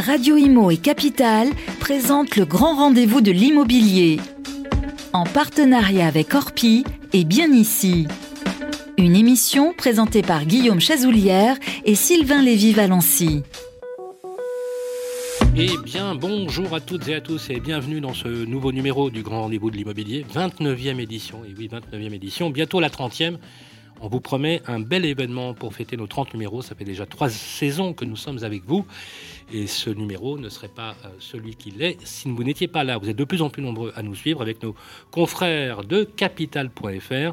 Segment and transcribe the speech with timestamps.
[0.00, 1.48] Radio Imo et Capital
[1.80, 4.20] présentent le grand rendez-vous de l'immobilier.
[5.12, 8.06] En partenariat avec Orpi et Bien Ici.
[8.98, 13.42] Une émission présentée par Guillaume Chazoulière et Sylvain Lévy-Valency.
[15.56, 19.22] Eh bien, bonjour à toutes et à tous et bienvenue dans ce nouveau numéro du
[19.22, 21.38] Grand Rendez-vous de l'Immobilier, 29e édition.
[21.44, 23.38] Et oui, 29e édition, bientôt la 30e.
[24.00, 26.60] On vous promet un bel événement pour fêter nos 30 numéros.
[26.60, 28.86] Ça fait déjà trois saisons que nous sommes avec vous.
[29.52, 32.98] Et ce numéro ne serait pas euh, celui qu'il est si vous n'étiez pas là.
[32.98, 34.74] Vous êtes de plus en plus nombreux à nous suivre avec nos
[35.10, 37.32] confrères de capital.fr.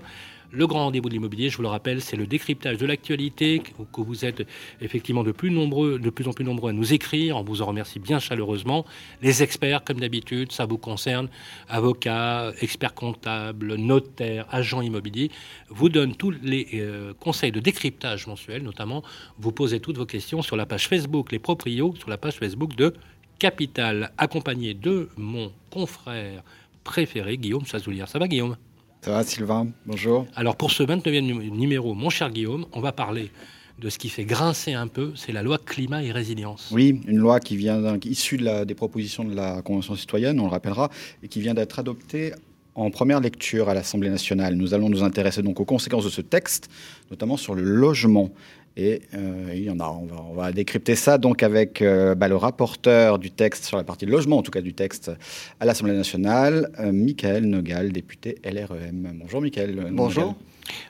[0.55, 4.01] Le grand rendez-vous de l'immobilier, je vous le rappelle, c'est le décryptage de l'actualité, que
[4.01, 4.47] vous êtes
[4.81, 7.37] effectivement de plus, en plus nombreux à nous écrire.
[7.37, 8.85] On vous en remercie bien chaleureusement.
[9.23, 11.27] Les experts, comme d'habitude, ça vous concerne,
[11.69, 15.31] avocats, experts comptables, notaires, agents immobiliers,
[15.69, 19.01] vous donnent tous les euh, conseils de décryptage mensuel, notamment
[19.39, 22.75] vous posez toutes vos questions sur la page Facebook Les Proprios, sur la page Facebook
[22.75, 22.93] de
[23.39, 26.43] Capital, accompagné de mon confrère
[26.83, 28.07] préféré, Guillaume Chazoulière.
[28.07, 28.55] Ça va Guillaume?
[29.03, 30.25] Ça va Sylvain Bonjour.
[30.33, 33.31] Alors pour ce 29e numéro, mon cher Guillaume, on va parler
[33.79, 36.69] de ce qui fait grincer un peu, c'est la loi climat et résilience.
[36.71, 40.51] Oui, une loi qui vient issue de des propositions de la Convention citoyenne, on le
[40.51, 40.89] rappellera,
[41.21, 42.31] et qui vient d'être adoptée
[42.75, 44.55] en première lecture à l'Assemblée nationale.
[44.55, 46.69] Nous allons nous intéresser donc aux conséquences de ce texte,
[47.11, 48.31] notamment sur le logement.
[48.75, 52.35] Et euh, il y en a, on va, décrypter ça donc avec euh, bah, le
[52.35, 55.11] rapporteur du texte sur la partie logement, en tout cas du texte
[55.59, 59.19] à l'Assemblée nationale, euh, Michael Nogal, député LREM.
[59.19, 59.89] Bonjour Michael.
[59.91, 60.35] Bonjour.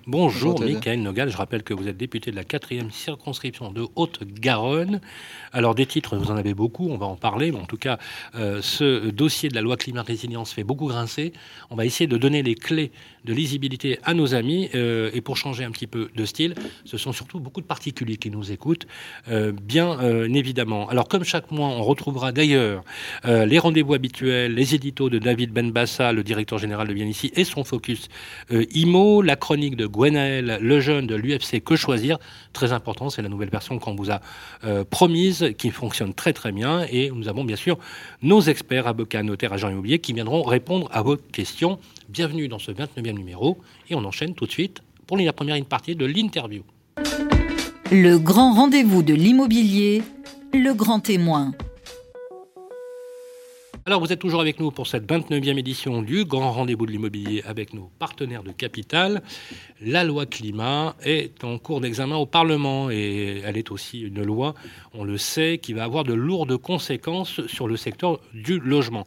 [0.06, 1.30] Bonjour, Michael Nogal.
[1.30, 5.02] Je rappelle que vous êtes député de la quatrième circonscription de Haute-Garonne.
[5.52, 7.52] Alors des titres, vous en avez beaucoup, on va en parler.
[7.52, 7.98] Mais en tout cas,
[8.34, 11.34] ce dossier de la loi climat-résilience fait beaucoup grincer.
[11.70, 12.92] On va essayer de donner les clés
[13.26, 14.70] de lisibilité à nos amis.
[14.76, 18.18] Euh, et pour changer un petit peu de style, ce sont surtout beaucoup de particuliers
[18.18, 18.88] qui nous écoutent,
[19.30, 20.90] euh, bien euh, évidemment.
[20.90, 22.84] Alors comme chaque mois, on retrouvera d'ailleurs
[23.24, 27.44] les rendez-vous habituels, les éditos de David Benbassa, le directeur général de Bien ici, et
[27.44, 28.08] son focus
[28.52, 32.18] IMO, la chronique de Gwenaël, le jeune de l'UFC Que Choisir.
[32.54, 34.22] Très important, c'est la nouvelle version qu'on vous a
[34.90, 36.86] promise, qui fonctionne très très bien.
[36.92, 37.78] Et nous avons bien sûr
[38.22, 41.80] nos experts, avocats, notaires, agents immobiliers, qui viendront répondre à vos questions.
[42.10, 43.58] Bienvenue dans ce 29e numéro
[43.90, 46.64] et on enchaîne tout de suite pour la première partie de l'interview.
[47.92, 50.02] Le grand rendez-vous de l'immobilier,
[50.54, 51.54] le grand témoin.
[53.86, 57.44] Alors vous êtes toujours avec nous pour cette 29e édition du Grand Rendez-vous de l'immobilier
[57.46, 59.22] avec nos partenaires de capital.
[59.82, 64.54] La loi climat est en cours d'examen au Parlement et elle est aussi une loi,
[64.94, 69.06] on le sait, qui va avoir de lourdes conséquences sur le secteur du logement.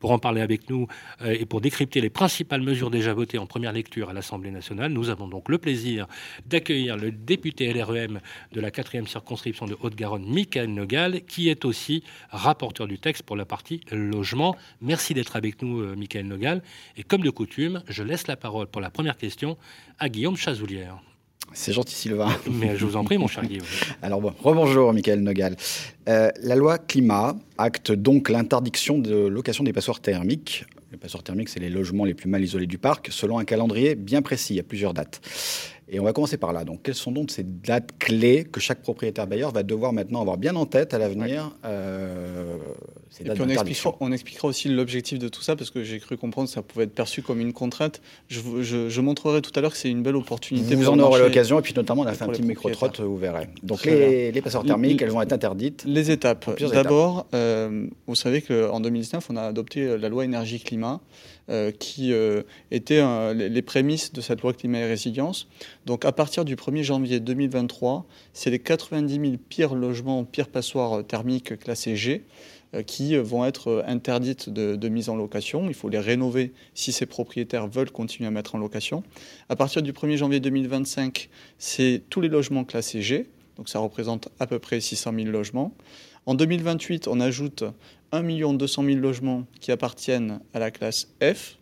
[0.00, 0.86] Pour en parler avec nous
[1.22, 4.92] euh, et pour décrypter les principales mesures déjà votées en première lecture à l'Assemblée nationale,
[4.92, 6.06] nous avons donc le plaisir
[6.46, 8.20] d'accueillir le député LREM
[8.52, 13.36] de la 4e circonscription de Haute-Garonne, Michael Nogal, qui est aussi rapporteur du texte pour
[13.36, 14.13] la partie logement.
[14.80, 16.62] Merci d'être avec nous, euh, Michael Nogal.
[16.96, 19.56] Et comme de coutume, je laisse la parole pour la première question
[19.98, 21.00] à Guillaume Chazoulière.
[21.52, 22.34] C'est gentil, Sylvain.
[22.50, 23.66] Mais je vous en prie, mon cher Guillaume.
[24.02, 25.56] Alors bon, rebonjour, Michael Nogal.
[26.08, 30.64] Euh, la loi climat acte donc l'interdiction de location des passoires thermiques.
[30.90, 33.94] Les passoires thermiques, c'est les logements les plus mal isolés du parc, selon un calendrier
[33.94, 34.58] bien précis.
[34.58, 35.20] A plusieurs dates.
[35.88, 36.64] Et on va commencer par là.
[36.64, 40.38] Donc, quelles sont donc ces dates clés que chaque propriétaire bailleur va devoir maintenant avoir
[40.38, 42.56] bien en tête à l'avenir euh,
[43.20, 46.16] Et puis on expliquera, on expliquera, aussi l'objectif de tout ça, parce que j'ai cru
[46.16, 48.00] comprendre que ça pouvait être perçu comme une contrainte.
[48.28, 50.74] Je, je, montrerai tout à l'heure que c'est une belle opportunité.
[50.74, 53.48] Vous en aurez l'occasion, et puis notamment, on a fait un petit micro-trotte, vous verrez.
[53.62, 56.50] Donc, les, les, passeurs thermiques, elles vont être interdites Les étapes.
[56.72, 61.00] D'abord, euh, vous savez qu'en 2019, on a adopté la loi énergie-climat.
[61.50, 65.46] Euh, qui euh, étaient euh, les prémices de cette loi climat et résilience.
[65.84, 71.06] Donc à partir du 1er janvier 2023, c'est les 90 000 pires logements, pires passoires
[71.06, 72.24] thermiques classés G
[72.86, 75.68] qui vont être interdites de, mise en location.
[75.68, 79.04] Il faut les rénover si ces propriétaires veulent continuer à mettre en location.
[79.50, 81.28] À partir du 1er janvier 2025,
[81.58, 83.28] c'est tous les logements classés G,
[83.58, 85.72] donc ça représente à peu près 600 000 logements.
[86.26, 87.64] En 2028, on ajoute
[88.14, 91.58] 1 200 000 logements qui appartiennent à la classe F.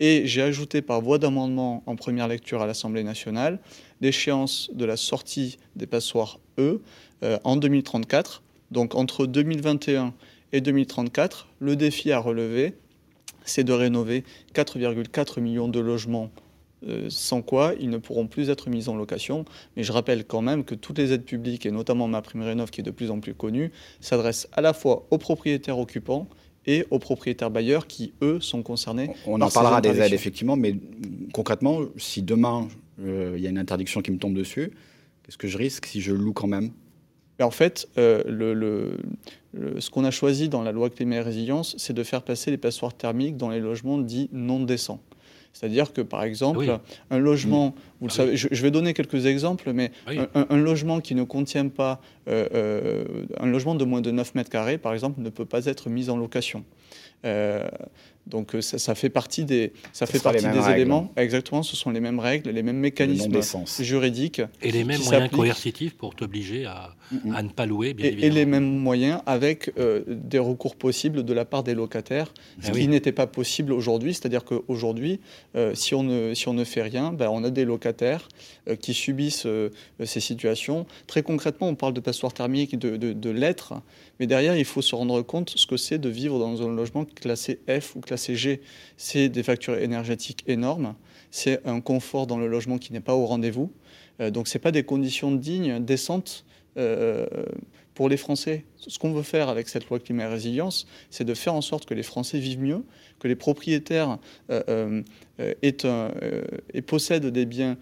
[0.00, 3.60] Et j'ai ajouté par voie d'amendement en première lecture à l'Assemblée nationale
[4.00, 6.80] l'échéance de la sortie des passoires E
[7.22, 8.42] euh, en 2034.
[8.70, 10.14] Donc entre 2021
[10.52, 12.74] et 2034, le défi à relever,
[13.44, 16.30] c'est de rénover 4,4 millions de logements
[16.86, 19.44] euh, sans quoi ils ne pourront plus être mis en location.
[19.76, 22.70] Mais je rappelle quand même que toutes les aides publiques, et notamment ma prime rénov
[22.70, 26.28] qui est de plus en plus connue, s'adressent à la fois aux propriétaires occupants
[26.66, 29.10] et aux propriétaires bailleurs qui, eux, sont concernés.
[29.26, 30.76] On en parlera des aides, effectivement, mais
[31.32, 32.68] concrètement, si demain,
[33.02, 34.72] euh, il y a une interdiction qui me tombe dessus,
[35.22, 36.70] qu'est-ce que je risque si je loue quand même?
[37.40, 38.96] En fait, le,
[39.78, 42.58] ce qu'on a choisi dans la loi climat et résilience, c'est de faire passer les
[42.58, 45.00] passoires thermiques dans les logements dits non décents.
[45.54, 46.78] C'est-à-dire que, par exemple,
[47.10, 51.14] un logement, vous le ah savez, je, vais donner quelques exemples, mais un, logement qui
[51.14, 55.46] ne contient pas, un logement de moins de 9 mètres carrés, par exemple, ne peut
[55.46, 56.64] pas être mis en location.
[57.24, 57.66] Euh,
[58.26, 61.12] donc euh, ça, fait partie des, ça fait partie des éléments.
[61.16, 63.40] Exactement, ce sont les mêmes règles, les mêmes mécanismes
[63.80, 64.42] juridiques.
[64.62, 66.94] Et les mêmes moyens coercitifs pour t'obliger à,
[67.32, 68.32] à, ne pas louer, bien et, évidemment.
[68.32, 72.70] Et les mêmes moyens avec euh, des recours possibles de la part des locataires, ce
[72.70, 74.14] ah qui n'était pas possible aujourd'hui.
[74.14, 75.20] C'est-à-dire qu'aujourd'hui,
[75.74, 78.28] si, on ne, si on ne fait rien, ben, on a des locataires
[78.80, 79.46] qui subissent
[80.04, 80.86] ces situations.
[81.06, 83.74] Très concrètement, on parle de passoire thermique, de, de, de lettres,
[84.20, 87.04] mais derrière, il faut se rendre compte ce que c'est de vivre dans un logement
[87.04, 88.60] classé F ou classé G.
[88.96, 90.94] C'est des factures énergétiques énormes,
[91.30, 93.72] c'est un confort dans le logement qui n'est pas au rendez-vous.
[94.20, 96.44] Euh, donc ce n'est pas des conditions dignes, décentes
[96.76, 97.26] euh,
[97.94, 98.64] pour les Français.
[98.76, 101.84] Ce qu'on veut faire avec cette loi climat et résilience, c'est de faire en sorte
[101.84, 102.82] que les Français vivent mieux,
[103.20, 104.18] que les propriétaires
[104.50, 105.02] euh,
[105.62, 107.76] et possèdent des biens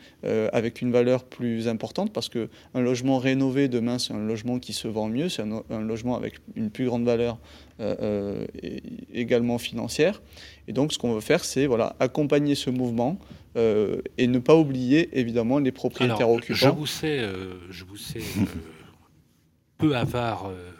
[0.53, 4.87] avec une valeur plus importante, parce qu'un logement rénové demain, c'est un logement qui se
[4.87, 7.39] vend mieux, c'est un, logement avec une plus grande valeur
[9.15, 10.21] également financière.
[10.69, 13.19] Et donc ce qu'on veut faire, c'est voilà, accompagner ce mouvement
[13.56, 16.59] et ne pas oublier évidemment les propriétaires occupants.
[16.59, 17.23] Je vous sais,
[17.71, 18.21] je vous sais
[19.82, 20.70] peu avare euh,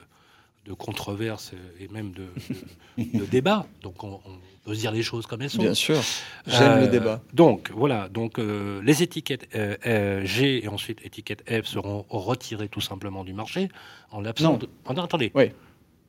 [0.67, 3.67] de controverses et même de, débats.
[3.83, 4.21] Donc on,
[4.65, 5.61] peut se dire les choses comme elles sont.
[5.61, 6.01] Bien sûr,
[6.47, 7.21] j'aime le euh, débat.
[7.33, 13.25] Donc voilà, donc euh, les étiquettes G et ensuite étiquettes F seront retirées tout simplement
[13.25, 13.69] du marché
[14.13, 14.61] en l'absence.
[14.61, 14.69] De...
[14.87, 15.33] attendez.
[15.35, 15.51] Oui.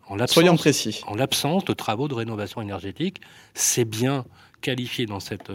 [0.08, 1.02] En Soyons précis.
[1.08, 3.22] En l'absence de travaux de rénovation énergétique,
[3.54, 4.26] c'est bien
[4.62, 5.50] qualifié dans cette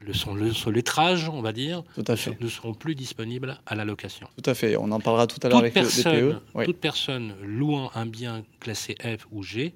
[0.00, 4.28] le, son, le, lettrage, on va dire, ne seront plus disponibles à la location.
[4.42, 4.76] Tout à fait.
[4.76, 6.64] On en parlera tout à l'heure avec le DPE.
[6.64, 9.74] Toute personne louant un bien classé F ou G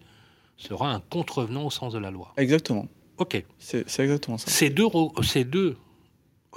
[0.56, 2.32] sera un contrevenant au sens de la loi.
[2.36, 2.86] Exactement.
[3.18, 3.42] OK.
[3.58, 4.50] C'est exactement ça.
[4.50, 4.86] Ces deux,
[5.22, 5.76] ces deux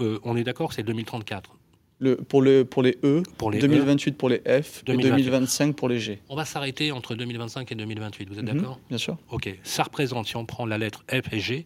[0.01, 1.51] euh, on est d'accord, c'est 2034.
[1.99, 4.91] Le, pour, le, pour les E, pour les 2028 e, pour les F 2028.
[4.91, 6.19] et 2025 pour les G.
[6.27, 8.79] On va s'arrêter entre 2025 et 2028, vous êtes mhm, d'accord?
[8.89, 9.17] Bien sûr.
[9.29, 11.63] Ok, ça représente, si on prend la lettre F et G,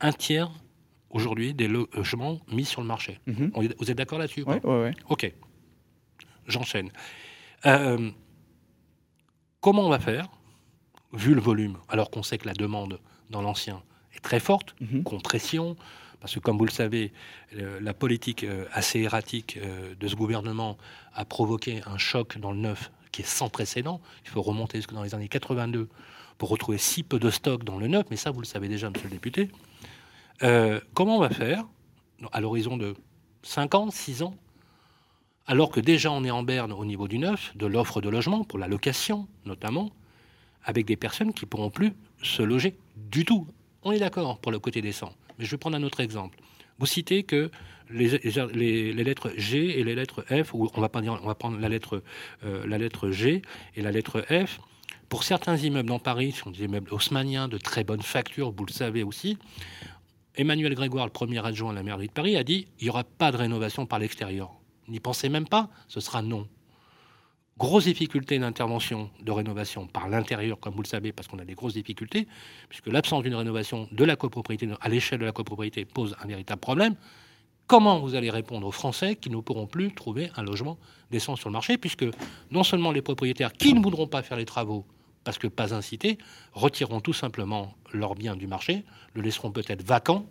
[0.00, 0.50] un tiers
[1.14, 3.20] aujourd'hui des logements mis sur le marché.
[3.26, 3.52] Mhm.
[3.78, 4.90] Vous êtes d'accord là-dessus Oui, oui, oui.
[5.08, 5.32] Ok.
[6.46, 6.90] J'enchaîne.
[7.64, 8.10] Euh,
[9.60, 10.28] comment on va faire,
[11.14, 13.00] vu le volume, alors qu'on sait que la demande
[13.30, 13.82] dans l'ancien
[14.14, 15.04] est très forte, mhm.
[15.04, 15.76] compression,
[16.20, 17.12] parce que comme vous le savez,
[17.52, 20.76] la politique euh, assez erratique euh, de ce gouvernement
[21.12, 24.00] a provoqué un choc dans le neuf qui est sans précédent.
[24.24, 25.88] Il faut remonter jusque dans les années 82
[26.38, 28.90] pour retrouver si peu de stock dans le neuf, mais ça, vous le savez déjà,
[28.90, 29.50] monsieur le député.
[30.42, 31.64] Euh, comment on va faire
[32.32, 32.94] à l'horizon de
[33.42, 34.34] 5 ans, 6 ans,
[35.46, 38.44] alors que déjà on est en berne au niveau du neuf, de l'offre de logement,
[38.44, 39.90] pour la location notamment,
[40.64, 41.92] avec des personnes qui ne pourront plus
[42.22, 43.46] se loger du tout.
[43.82, 45.12] On est d'accord pour le côté décent.
[45.38, 46.38] Mais je vais prendre un autre exemple.
[46.78, 47.50] Vous citez que
[47.90, 52.02] les, lettres G et les lettres F, ou on va, on va prendre la lettre,
[52.44, 53.42] euh, la lettre G
[53.76, 54.58] et la lettre F,
[55.08, 58.64] pour certains immeubles dans Paris, ce sont des immeubles haussmanniens de très bonne facture, vous
[58.64, 59.38] le savez aussi,
[60.36, 63.04] Emmanuel Grégoire, le premier adjoint à la mairie de Paris, a dit il n'y aura
[63.04, 64.50] pas de rénovation par l'extérieur.
[64.88, 66.48] N'y pensez même pas, ce sera non.
[67.56, 71.54] Grosse difficulté d'intervention de rénovation par l'intérieur, comme vous le savez, parce qu'on a des
[71.54, 72.26] grosses difficultés,
[72.68, 76.60] puisque l'absence d'une rénovation de la copropriété à l'échelle de la copropriété pose un véritable
[76.60, 76.96] problème.
[77.68, 80.78] Comment vous allez répondre aux Français qui ne pourront plus trouver un logement
[81.12, 82.04] décent sur le marché, puisque
[82.50, 84.84] non seulement les propriétaires qui ne voudront pas faire les travaux
[85.24, 86.18] parce que pas incités,
[86.52, 90.26] retireront tout simplement leurs biens du marché, le laisseront peut-être vacant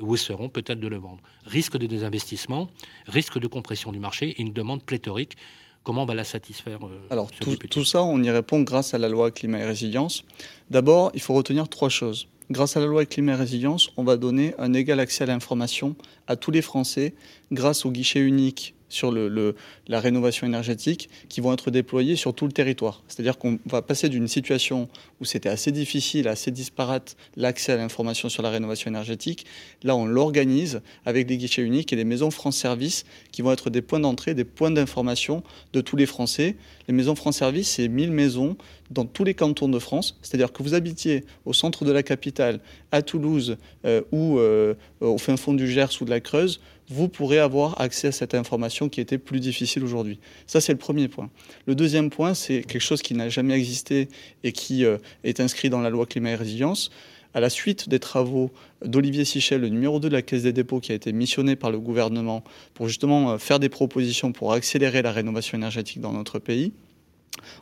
[0.00, 1.20] ou essaieront peut-être de le vendre.
[1.44, 2.70] Risque de désinvestissement,
[3.06, 5.36] risque de compression du marché et une demande pléthorique.
[5.82, 8.98] Comment on va la satisfaire euh, Alors tout, tout, ça, on y répond grâce à
[8.98, 10.24] la loi climat et résilience.
[10.70, 12.28] D'abord, il faut retenir trois choses.
[12.50, 15.96] Grâce à la loi climat et résilience, on va donner un égal accès à l'information
[16.26, 17.14] à tous les Français
[17.52, 22.52] grâce au guichet unique sur la rénovation énergétique qui vont être déployés sur tout le
[22.52, 23.02] territoire.
[23.08, 24.88] C'est-à-dire qu'on va passer d'une situation
[25.20, 29.46] où c'était assez difficile, assez disparate l'accès à l'information sur la rénovation énergétique.
[29.82, 33.70] Là, on l'organise avec des guichets uniques et des maisons France Service qui vont être
[33.70, 35.42] des points d'entrée, des points d'information
[35.72, 36.56] de tous les Français.
[36.86, 38.56] Les maisons France Service, c'est 1000 maisons
[38.90, 40.18] dans tous les cantons de France.
[40.22, 42.60] C'est-à-dire que vous habitiez au centre de la capitale,
[42.92, 47.08] à Toulouse euh, ou euh, au fin fond du Gers ou de la Creuse, vous
[47.08, 50.18] pourrez avoir accès à cette information qui était plus difficile aujourd'hui.
[50.46, 51.30] Ça, c'est le premier point.
[51.66, 54.08] Le deuxième point, c'est quelque chose qui n'a jamais existé
[54.42, 56.90] et qui euh, est inscrit dans la loi climat et résilience.
[57.34, 58.50] À la suite des travaux
[58.82, 61.70] d'Olivier Sichel, le numéro 2 de la Caisse des dépôts, qui a été missionné par
[61.70, 62.42] le gouvernement
[62.72, 66.72] pour justement euh, faire des propositions pour accélérer la rénovation énergétique dans notre pays,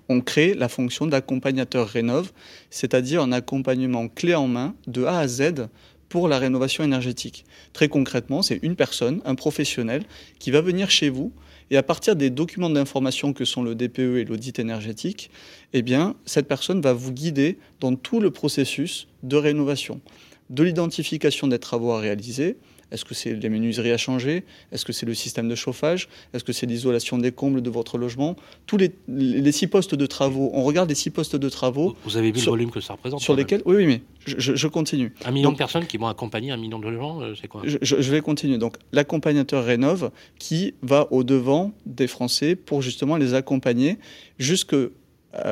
[0.09, 2.33] on crée la fonction d'accompagnateur rénov,
[2.71, 5.68] c'est-à-dire un accompagnement clé en main de A à Z
[6.16, 7.44] pour la rénovation énergétique.
[7.75, 10.02] Très concrètement, c'est une personne, un professionnel,
[10.38, 11.30] qui va venir chez vous
[11.70, 15.30] et à partir des documents d'information que sont le DPE et l'audit énergétique,
[15.75, 20.00] eh bien, cette personne va vous guider dans tout le processus de rénovation,
[20.49, 22.56] de l'identification des travaux à réaliser,
[22.93, 26.09] est-ce que c'est les menuiseries à changer Est-ce que c'est le système de chauffage?
[26.33, 28.37] Est-ce que c'est l'isolation des combles de votre logement?
[28.66, 31.97] Tous les, les, six postes de travaux, on regarde les six postes de travaux.
[32.05, 33.62] Vous avez vu le volume que ça représente Sur lesquels?
[33.64, 35.12] Oui, oui, mais je, continue.
[35.25, 37.62] Un million de personnes qui vont accompagner un million de gens, euh, c'est quoi?
[37.64, 38.59] Je, je, vais continuer.
[38.59, 43.99] Donc, l'accompagnateur Rénov qui va au-devant des Français pour justement les accompagner
[44.38, 44.76] jusque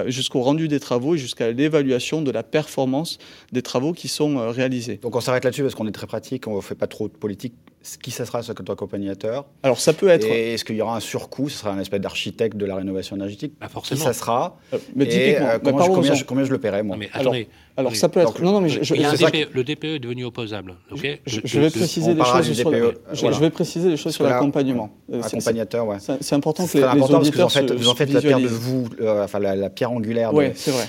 [0.06, 3.18] jusqu'au rendu des travaux et jusqu'à l'évaluation de la performance
[3.52, 4.98] des travaux qui sont euh, réalisés.
[5.02, 7.14] Donc on s'arrête là-dessus parce qu'on est très pratique, on ne fait pas trop de
[7.14, 7.54] politique.
[8.02, 10.24] Qui ça sera ce accompagnateur Alors ça peut être.
[10.24, 11.50] est-ce qu'il y aura un surcoût?
[11.50, 13.52] Ce sera un espèce d'architecte de la rénovation énergétique?
[13.60, 14.00] Bah Forcément.
[14.00, 14.58] Qui ça sera
[14.96, 16.96] Mais typiquement, combien, je, combien, je, le paierai moi?
[16.96, 17.50] Mais attendez, alors
[17.94, 18.40] ça peut être.
[18.42, 18.94] Non, non, mais je,
[19.52, 20.76] le DPE est devenu opposable.
[21.26, 22.72] je, vais préciser des choses sur.
[23.12, 24.90] Je, vais préciser des choses sur l'accompagnement.
[25.22, 25.96] Accompagnateur, ouais.
[26.20, 28.40] C'est important que les, important parce que vous en faites, vous en faites la pierre
[28.40, 30.32] de vous, euh, enfin la, pierre angulaire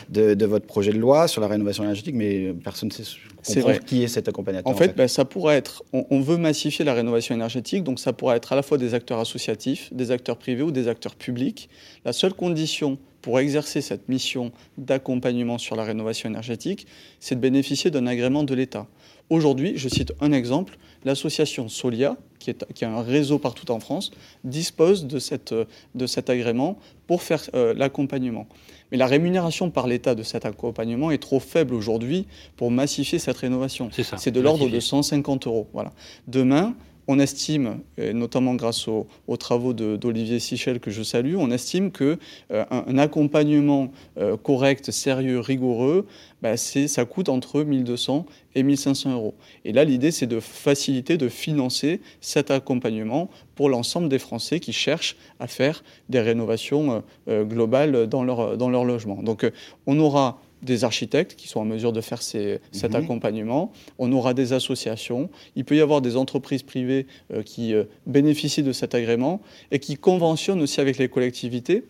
[0.10, 3.04] de, de, votre projet de loi sur la rénovation énergétique, mais personne ne
[3.44, 3.80] sait vrai.
[3.86, 4.72] qui est cet accompagnateur.
[4.72, 5.84] En fait, ben, ça pourrait être.
[5.94, 9.20] On, veut massifier la rénovation énergétique, donc ça pourrait être à la fois des acteurs
[9.20, 11.70] associatifs, des acteurs privés ou des acteurs publics.
[12.04, 16.86] La seule condition pour exercer cette mission d'accompagnement sur la rénovation énergétique,
[17.20, 18.86] c'est de bénéficier d'un agrément de l'État.
[19.32, 23.80] Aujourd'hui, je cite un exemple, l'association Solia, qui, est, qui, a un réseau partout en
[23.80, 24.12] France,
[24.44, 25.56] dispose de, cette,
[25.96, 26.78] de cet agrément
[27.08, 28.46] pour faire euh, l'accompagnement.
[28.92, 33.38] Mais la rémunération par l'État de cet accompagnement est trop faible aujourd'hui pour massifier cette
[33.38, 33.90] rénovation.
[33.92, 35.68] C'est de l'ordre de 150 euros.
[35.74, 35.94] Voilà.
[36.28, 36.76] Demain,
[37.08, 39.08] on estime, notamment grâce aux,
[39.38, 42.18] travaux d'Olivier Sichel que je salue, on estime que
[42.52, 46.06] euh, un, accompagnement euh, correct, sérieux, rigoureux,
[46.42, 49.36] bah, ça coûte entre 1200 et 1500 euros.
[49.66, 54.74] Et là, l'idée, c'est de faciliter, de financer cet accompagnement pour l'ensemble des Français qui
[54.74, 59.22] cherchent à faire des rénovations euh, globales dans leur, dans leur logement.
[59.22, 59.50] Donc,
[59.88, 62.96] on aura des architectes qui sont en mesure de faire cet mhm.
[62.96, 63.72] accompagnement.
[64.00, 65.30] On aura des associations.
[65.56, 69.42] Il peut y avoir des entreprises privées euh, qui euh, bénéficient de cet agrément
[69.72, 71.84] et qui conventionnent aussi avec les collectivités.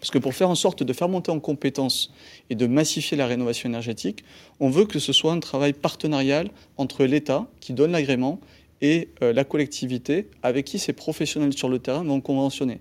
[0.00, 2.12] Parce que pour faire en sorte de faire monter en compétences
[2.50, 4.24] et de massifier la rénovation énergétique,
[4.60, 8.40] on veut que ce soit un travail partenarial entre l'État qui donne l'agrément
[8.82, 12.80] et euh, la collectivité avec qui ces professionnels sur le terrain vont conventionner.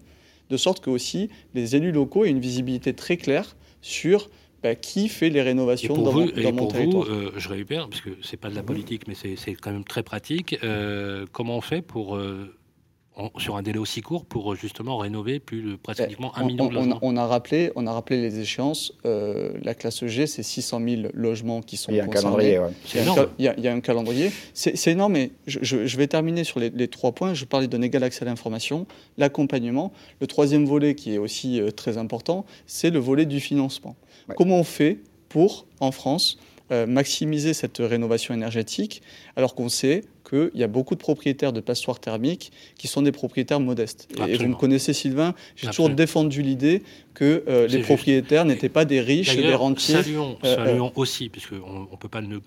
[0.49, 4.29] De sorte que aussi les élus locaux aient une visibilité très claire sur
[4.65, 8.01] bah, qui fait les rénovations dans, vous, mon, dans territoire vous, euh, Je récupère, parce
[8.01, 10.57] que ce n'est pas de la politique, mais c'est quand même très pratique.
[10.63, 12.51] Euh, comment on fait pour, euh,
[13.37, 16.97] sur un délai aussi court pour justement rénover plus pratiquement un million de logements?
[17.03, 18.91] on, a rappelé, on a rappelé les échéances.
[19.03, 22.59] la classe G, c'est 600 000 logements qui sont Il y a un calendrier.
[23.37, 24.31] Il, y a, un calendrier.
[24.55, 27.35] C'est énorme, mais je, vais terminer sur les, les, trois points.
[27.35, 28.87] Je parlais d'un égal accès à l'information,
[29.19, 29.93] l'accompagnement.
[30.21, 33.95] Le troisième volet, qui est aussi très important, c'est le volet du financement.
[34.35, 36.39] Comment on fait pour, en France,
[36.71, 39.01] euh, maximiser cette rénovation énergétique,
[39.35, 43.11] alors qu'on sait qu'il y a beaucoup de propriétaires de passoires thermiques qui sont des
[43.11, 44.07] propriétaires modestes.
[44.27, 48.85] Et, vous me connaissez, Sylvain, j'ai toujours défendu l'idée que euh, les propriétaires n'étaient pas
[48.85, 50.03] des riches, des rentiers.
[50.03, 52.39] Saluons, euh, saluons aussi, puisqu'on ne peut pas ne,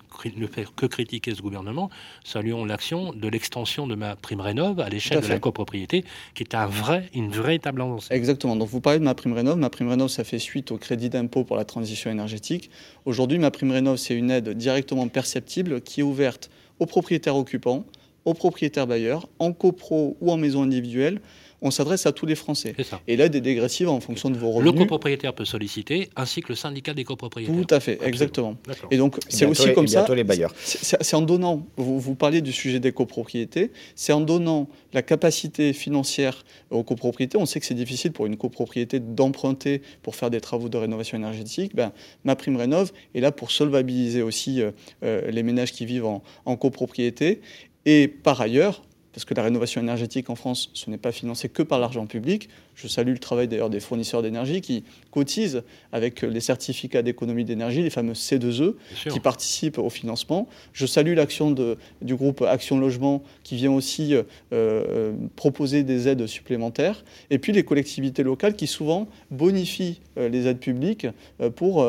[0.47, 1.89] faire que critiquer ce gouvernement,
[2.23, 6.03] saluons l'action de l'extension de ma prime rénov à l'échelle de la copropriété,
[6.35, 8.13] qui est un vrai, une véritable avancée.
[8.13, 8.55] Exactement.
[8.55, 9.57] Donc vous parlez de ma prime rénov.
[9.57, 12.69] Ma prime rénov, ça fait suite au crédit d'impôt pour la transition énergétique.
[13.05, 17.85] Aujourd'hui, ma prime rénov, c'est une aide directement perceptible qui est ouverte aux propriétaires occupants,
[18.25, 21.21] aux propriétaires bailleurs, en copro ou en maison individuelle,
[21.61, 22.75] on s'adresse à tous les Français.
[23.07, 24.73] Et l'aide est dégressive en fonction de vos revenus.
[24.73, 27.55] Le copropriétaire peut solliciter, ainsi que le syndicat des copropriétaires.
[27.55, 28.55] Tout à fait, exactement.
[28.91, 30.05] Et donc, c'est aussi comme ça.
[30.13, 30.53] les bailleurs.
[30.55, 35.73] C'est en donnant, vous, vous parlez du sujet des copropriétés, c'est en donnant la capacité
[35.73, 37.37] financière aux copropriétés.
[37.37, 41.17] On sait que c'est difficile pour une copropriété d'emprunter pour faire des travaux de rénovation
[41.17, 41.75] énergétique.
[41.75, 41.91] Ben,
[42.23, 44.71] ma prime rénov est là pour solvabiliser aussi euh,
[45.03, 47.41] euh, les ménages qui vivent en, en copropriété.
[47.85, 48.81] Et par ailleurs,
[49.13, 52.49] parce que la rénovation énergétique en France, ce n'est pas financé que par l'argent public.
[52.75, 57.81] Je salue le travail d'ailleurs des fournisseurs d'énergie qui cotisent avec les certificats d'économie d'énergie,
[57.81, 58.75] les fameux C2E,
[59.09, 60.47] qui participent au financement.
[60.73, 64.23] Je salue l'action du groupe Action Logement qui vient aussi euh,
[64.53, 67.03] euh, proposer des aides supplémentaires.
[67.29, 71.07] Et puis les collectivités locales qui souvent bonifient euh, les aides publiques
[71.55, 71.85] pour,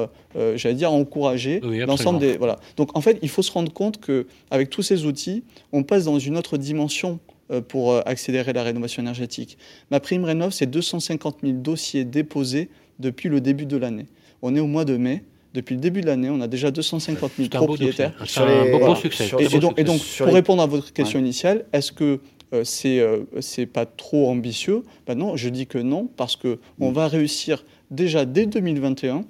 [0.57, 2.37] j'allais dire, encourager l'ensemble des...
[2.37, 2.59] Voilà.
[2.77, 6.19] Donc en fait, il faut se rendre compte qu'avec tous ces outils, on passe dans
[6.19, 7.20] une autre dimension
[7.69, 9.59] pour euh, accélérer la rénovation énergétique.
[9.91, 14.07] Ma prime rénov, c'est 250 000 dossiers déposés depuis le début de l'année.
[14.43, 15.25] On est au mois de mai.
[15.53, 18.15] Depuis le début de l'année, on a déjà 250 000 propriétaires.
[18.25, 19.31] C'est un beau succès.
[19.41, 22.21] Et, donc, pour répondre à votre question initiale, est-ce que
[22.53, 24.83] euh, c'est euh, c'est pas trop ambitieux?
[25.07, 29.25] Ben Non, je dis que non, parce qu'on on va réussir déjà dès 2021 mhm.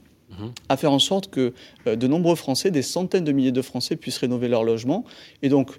[0.68, 1.52] à faire en sorte que
[1.86, 5.04] euh, de nombreux Français, des centaines de milliers de Français puissent rénover leur logement.
[5.42, 5.70] Et donc,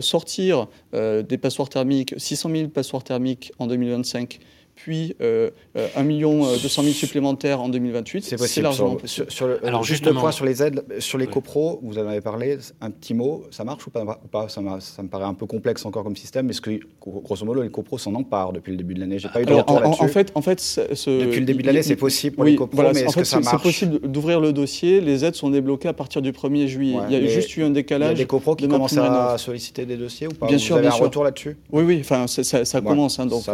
[0.00, 4.38] sortir des passoires thermiques, 600 000 passoires thermiques en 2025,
[4.74, 8.24] puis euh, 1 euh, million 200 euh, 000 supplémentaires en 2028.
[8.24, 8.64] C'est possible.
[8.64, 9.30] largement possible.
[9.30, 12.20] Sur, le, Alors juste le point sur les aides, sur les copros, vous en avez
[12.20, 16.04] parlé, un petit mot, ça marche ou pas, ça, me paraît un peu complexe encore
[16.04, 19.00] comme système, mais ce que, grosso modo, les copros s'en emparent depuis le début de
[19.00, 19.18] l'année.
[19.18, 20.02] J'ai pas eu de retour là-dessus.
[20.02, 20.80] En fait, en fait ce,
[21.24, 23.56] depuis le début de l'année, c'est possible pour les copros, mais est-ce que ça marche
[23.56, 26.98] C'est possible d'ouvrir le dossier, les aides sont débloquées à partir du 1er juillet.
[27.08, 28.12] il y a juste eu un décalage.
[28.12, 30.46] Il y a des copros qui commencent à solliciter des dossiers ou pas?
[30.46, 31.56] Bien sûr, vous avez un retour là-dessus?
[31.70, 33.18] Oui, oui, enfin, ça commence.
[33.18, 33.44] Hein, donc,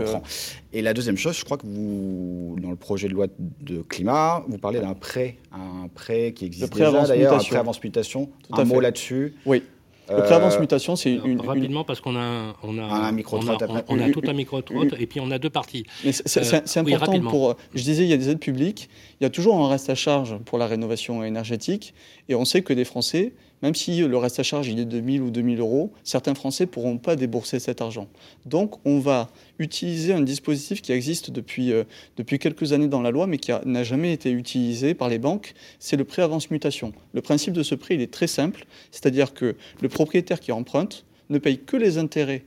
[0.73, 3.27] Et la deuxième chose, je crois que vous dans le projet de loi
[3.61, 7.83] de climat, vous parlez d'un prêt, un prêt qui existe déjà d'ailleurs, un prêt avance
[7.83, 8.31] mutation.
[8.53, 9.35] un mot là-dessus.
[9.47, 9.63] Oui.
[10.09, 13.49] Le prêt avance mutation, c'est une, Rapidement, parce qu'on a, on a, un micro on
[13.49, 14.61] a, on, a tout un micro
[14.99, 15.85] et puis on a deux parties.
[16.11, 17.57] C'est euh, important pour.
[17.75, 18.89] Je disais, il y a des aides publiques,
[19.21, 21.95] il y a toujours un reste à charge pour la rénovation énergétique,
[22.29, 23.33] et on sait que des Français
[23.63, 26.71] même si le reste à charge est de 1000 ou 2000 euros, certains Français ne
[26.71, 28.09] pourront pas débourser cet argent.
[28.47, 31.85] Donc on va utiliser un dispositif qui existe depuis, euh,
[32.17, 35.97] quelques années dans la loi, mais qui n'a jamais été utilisé par les banques, c'est
[35.97, 36.93] le prêt avance mutation.
[37.13, 41.39] Le principe de ce prêt, est très simple, c'est-à-dire que le propriétaire qui emprunte ne
[41.39, 42.45] paye que les intérêts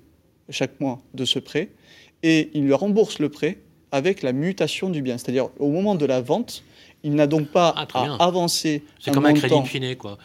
[0.50, 1.70] chaque mois de ce prêt,
[2.24, 3.60] et il lui rembourse le prêt
[3.92, 5.18] avec la mutation du bien.
[5.18, 6.64] C'est-à-dire au moment de la vente,
[7.04, 8.84] il n'a donc pas ah, à avancer.
[9.00, 10.18] C'est comme un crédit fini, quoi.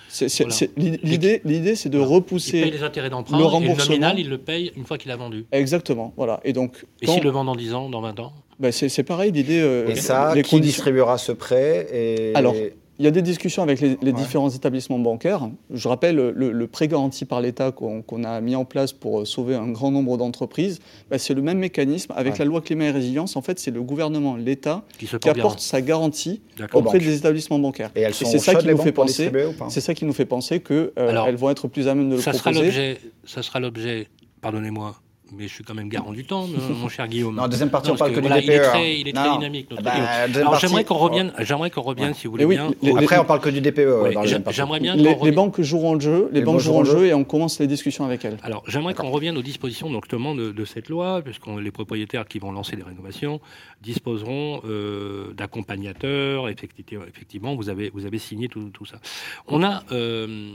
[0.76, 2.58] L'idée, l'idée, c'est de repousser.
[2.58, 3.38] Il paye les intérêts d'emprunt.
[3.38, 3.74] Le remboursement.
[3.74, 5.46] Et le nominal, il le paye une fois qu'il a vendu.
[5.52, 6.40] Exactement, voilà.
[6.44, 6.84] Et donc.
[7.02, 9.60] Et s'il le vend dans 10 ans, dans 20 ans ben c'est pareil, l'idée.
[9.60, 12.32] Euh, et ça, qui distribuera ce prêt et...
[12.34, 12.54] Alors,
[12.98, 15.48] il y a des discussions avec les, différents établissements bancaires.
[15.70, 19.68] Je rappelle le, prêt garanti par l'État qu'on a mis en place pour sauver un
[19.68, 20.80] grand nombre d'entreprises.
[21.10, 22.12] Bah, c'est le même mécanisme.
[22.16, 25.80] Avec la loi climat et résilience, en fait, c'est le gouvernement, l'État, qui, apporte sa
[25.80, 26.40] garantie
[26.72, 27.90] auprès des établissements bancaires.
[27.94, 29.30] Et, c'est ça qui nous fait penser.
[29.68, 32.20] C'est ça qui nous fait penser qu'elles euh, vont être plus à même de le
[32.20, 32.98] ça proposer.
[33.24, 34.08] ça sera l'objet,
[34.40, 34.96] pardonnez-moi,
[35.36, 37.34] mais je suis quand même garant du temps, mon cher Guillaume.
[37.38, 38.42] Non, deuxième partie, on parle que, du DPE.
[38.42, 39.70] Il est très, il est très dynamique.
[39.70, 39.92] Notre bah,
[40.34, 42.70] Alors j'aimerais qu'on revienne, j'aimerais qu'on revienne, si vous voulez bien.
[42.96, 44.50] Après, on parle que du DPE.
[44.50, 44.96] j'aimerais bien.
[44.96, 47.66] Les, les, banques joueront le jeu, les, banques joueront le jeu, et on commence les
[47.66, 48.38] discussions avec elles.
[48.42, 52.38] Alors j'aimerais qu'on revienne aux dispositions notamment de, de cette loi, puisque les propriétaires qui
[52.38, 53.40] vont lancer des rénovations
[53.82, 56.48] disposeront euh, d'accompagnateurs.
[56.48, 58.98] Effectivement, vous avez vous avez signé tout, tout ça.
[59.46, 60.54] On a euh,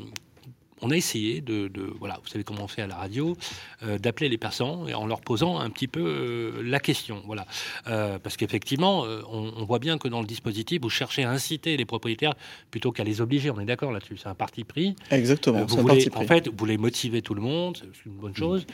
[0.84, 3.36] on a essayé de, voilà, vous savez comment on fait à la radio,
[3.84, 7.46] euh, d'appeler les personnes en leur posant un petit peu euh, la question, voilà,
[7.88, 11.86] euh, parce qu'effectivement, on, voit bien que dans le dispositif, vous cherchez à inciter les
[11.86, 12.36] propriétaires
[12.70, 13.50] plutôt qu'à les obliger.
[13.50, 14.96] On est d'accord là-dessus, c'est un parti pris.
[15.10, 15.64] Exactement.
[15.64, 18.66] vous voulez, en fait, vous voulez motiver tout le monde, c'est une bonne chose.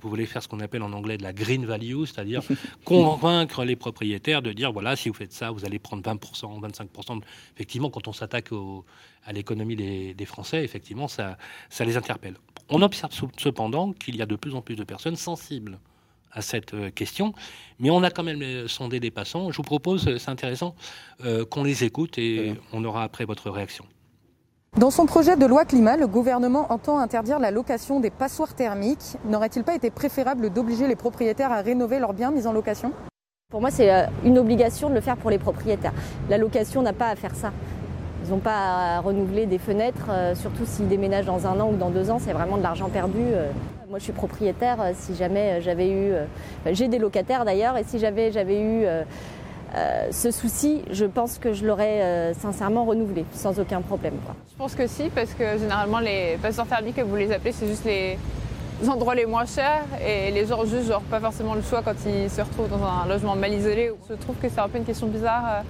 [0.00, 2.42] Vous voulez faire ce qu'on appelle en anglais de la green value, c'est-à-dire
[2.84, 7.20] convaincre les propriétaires de dire voilà, si vous faites ça, vous allez prendre 20%, 25%.
[7.54, 8.50] Effectivement, quand on s'attaque
[9.24, 11.36] à l'économie des, Français, effectivement, ça,
[11.68, 12.36] ça les interpelle.
[12.68, 15.78] On observe cependant qu'il y a de plus en plus de personnes sensibles
[16.32, 17.34] à cette euh, question,
[17.78, 19.50] mais on a quand même euh, sondé des passants.
[19.50, 20.74] Je vous propose, euh, c'est intéressant,
[21.50, 23.84] qu'on les écoute et on aura après votre réaction.
[24.78, 29.18] Dans son projet de loi climat, le gouvernement entend interdire la location des passoires thermiques.
[29.26, 32.90] N'aurait-il pas été préférable d'obliger les propriétaires à rénover leurs biens mis en location?
[33.50, 33.90] Pour moi, c'est
[34.24, 35.92] une obligation de le faire pour les propriétaires.
[36.30, 37.52] La location n'a pas à faire ça.
[38.24, 41.76] Ils n'ont pas à renouveler des fenêtres, euh, surtout s'ils déménagent dans un an ou
[41.76, 43.20] dans deux ans, c'est vraiment de l'argent perdu.
[43.20, 43.50] Euh.
[43.90, 44.80] Moi, je suis propriétaire.
[44.80, 46.12] Euh, si jamais j'avais eu,
[46.72, 48.86] j'ai des locataires d'ailleurs, et si j'avais j'avais eu
[50.10, 54.14] ce souci, je pense que je l'aurais sincèrement renouvelé, sans aucun problème.
[54.50, 57.66] Je pense que si, parce que généralement les passeurs thermiques, que vous les appelez, c'est
[57.66, 58.18] juste les
[58.88, 62.28] endroits les moins chers et les gens juste genre pas forcément le choix quand ils
[62.28, 63.92] se retrouvent dans un logement mal isolé.
[64.08, 65.64] Je trouve que c'est un peu une question bizarre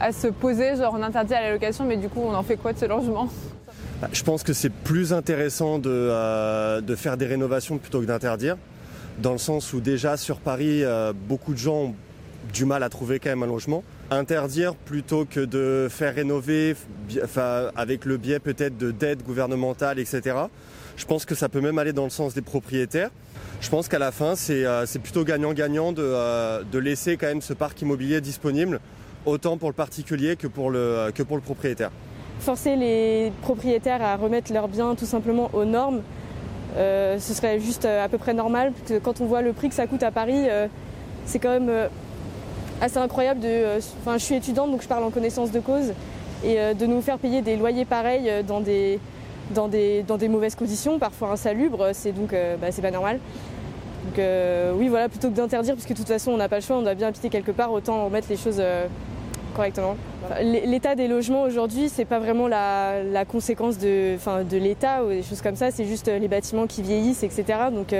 [0.00, 2.56] à se poser, genre on interdit à la location, mais du coup on en fait
[2.56, 3.28] quoi de ce logement?
[4.00, 8.06] Bah, Je pense que c'est plus intéressant de, euh, de, faire des rénovations plutôt que
[8.06, 8.56] d'interdire,
[9.18, 11.94] dans le sens où déjà sur Paris, euh, beaucoup de gens ont
[12.52, 13.82] du mal à trouver quand même un logement.
[14.10, 16.76] Interdire plutôt que de faire rénover
[17.76, 20.36] avec le biais peut-être de dettes gouvernementales, etc.
[20.96, 23.10] Je pense que ça peut même aller dans le sens des propriétaires.
[23.60, 27.52] Je pense qu'à la fin, c'est euh, plutôt gagnant-gagnant de, de laisser quand même ce
[27.52, 28.80] parc immobilier disponible
[29.26, 31.90] autant pour le particulier que pour le, que pour le propriétaire.
[32.40, 36.02] Forcer les propriétaires à remettre leurs biens tout simplement aux normes,
[36.76, 38.72] euh, ce serait juste euh, à peu près normal.
[39.02, 40.68] quand on voit le prix que ça coûte à Paris, euh,
[41.24, 41.88] c'est quand même
[42.80, 43.78] assez incroyable de.
[44.00, 45.92] Enfin, je suis étudiante donc je parle en connaissance de cause
[46.44, 48.98] et de nous faire payer des loyers pareils dans des
[49.52, 53.20] dans des, dans des mauvaises conditions, parfois insalubres, c'est donc bah, c'est pas normal.
[54.04, 54.24] Donc
[54.76, 56.82] oui, voilà, plutôt que d'interdire, puisque de toute façon on n'a pas le choix, on
[56.82, 58.60] doit bien habiter quelque part, autant remettre les choses
[59.54, 59.96] correctement.
[60.42, 65.42] L'état des logements aujourd'hui, c'est pas vraiment la, conséquence de, de l'État ou des choses
[65.42, 67.44] comme ça, c'est juste les bâtiments qui vieillissent, etc.
[67.72, 67.94] Donc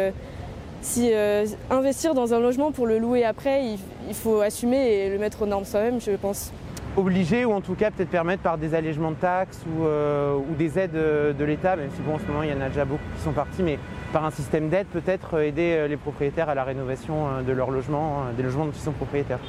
[0.87, 3.77] si euh, investir dans un logement pour le louer après,
[4.15, 6.53] faut assumer et le mettre aux normes soi-même, je pense.
[6.97, 10.79] Obligé ou en tout cas peut-être permettre par des allègements de taxes ou, euh, des
[10.79, 13.03] aides de l'État, même si bon en ce moment il y en a déjà beaucoup
[13.17, 13.79] qui sont partis, mais
[14.13, 18.25] par un système d'aide peut-être euh, aider les propriétaires à la rénovation de leurs logements,
[18.37, 19.41] des logements dont ils sont propriétaires.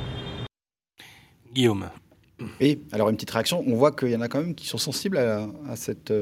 [1.53, 1.89] Guillaume.
[2.59, 4.77] Et alors une petite réaction, on voit qu'il y en a quand même qui sont
[4.77, 6.13] sensibles à, cette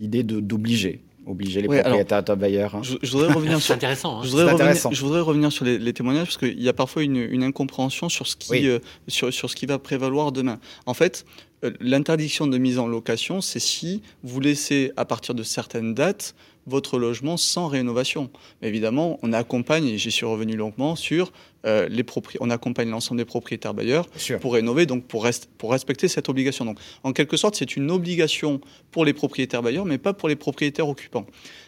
[0.00, 2.74] idée d'obliger obliger les propriétaires à bailleurs.
[2.74, 2.82] Hein.
[2.82, 3.74] Je, voudrais revenir sur.
[3.74, 4.20] intéressant.
[4.20, 4.22] Hein.
[4.24, 7.42] Je, voudrais revenir, je voudrais revenir sur les, témoignages parce qu'il y a parfois une,
[7.42, 10.58] incompréhension sur ce qui euh, sur, sur, ce qui va prévaloir demain.
[10.86, 11.24] En fait,
[11.64, 16.34] euh, l'interdiction de mise en location, c'est si vous laissez à partir de certaines dates
[16.66, 18.30] votre logement sans rénovation.
[18.62, 21.32] évidemment, on accompagne, et j'y suis revenu longuement, sur
[21.66, 22.04] euh, les
[22.40, 24.06] on accompagne l'ensemble des propriétaires bailleurs
[24.40, 25.26] pour rénover, donc pour,
[25.58, 26.64] pour respecter cette obligation.
[26.64, 30.36] Donc, en quelque sorte, c'est une obligation pour les propriétaires bailleurs, mais pas pour les
[30.36, 31.26] propriétaires occupants.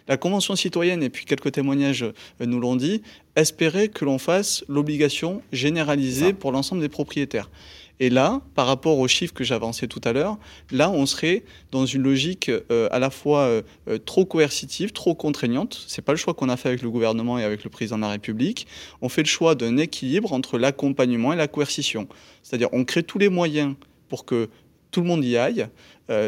[0.08, 3.02] La Convention citoyenne, et puis quelques témoignages euh, nous l'ont dit,
[3.36, 7.50] espérait que l'on fasse l'obligation généralisée pour l'ensemble des propriétaires.
[7.98, 10.38] Et là, par rapport aux chiffres que j'avançais tout à l'heure,
[10.70, 15.14] là, on serait dans une logique euh, à la fois euh, euh, trop coercitive, trop
[15.14, 15.84] contraignante.
[15.86, 18.02] C'est pas le choix qu'on a fait avec le gouvernement et avec le président de
[18.02, 18.66] la République.
[19.00, 22.06] On fait le choix d'un équilibre entre l'accompagnement et la coercition.
[22.42, 23.74] C'est-à-dire, on crée tous les moyens
[24.08, 24.50] pour que
[24.90, 25.66] tout le monde y aille.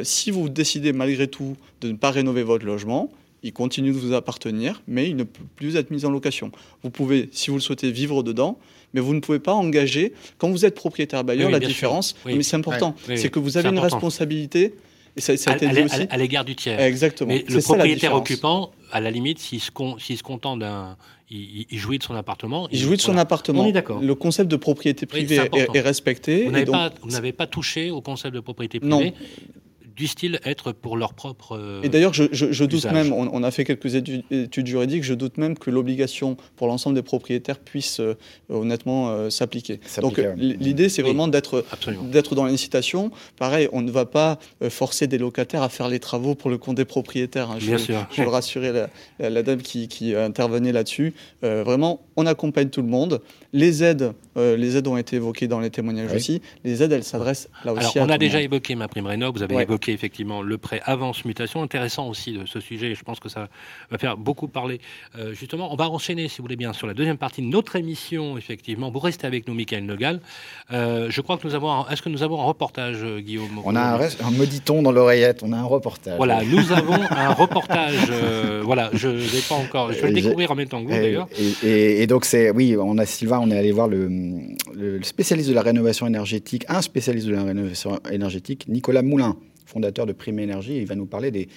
[0.02, 3.10] si vous décidez malgré tout de ne pas rénover votre logement,
[3.42, 6.50] il continue de vous appartenir, mais il ne peut plus être mis en location.
[6.82, 8.58] Vous pouvez, si vous le souhaitez, vivre dedans,
[8.94, 10.12] mais vous ne pouvez pas engager.
[10.38, 13.78] Quand vous êtes propriétaire bailleur, la différence, mais c'est important, c'est que vous avez une
[13.78, 14.74] responsabilité.
[15.16, 16.06] Et ça, a été à, aussi.
[16.10, 16.80] À, l'égard du tiers.
[16.80, 17.28] Exactement.
[17.28, 20.96] Mais le propriétaire occupant, à la limite, s'il se, se contente d'un.
[21.30, 22.68] Il, jouit de son appartement.
[22.70, 23.64] Il, jouit de son appartement.
[23.64, 24.00] On est d'accord.
[24.00, 25.40] Le concept de propriété privée
[25.74, 26.44] est, respecté.
[26.44, 28.94] Vous n'avez pas, pas, touché au concept de propriété privée.
[28.94, 29.12] Non
[29.98, 31.58] disent-ils être pour leur propre.
[31.58, 35.58] Euh, et d'ailleurs, je, doute même, on, a fait quelques études, juridiques, je doute même
[35.58, 38.14] que l'obligation pour l'ensemble des propriétaires puisse euh,
[38.48, 39.80] honnêtement euh, s'appliquer.
[40.00, 43.10] Donc l'idée, c'est vraiment d'être dans l'incitation.
[43.36, 44.38] Pareil, on ne va pas
[44.70, 47.50] forcer des locataires à faire les travaux pour le compte des propriétaires.
[47.50, 47.56] Hein.
[47.58, 48.06] Je, Bien sûr.
[48.12, 48.86] je veux rassurer
[49.18, 51.14] la, dame qui, qui intervenait là-dessus.
[51.42, 53.20] vraiment, on accompagne tout le monde.
[53.52, 56.40] Les aides, les aides ont été évoquées dans les témoignages aussi.
[56.64, 57.98] Les aides, elles s'adressent là aussi.
[57.98, 59.34] Alors, on a déjà évoqué ma prime rénov.
[59.34, 61.62] Vous avez évoqué effectivement le prêt avance mutation.
[61.62, 63.48] Intéressant aussi de ce sujet, je pense que ça
[63.90, 64.80] va faire beaucoup parler.
[65.18, 67.76] Euh, justement, on va enchaîner, si vous voulez bien, sur la deuxième partie de notre
[67.76, 68.90] émission, effectivement.
[68.90, 70.20] Vous restez avec nous, Michael Nogal.
[70.72, 71.86] Euh, je crois que nous avons.
[71.88, 73.60] Est-ce que nous avons un reportage, euh, Guillaume?
[73.64, 76.16] On a un, un me dit-on dans l'oreillette, on a un reportage.
[76.16, 78.10] Voilà, nous avons un reportage.
[78.62, 79.92] voilà, je vais pas encore.
[79.92, 81.28] Je vais le découvrir en même temps que vous, d'ailleurs.
[81.62, 82.50] Et, donc, c'est.
[82.50, 84.08] Oui, on a Sylvain, on est allé voir le,
[84.74, 89.36] le spécialiste de la rénovation énergétique, un spécialiste de la rénovation énergétique, Nicolas Moulin
[89.68, 91.48] fondateur de Prime Énergie, il va nous parler des,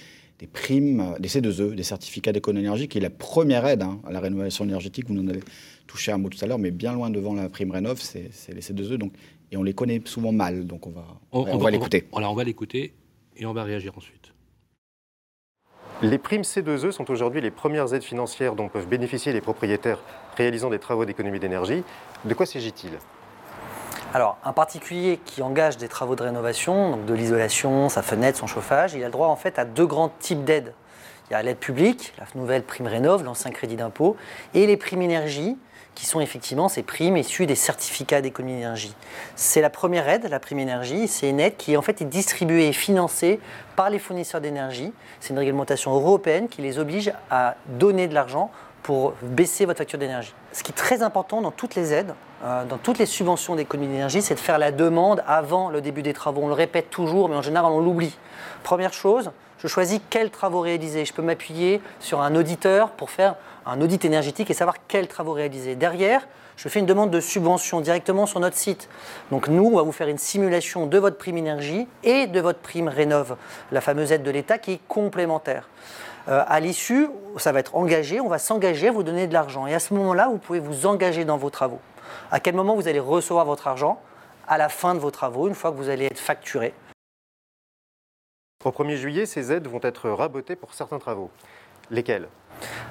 [0.52, 4.65] primes, des C2E, des certificats d'économie qui est la première aide hein, à la rénovation
[4.65, 5.06] énergétique.
[5.08, 5.41] Vous en avez
[5.88, 8.62] touché un mot tout à l'heure, mais bien loin devant la prime Rénov, c'est les
[8.62, 8.95] C2E.
[8.97, 9.13] Donc,
[9.52, 12.08] et on les connaît souvent mal, donc on va, on, va, l'écouter.
[12.15, 12.93] Alors on va l'écouter
[13.36, 14.34] et on va réagir ensuite.
[16.02, 20.00] Les primes C2E sont aujourd'hui les premières aides financières dont peuvent bénéficier les propriétaires
[20.36, 21.84] réalisant des travaux d'économie d'énergie.
[22.26, 22.91] De quoi s'agit-il?
[24.13, 28.47] Alors, un particulier qui engage des travaux de rénovation, donc de l'isolation, sa fenêtre, son
[28.47, 30.74] chauffage, il a le droit en fait à deux grands types d'aides.
[31.30, 34.17] Il y a l'aide publique, la nouvelle prime rénov, l'ancien crédit d'impôt,
[34.54, 35.58] et les primes énergie,
[35.95, 38.93] qui sont effectivement ces primes issues des certificats d'économie d'énergie.
[39.36, 42.67] C'est la première aide, la prime énergie, c'est une aide qui en fait est distribuée
[42.67, 43.39] et financée
[43.78, 44.91] par les fournisseurs d'énergie.
[45.21, 48.52] C'est une réglementation européenne qui les oblige à donner de l'argent
[48.84, 50.34] pour baisser votre facture d'énergie.
[50.54, 52.13] Ce qui est très important dans toutes les aides,
[52.44, 56.02] euh, dans toutes les subventions d'économie d'énergie, c'est de faire la demande avant le début
[56.02, 56.41] des travaux.
[56.44, 58.17] On le répète toujours, mais en général, on l'oublie.
[58.63, 61.06] Première chose, je choisis quels travaux réaliser.
[61.06, 65.34] Je peux m'appuyer sur un auditeur pour faire un audit énergétique et savoir quels travaux
[65.34, 65.76] réaliser.
[65.76, 68.89] Derrière, je fais une demande de subvention directement sur notre site.
[69.32, 72.60] Donc nous, on va vous faire une simulation de votre prime énergie et de votre
[72.60, 73.36] prime rénov,
[73.72, 75.67] la fameuse aide de l'État qui est complémentaire.
[76.27, 77.07] Euh, à l'issue,
[77.38, 79.67] ça va être engagé, on va s'engager à vous donner de l'argent.
[79.67, 81.79] Et à ce moment-là, vous pouvez vous engager dans vos travaux.
[82.31, 84.01] À quel moment vous allez recevoir votre argent
[84.47, 86.73] À la fin de vos travaux, une fois que vous allez être facturé.
[88.63, 91.31] Au 1er juillet, ces aides vont être rabotées pour certains travaux.
[91.89, 92.27] Lesquels?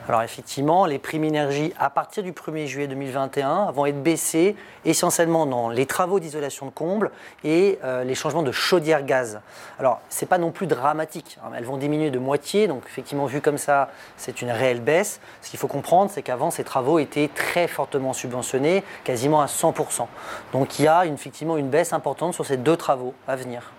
[0.09, 5.47] Alors effectivement, les primes énergie à partir du 1er juillet 2021 vont être baissées essentiellement
[5.47, 7.11] dans les travaux d'isolation de combles
[7.45, 9.41] et euh, les changements de chaudière gaz.
[9.79, 11.51] Alors ce n'est pas non plus dramatique, hein.
[11.57, 15.21] elles vont diminuer de moitié, donc effectivement vu comme ça, c'est une réelle baisse.
[15.43, 20.07] Ce qu'il faut comprendre, c'est qu'avant ces travaux étaient très fortement subventionnés, quasiment à 100%.
[20.53, 23.73] Donc il y a effectivement une baisse importante sur ces deux travaux à venir.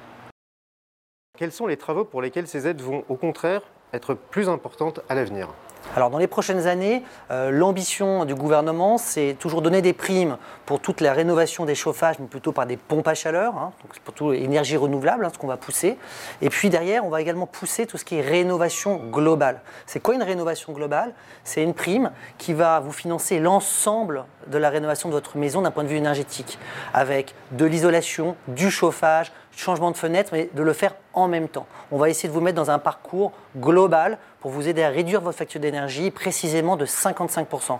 [1.38, 5.15] Quels sont les travaux pour lesquels ces aides vont au contraire être plus importantes à
[5.15, 5.49] l'avenir?
[5.95, 10.79] Alors dans les prochaines années, euh, l'ambition du gouvernement, c'est toujours donner des primes pour
[10.79, 14.01] toute la rénovation des chauffages, mais plutôt par des pompes à chaleur, hein, donc c'est
[14.01, 15.97] plutôt énergie renouvelable, hein, ce qu'on va pousser.
[16.41, 19.61] Et puis derrière, on va également pousser tout ce qui est rénovation globale.
[19.85, 21.13] C'est quoi une rénovation globale?
[21.43, 25.71] C'est une prime qui va vous financer l'ensemble de la rénovation de votre maison d'un
[25.71, 26.57] point de vue énergétique,
[26.93, 31.67] avec de l'isolation, du chauffage, changement de fenêtre, mais de le faire en même temps.
[31.91, 35.21] On va essayer de vous mettre dans un parcours global pour vous aider à réduire
[35.21, 37.79] votre facture d'énergie précisément de 55%.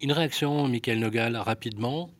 [0.00, 2.10] Une réaction, Michael Nogal, rapidement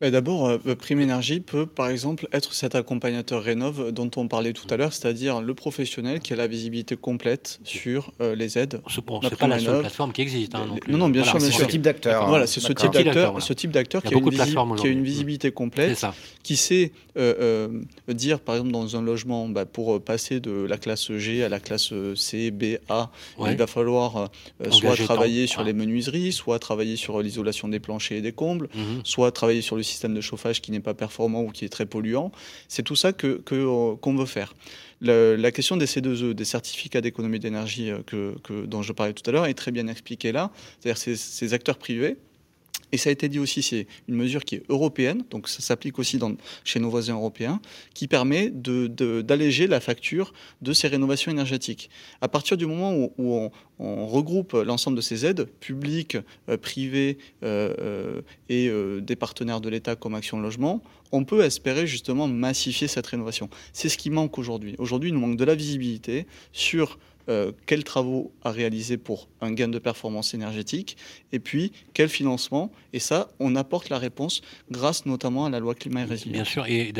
[0.00, 4.66] d'abord, euh, Prime Énergie peut, par exemple, être cet accompagnateur rénov dont on parlait tout
[4.70, 8.80] à l'heure, c'est-à-dire le professionnel qui a la visibilité complète sur euh, les aides.
[8.88, 10.54] Ce n'est pas la seule plateforme qui existe.
[10.54, 11.40] Hein, non, non, bien sûr.
[11.40, 12.28] C'est ce type d'acteur.
[12.28, 16.04] Voilà, c'est ce type d'acteur, ce qui, a une visibilité complète,
[16.42, 17.68] qui sait euh,
[18.08, 21.60] dire, par exemple, dans un logement, bah, pour passer de la classe G à la
[21.60, 23.10] classe C, B, A,
[23.46, 24.30] il va falloir
[24.70, 29.00] soit travailler sur les menuiseries, soit travailler sur l'isolation des planchers et des combles, mhm.
[29.04, 31.86] soit travailler sur le système de chauffage qui n'est pas performant ou qui est très
[31.86, 32.32] polluant.
[32.68, 34.54] C'est tout ça qu'on que, euh, qu'on veut faire.
[35.00, 39.32] la question des C2E, des certificats d'économie d'énergie euh, que, dont je parlais tout à
[39.32, 40.50] l'heure, est très bien expliquée là.
[40.80, 42.16] C'est-à-dire ces, ces acteurs privés
[42.94, 45.98] et ça a été dit aussi, c'est une mesure qui est européenne, donc ça s'applique
[45.98, 46.20] aussi
[46.62, 47.60] chez nos voisins européens,
[47.92, 51.90] qui permet d'alléger la facture de ces rénovations énergétiques.
[52.20, 56.16] À partir du moment où, on, regroupe l'ensemble de ces aides, publiques,
[56.48, 58.70] euh, privées euh, euh, et
[59.02, 60.80] des partenaires de l'État comme Action Logement,
[61.10, 63.50] on peut espérer justement massifier cette rénovation.
[63.72, 64.76] C'est ce qui manque aujourd'hui.
[64.78, 66.96] Aujourd'hui, il nous manque de la visibilité sur
[67.28, 70.96] euh, quels travaux à réaliser pour un gain de performance énergétique,
[71.32, 72.70] et puis quel financement.
[72.92, 76.34] Et ça, on apporte la réponse grâce notamment à la loi climat et résilience.
[76.34, 76.92] Bien sûr, et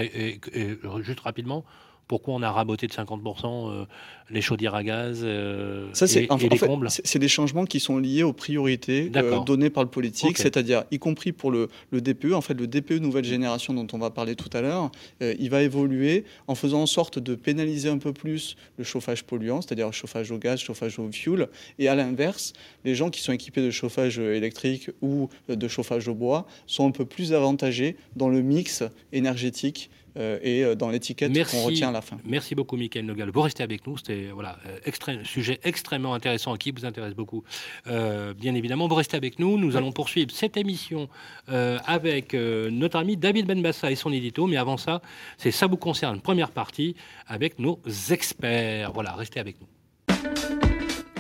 [1.02, 1.64] juste rapidement,
[2.08, 3.84] pourquoi on a raboté de 50% euh,
[4.30, 8.22] les chaudières à gaz euh, et, en, les combles C'est des changements qui sont liés
[8.22, 12.32] aux priorités euh, données par le politique, c'est-à-dire y compris pour le, le, DPE.
[12.32, 14.90] En fait, le DPE nouvelle génération dont on va parler tout à l'heure,
[15.20, 19.60] il va évoluer en faisant en sorte de pénaliser un peu plus le chauffage polluant,
[19.60, 22.52] c'est-à-dire le chauffage au gaz, chauffage au fuel, et à l'inverse,
[22.84, 26.90] les gens qui sont équipés de chauffage électrique ou de chauffage au bois sont un
[26.90, 32.00] peu plus avantagés dans le mix énergétique et euh, dans l'étiquette qu'on retient à la
[32.00, 32.18] fin.
[32.24, 33.30] Merci beaucoup, Michael Nogal.
[33.30, 33.96] Vous restez avec nous.
[33.98, 37.42] C'était voilà, un euh, sujet extrêmement intéressant qui vous intéresse beaucoup.
[37.86, 39.58] bien évidemment, vous restez avec nous.
[39.58, 41.08] Nous allons poursuivre cette émission
[41.48, 44.46] avec notre ami David Benbassa et son édito.
[44.46, 45.00] Mais avant ça,
[45.38, 46.96] c'est Ça vous concerne, première partie,
[47.26, 48.92] avec nos experts.
[48.92, 49.66] Voilà, restez avec nous.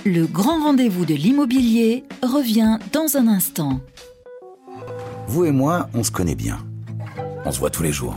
[0.04, 3.80] Le grand rendez-vous de l'immobilier revient dans un instant.
[5.26, 6.58] Vous et moi, on se connaît bien.
[7.46, 8.16] On se voit tous les jours.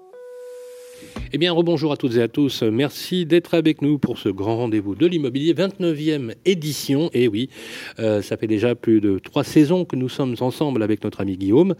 [1.33, 2.61] Eh bien, rebonjour à toutes et à tous.
[2.61, 7.09] Merci d'être avec nous pour ce grand rendez-vous de l'immobilier, 29e édition.
[7.13, 7.49] Et oui,
[7.99, 11.37] euh, ça fait déjà plus de trois saisons que nous sommes ensemble avec notre ami
[11.37, 11.75] Guillaume.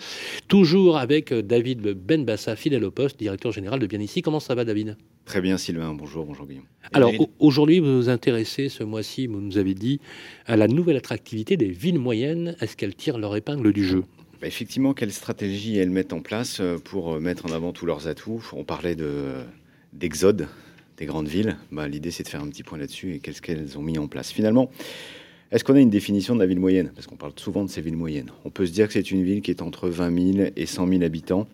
[0.47, 4.21] Toujours avec David Benbassa, fidèle au poste, directeur général de Bien Ici.
[4.21, 4.95] Comment ça va, David?
[5.25, 5.93] Très bien, Sylvain.
[5.93, 6.63] Bonjour, bonjour, Guillaume.
[6.93, 9.99] Alors, aujourd'hui, vous vous intéressez ce mois-ci, vous nous avez dit,
[10.45, 12.55] à la nouvelle attractivité des villes moyennes.
[12.61, 14.05] Est-ce qu'elles tirent leur épingle du jeu?
[14.47, 18.07] Effectivement, quelle stratégie elles mettent en place euh, pour euh, mettre en avant tous leurs
[18.07, 18.43] atouts?
[18.53, 18.95] On parlait
[19.93, 20.47] d'exode
[20.97, 21.57] des grandes villes.
[21.71, 24.07] Bah, l'idée, c'est de faire un petit point là-dessus et qu'est-ce qu'elles ont mis en
[24.07, 24.31] place.
[24.31, 24.71] Finalement,
[25.51, 26.91] est-ce qu'on a une définition de la ville moyenne?
[26.95, 28.31] Parce qu'on parle souvent de ces villes moyennes.
[28.45, 30.87] On peut se dire que c'est une ville qui est entre 20 000 et 100
[30.87, 31.47] 000 habitants.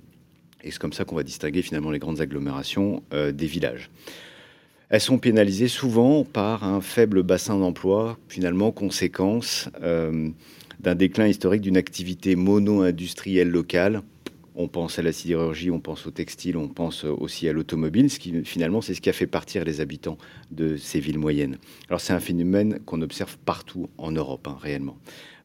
[0.63, 3.89] Et c'est comme ça qu'on va distinguer finalement les grandes agglomérations euh, des villages.
[4.89, 9.69] Elles sont pénalisées souvent par un faible bassin d'emploi, finalement conséquence
[10.79, 14.01] d'un déclin historique d'une activité mono-industrielle locale.
[14.59, 18.17] On pense à la sidérurgie, on pense au textile, on pense aussi à l'automobile, ce
[18.17, 20.17] qui finalement c'est ce qui a fait partir les habitants
[20.49, 21.57] de ces villes moyennes.
[21.89, 24.97] Alors c'est un phénomène qu'on observe partout en Europe, hein, réellement.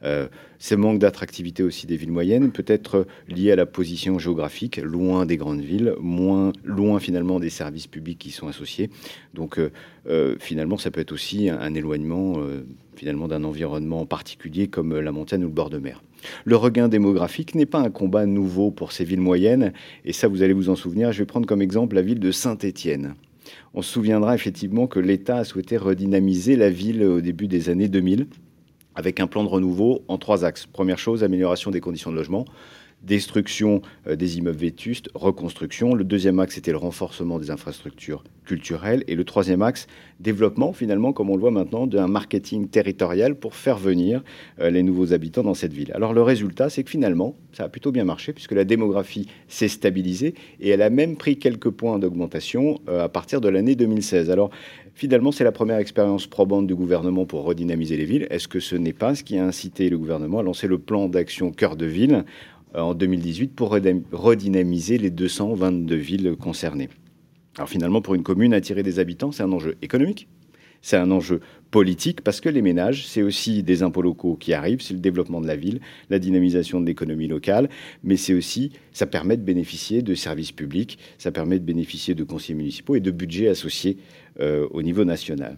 [0.04, 4.78] Euh, ce manque d'attractivité aussi des villes moyennes peut être lié à la position géographique,
[4.78, 8.90] loin des grandes villes, moins loin finalement des services publics qui sont associés.
[9.34, 9.70] Donc euh,
[10.08, 12.36] euh, finalement, ça peut être aussi un, éloignement
[12.96, 16.02] finalement d'un environnement particulier comme la montagne ou le bord de mer.
[16.44, 19.72] Le regain démographique n'est pas un combat nouveau pour ces villes moyennes,
[20.04, 21.12] et ça vous allez vous en souvenir.
[21.12, 23.14] Je vais prendre comme exemple la ville de Saint-Étienne.
[23.74, 27.88] On se souviendra effectivement que l'État a souhaité redynamiser la ville au début des années
[27.88, 28.26] 2000
[28.94, 30.66] avec un plan de renouveau en trois axes.
[30.66, 32.44] Première chose, amélioration des conditions de logement
[33.02, 35.94] destruction euh, des immeubles vétustes, reconstruction.
[35.94, 39.04] Le deuxième axe, c'était le renforcement des infrastructures culturelles.
[39.06, 39.86] Et le troisième axe,
[40.20, 44.22] développement, finalement, comme on le voit maintenant, d'un marketing territorial pour faire venir
[44.60, 45.92] euh, les nouveaux habitants dans cette ville.
[45.94, 49.68] Alors le résultat, c'est que finalement, ça a plutôt bien marché, puisque la démographie s'est
[49.68, 54.30] stabilisée et elle a même pris quelques points d'augmentation euh, à partir de l'année 2016.
[54.30, 54.50] Alors
[54.94, 58.26] Finalement, c'est la première expérience probante du gouvernement pour redynamiser les villes.
[58.30, 61.08] Est-ce que ce n'est pas ce qui a incité le gouvernement à lancer le plan
[61.08, 62.24] d'action cœur de ville
[62.74, 66.88] en 2018 pour redynamiser les 222 villes concernées.
[67.56, 70.28] Alors finalement, pour une commune, attirer des habitants, c'est un enjeu économique,
[70.80, 74.80] c'est un enjeu politique parce que les ménages, c'est aussi des impôts locaux qui arrivent,
[74.80, 75.80] c'est le développement de la ville,
[76.10, 77.68] la dynamisation de l'économie locale,
[78.02, 82.24] mais c'est aussi, ça permet de bénéficier de services publics, ça permet de bénéficier de
[82.24, 83.98] conseillers municipaux et de budgets associés
[84.40, 85.56] euh, au niveau national.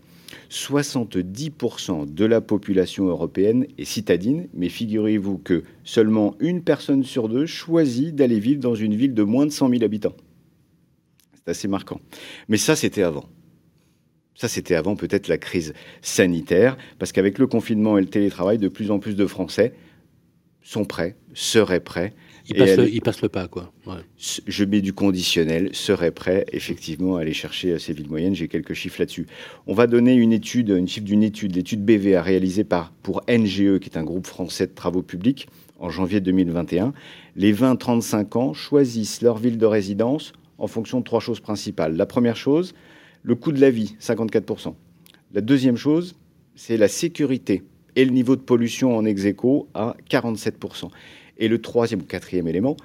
[0.50, 7.46] 70% de la population européenne est citadine, mais figurez-vous que seulement une personne sur deux
[7.46, 10.16] choisit d'aller vivre dans une ville de moins de 100 000 habitants.
[11.34, 12.00] C'est assez marquant.
[12.48, 13.24] Mais ça, c'était avant.
[14.34, 18.68] Ça, c'était avant peut-être la crise sanitaire, parce qu'avec le confinement et le télétravail, de
[18.68, 19.74] plus en plus de Français
[20.62, 22.14] sont prêts, seraient prêts
[22.46, 23.72] il passe, le, il passe, le, pas, quoi.
[24.18, 28.34] Je mets du conditionnel, serait prêt effectivement à aller chercher ces villes moyennes.
[28.34, 29.26] J'ai quelques chiffres là-dessus.
[29.66, 33.78] On va donner une étude, une chiffre d'une étude, l'étude BVA réalisée par, pour NGE,
[33.78, 36.92] qui est un groupe français de travaux publics, en janvier 2021.
[37.36, 41.96] Les 20-35 ans choisissent leur ville de résidence en fonction de trois choses principales.
[41.96, 42.74] La première chose,
[43.22, 44.74] le coût de la vie, 54%.
[45.32, 46.14] La deuxième chose,
[46.54, 47.62] c'est la sécurité
[47.96, 49.24] et le niveau de pollution en ex
[49.74, 50.90] à 47%.
[51.38, 52.76] Et le troisième ou quatrième élément,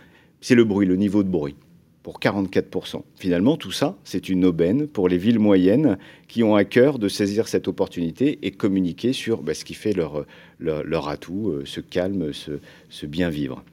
[0.41, 1.55] c'est le bruit, le niveau de bruit,
[2.03, 3.03] pour 44%.
[3.15, 7.07] Finalement, tout ça, c'est une aubaine pour les villes moyennes qui ont à cœur de
[7.07, 10.25] saisir cette opportunité et communiquer sur bah, ce qui fait leur,
[10.59, 13.63] leur, atout, euh, ce calme, ce, bien vivre.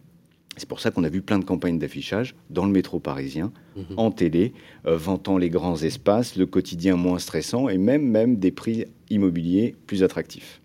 [0.57, 3.85] C'est pour ça qu'on a vu plein de campagnes d'affichage dans le métro parisien, mhm.
[3.99, 4.55] en télé,
[4.87, 9.75] euh, vantant les grands espaces, le quotidien moins stressant et même, même des prix immobiliers
[9.87, 10.63] plus attractifs.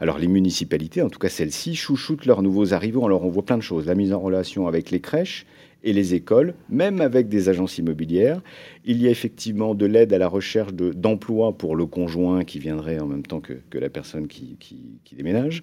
[0.00, 3.06] Alors les municipalités, en tout cas celles-ci, chouchoutent leurs nouveaux arrivants.
[3.06, 3.86] Alors on voit plein de choses.
[3.86, 5.46] La mise en relation avec les crèches
[5.82, 8.40] et les écoles, même avec des agences immobilières.
[8.84, 12.98] Il y a effectivement de l'aide à la recherche d'emploi pour le conjoint qui viendrait
[12.98, 14.56] en même temps que, la personne qui,
[15.12, 15.62] déménage,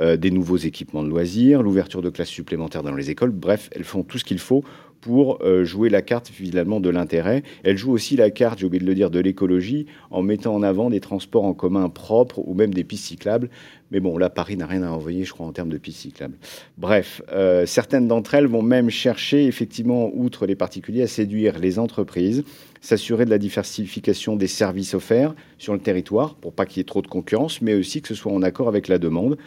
[0.00, 3.30] euh, des nouveaux équipements de loisirs, l'ouverture de classes supplémentaires dans les écoles.
[3.30, 4.64] Bref, elles font tout ce qu'il faut
[5.00, 7.42] pour euh, jouer la carte finalement de l'intérêt.
[7.64, 10.62] Elle joue aussi la carte, j'ai oublié de le dire, de l'écologie en mettant en
[10.62, 13.50] avant des transports en commun propres ou même des pistes cyclables.
[13.90, 16.36] Mais bon, là, Paris n'a rien à envoyer, je crois, en termes de pistes cyclables.
[16.76, 21.78] Bref, euh, certaines d'entre elles vont même chercher, effectivement, outre les particuliers, à séduire les
[21.78, 22.44] entreprises,
[22.80, 26.84] s'assurer de la diversification des services offerts sur le territoire pour pas qu'il y ait
[26.84, 29.38] trop de concurrence, mais aussi que ce soit en accord avec la demande.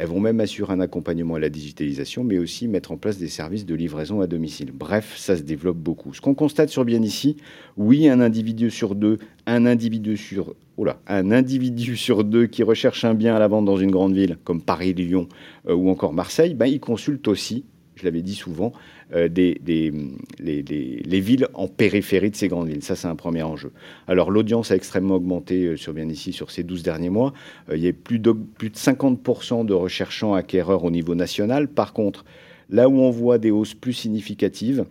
[0.00, 3.28] Elles vont même assurer un accompagnement à la digitalisation, mais aussi mettre en place des
[3.28, 4.72] services de livraison à domicile.
[4.72, 6.14] Bref, ça se développe beaucoup.
[6.14, 7.36] Ce qu'on constate sur bien ici,
[7.76, 12.62] oui, un individu sur deux, un individu sur, oh là, un individu sur deux qui
[12.62, 15.28] recherche un bien à la vente dans une grande ville comme Paris, Lyon
[15.68, 17.66] euh, ou encore Marseille, ben, il consulte aussi
[18.00, 18.72] je l'avais dit souvent,
[19.14, 19.60] euh, des,
[20.38, 22.82] les, villes en périphérie de ces grandes villes.
[22.82, 23.72] Ça, c'est un premier enjeu.
[24.08, 27.32] Alors, l'audience a extrêmement augmenté euh, sur bien ici sur ces 12 derniers mois.
[27.68, 31.68] Euh, il y a plus de, plus de 50% de recherchants acquéreurs au niveau national.
[31.68, 32.24] Par contre,
[32.68, 34.84] là où on voit des hausses plus significatives,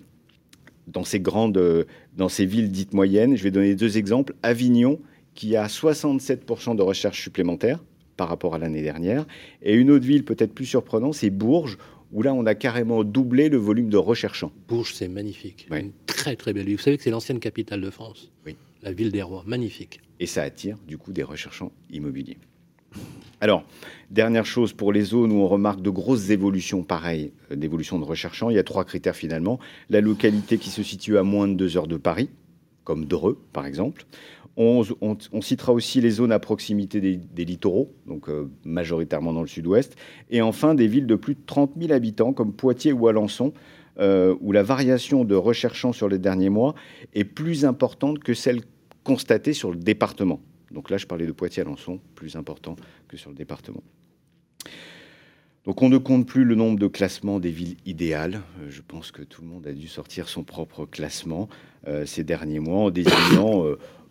[0.88, 1.86] dans ces grandes,
[2.18, 4.34] dans ces villes dites moyennes, je vais donner deux exemples.
[4.42, 5.00] Avignon,
[5.36, 7.80] qui a 67% de recherche supplémentaires
[8.20, 9.26] par rapport à l'année dernière.
[9.62, 11.78] Et une autre ville peut-être plus surprenante, c'est Bourges,
[12.12, 14.52] où là, on a carrément doublé le volume de recherchants.
[14.68, 15.68] Bourges, c'est magnifique.
[15.72, 16.78] Une très, très belle ville.
[16.78, 18.32] Vous savez que c'est l'ancienne capitale de France.
[18.46, 18.56] Oui.
[18.82, 19.44] La ville des rois.
[19.46, 20.02] Magnifique.
[20.20, 22.38] Et ça attire, du coup, des recherchants immobiliers.
[23.42, 23.64] Alors,
[24.10, 28.04] dernière chose, pour les zones où on remarque de grosses évolutions pareilles, euh, d'évolution de
[28.04, 29.60] recherchants, il y a trois critères finalement.
[29.90, 32.30] La localité qui se situe à moins de deux heures de Paris,
[32.84, 34.06] comme Dreux, par exemple.
[34.62, 39.96] On, citera aussi les zones à proximité des, littoraux, donc euh, majoritairement dans le sud-ouest.
[40.30, 43.54] Et enfin, des villes de plus de 30 000 habitants, comme Poitiers ou Alençon,
[44.00, 46.76] euh, où la variation de recherchants sur les derniers mois
[47.14, 48.60] est plus importante que celle
[49.06, 50.42] constatée sur le département.
[50.72, 52.76] Donc là, je parlais de Poitiers-Alençon, plus important
[53.08, 53.82] que sur le département.
[55.70, 58.42] Donc on ne compte plus le nombre de classements des villes idéales.
[58.60, 61.48] Euh, je pense que tout le monde a dû sortir son propre classement
[62.06, 63.64] ces derniers mois en désignant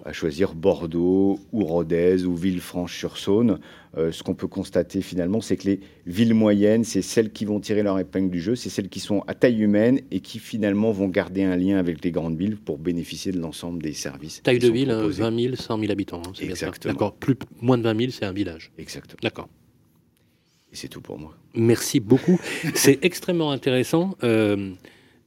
[0.05, 3.59] à choisir Bordeaux ou Rodez ou Villefranche-sur-Saône.
[3.97, 7.61] Euh, ce qu'on peut constater finalement, c'est que les villes moyennes, c'est celles qui vont
[7.61, 10.93] tirer leur épingle du jeu, c'est celles qui sont à taille humaine et qui finalement
[10.93, 14.43] vont garder un lien avec les grandes villes pour bénéficier de l'ensemble des services.
[14.43, 16.23] Taille de ville, 20 000, 100 000 habitants.
[16.27, 16.95] Hein, Exactement.
[16.95, 18.73] D'accord, plus, moins de 20 000, c'est un village.
[18.79, 19.19] Exactement.
[19.23, 19.49] D'accord.
[20.73, 21.35] Et c'est tout pour moi.
[21.55, 22.39] Merci beaucoup.
[22.75, 24.17] c'est extrêmement intéressant.
[24.23, 24.73] Euh,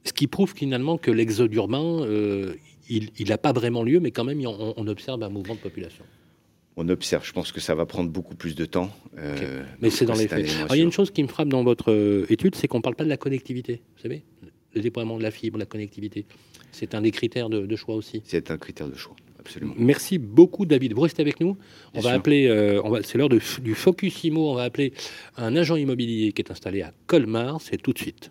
[0.04, 2.54] ce qui prouve finalement que l'exode urbain, euh,
[2.88, 6.04] il n'a pas vraiment lieu, mais quand même, on, observe un mouvement de population.
[6.76, 8.90] On observe, je pense que ça va prendre beaucoup plus de temps.
[9.18, 10.50] Euh, mais c'est dans les faits.
[10.70, 12.96] il y a une chose qui me frappe dans votre étude, c'est qu'on ne parle
[12.96, 13.82] pas de la connectivité.
[13.96, 14.22] Vous savez
[14.74, 16.24] Le déploiement de la fibre, la connectivité.
[16.72, 18.22] C'est un des critères de, choix aussi.
[18.24, 19.14] C'est un critère de choix,
[19.44, 19.74] absolument.
[19.76, 20.94] Merci beaucoup, David.
[20.94, 21.56] Vous restez avec nous.
[21.94, 24.50] On va appeler, euh, c'est l'heure du Focus Imo.
[24.50, 24.92] On va appeler
[25.36, 27.60] un agent immobilier qui est installé à Colmar.
[27.60, 28.30] C'est tout de suite.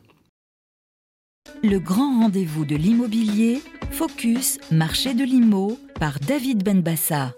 [1.64, 3.59] Le grand rendez-vous de l'immobilier,
[3.91, 7.34] Focus, marché de l'IMO, par David Benbassa.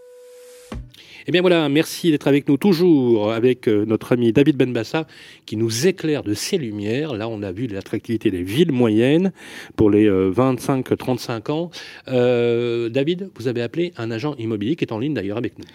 [1.25, 5.07] Eh bien voilà, merci d'être avec nous toujours avec euh, notre ami David Benbassa
[5.45, 7.13] qui nous éclaire de ses lumières.
[7.13, 9.31] Là, on a vu l'attractivité des villes moyennes
[9.77, 11.71] pour les 25-35 euh, ans.
[12.09, 15.65] Euh, David, vous avez appelé un agent immobilier qui est en ligne d'ailleurs avec nous.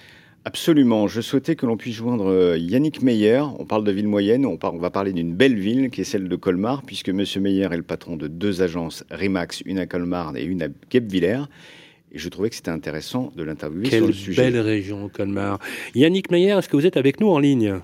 [0.45, 1.09] Absolument.
[1.09, 3.43] Je souhaitais que l'on puisse joindre Yannick Meyer.
[3.59, 4.45] On parle de ville moyenne.
[4.45, 7.25] On, va parler d'une belle ville qui est celle de Colmar, puisque M.
[7.41, 11.45] Meyer est le patron de deux agences Rimax, une à Colmar et une à Guebwiller.
[12.11, 14.43] Et je trouvais que c'était intéressant de l'interviewer sur le sujet.
[14.43, 15.59] Quelle belle région, Colmar.
[15.95, 17.81] Yannick Meyer, est-ce que vous êtes avec nous en ligne?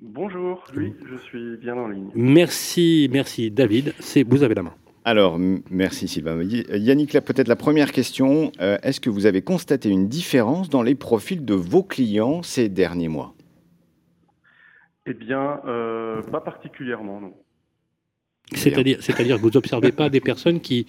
[0.00, 2.10] Bonjour, oui, je suis bien en ligne.
[2.16, 3.94] Merci, merci David.
[4.00, 4.74] C'est vous avez la main.
[5.04, 5.38] Alors,
[5.70, 6.42] merci Sylvain.
[6.42, 8.50] Yannick, peut-être la première question.
[8.60, 12.68] Euh, est-ce que vous avez constaté une différence dans les profils de vos clients ces
[12.68, 13.34] derniers mois?
[15.06, 17.34] Eh bien, euh, pas particulièrement, non.
[18.54, 20.86] C'est-à-dire, c'est-à-dire que vous n'observez pas des personnes qui,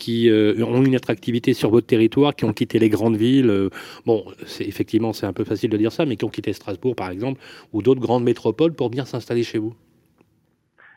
[0.00, 3.70] qui euh, ont une attractivité sur votre territoire, qui ont quitté les grandes villes.
[4.06, 6.96] bon, c'est, effectivement, c'est un peu facile de dire ça, mais qui ont quitté Strasbourg,
[6.96, 7.40] par exemple,
[7.72, 9.74] ou d'autres grandes métropoles pour bien s'installer chez vous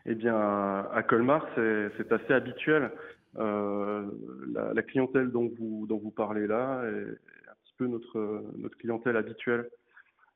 [0.06, 2.92] eh bien, à Colmar, c'est assez habituel.
[3.40, 4.06] Euh,
[4.54, 9.18] la, clientèle dont vous, dont vous parlez là est un petit peu notre, notre clientèle
[9.18, 9.70] habituelle.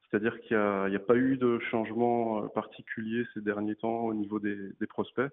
[0.09, 4.71] C'est-à-dire qu'il n'y a, pas eu de changement particulier ces derniers temps au niveau des,
[4.87, 5.29] prospects.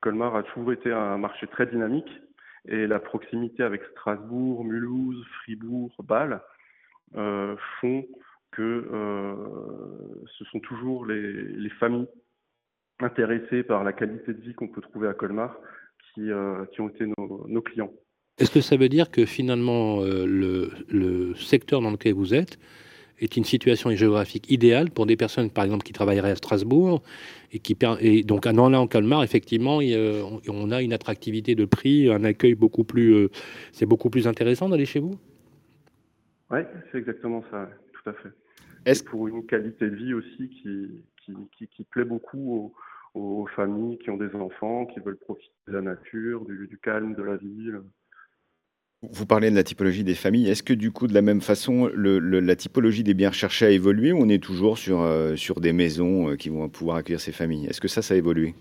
[0.00, 2.10] Colmar a toujours été un marché très dynamique
[2.68, 6.40] et la proximité avec Strasbourg, Mulhouse, Fribourg, Bâle
[7.16, 8.06] euh, font
[8.52, 9.34] que euh,
[10.38, 12.08] ce sont toujours les, les familles
[13.00, 15.56] intéressés par la qualité de vie qu'on peut trouver à Colmar
[16.14, 17.92] qui, euh, ont été nos, clients.
[18.38, 22.58] Est-ce que ça veut dire que finalement le, le, secteur dans lequel vous êtes
[23.20, 27.02] est une situation géographique idéale pour des personnes, par exemple, qui travailleraient à Strasbourg
[27.52, 32.24] et qui et donc à en Colmar, effectivement, on a une attractivité de prix, un
[32.24, 33.28] accueil beaucoup plus, euh,
[33.72, 35.14] c'est beaucoup plus intéressant d'aller chez vous?
[36.50, 36.60] Oui,
[36.90, 38.30] c'est exactement ça, tout à fait.
[38.86, 41.02] Est-ce pour une qualité de vie aussi qui,
[41.56, 42.72] qui, qui, plaît beaucoup
[43.14, 47.14] aux, aux, familles qui ont des enfants, qui veulent profiter de la nature, du, calme
[47.14, 47.82] de la ville.
[49.02, 50.50] Vous parlez de la typologie des familles.
[50.50, 53.70] Est-ce que du coup, de la même façon, le, la typologie des biens recherchés a
[53.70, 57.20] évolué ou on est toujours sur, euh, sur des maisons euh, qui vont pouvoir accueillir
[57.20, 57.66] ces familles?
[57.66, 58.56] Est-ce que ça, ça a évolué?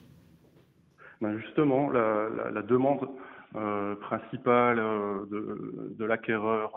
[1.21, 3.09] Ben Justement, la, la, la demande
[3.55, 6.71] euh, principale de, de l'acquéreur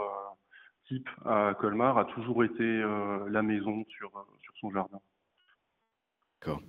[0.88, 2.82] type à Colmar a toujours été
[3.30, 5.00] la maison sur, sur son jardin.
[6.40, 6.62] D'accord.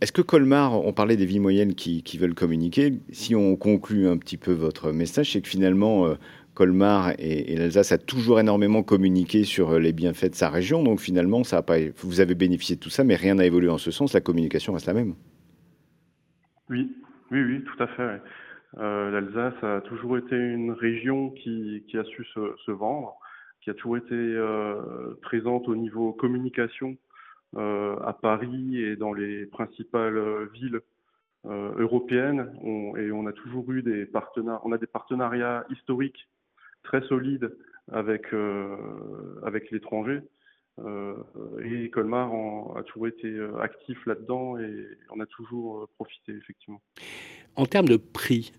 [0.00, 4.16] Est-ce que Colmar, on parlait des vies moyennes qui, veulent communiquer, si on conclut un
[4.16, 6.14] petit peu votre message, c'est que finalement, euh,
[6.54, 11.00] Colmar et, l'Alsace a toujours énormément communiqué sur euh, les bienfaits de sa région, donc
[11.00, 13.76] finalement, ça a pas, vous avez bénéficié de tout ça, mais rien n'a évolué en
[13.76, 15.14] ce sens, la communication reste la même.
[16.70, 16.90] Oui,
[17.30, 18.22] oui, oui, tout à fait.
[18.78, 23.14] Euh, L'Alsace a toujours été une région qui, a su se, vendre,
[23.60, 24.36] qui a toujours été
[25.20, 27.05] présente au niveau communication euh,
[27.54, 30.80] à Paris et dans les principales euh, villes
[31.46, 32.52] euh, européennes.
[32.98, 36.28] et on a toujours eu des partenariats, on a des partenariats historiques
[36.82, 37.56] très solides
[37.92, 38.26] avec,
[39.44, 40.20] avec l'étranger.
[41.62, 42.30] et Colmar
[42.76, 43.28] a toujours été
[43.60, 46.80] actif là-dedans et on a toujours profité, effectivement.
[47.54, 48.52] En termes de prix,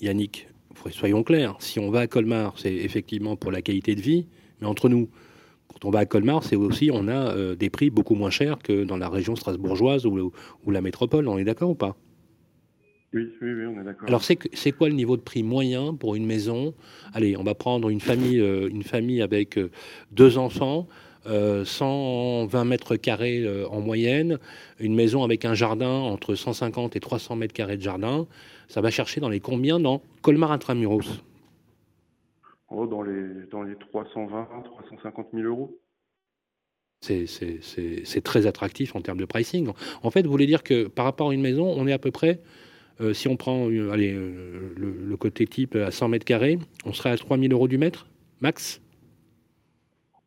[0.00, 0.48] Yannick,
[0.90, 4.28] soyons clairs, si on va à Colmar, c'est effectivement pour la qualité de vie,
[4.60, 5.10] mais entre nous,
[5.72, 8.58] quand on va à Colmar, c'est aussi, on a euh, des prix beaucoup moins chers
[8.58, 10.32] que dans la région strasbourgeoise ou,
[10.66, 11.28] la métropole.
[11.28, 11.96] On est d'accord ou pas?
[13.12, 14.08] Oui, oui, oui, on est d'accord.
[14.08, 16.74] Alors, c'est quoi le niveau de prix moyen pour une maison?
[17.12, 19.70] Allez, on va prendre une famille, euh, une famille avec euh,
[20.12, 20.88] deux enfants,
[21.26, 24.38] 120 mètres carrés en moyenne,
[24.78, 28.26] une maison avec un jardin entre 150 et 300 mètres carrés de jardin.
[28.68, 31.20] Ça va chercher dans les combien dans Colmar Intramuros?
[32.70, 35.80] Oh, dans, les, dans les 320, 350 000 euros.
[37.00, 39.70] C'est très attractif en termes de pricing.
[40.02, 42.12] En fait, vous voulez dire que par rapport à une maison, on est à peu
[42.12, 42.40] près,
[43.00, 46.92] euh, si on prend euh, allez, euh, le, côté type à 100 mètres carrés, on
[46.92, 48.06] serait à 3 000 euros du mètre,
[48.40, 48.80] max?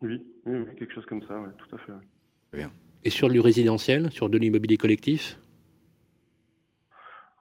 [0.01, 1.93] Oui, quelque chose comme ça, tout à fait.
[2.51, 2.71] Bien.
[3.05, 5.39] Et sur du résidentiel, sur de l'immobilier collectif?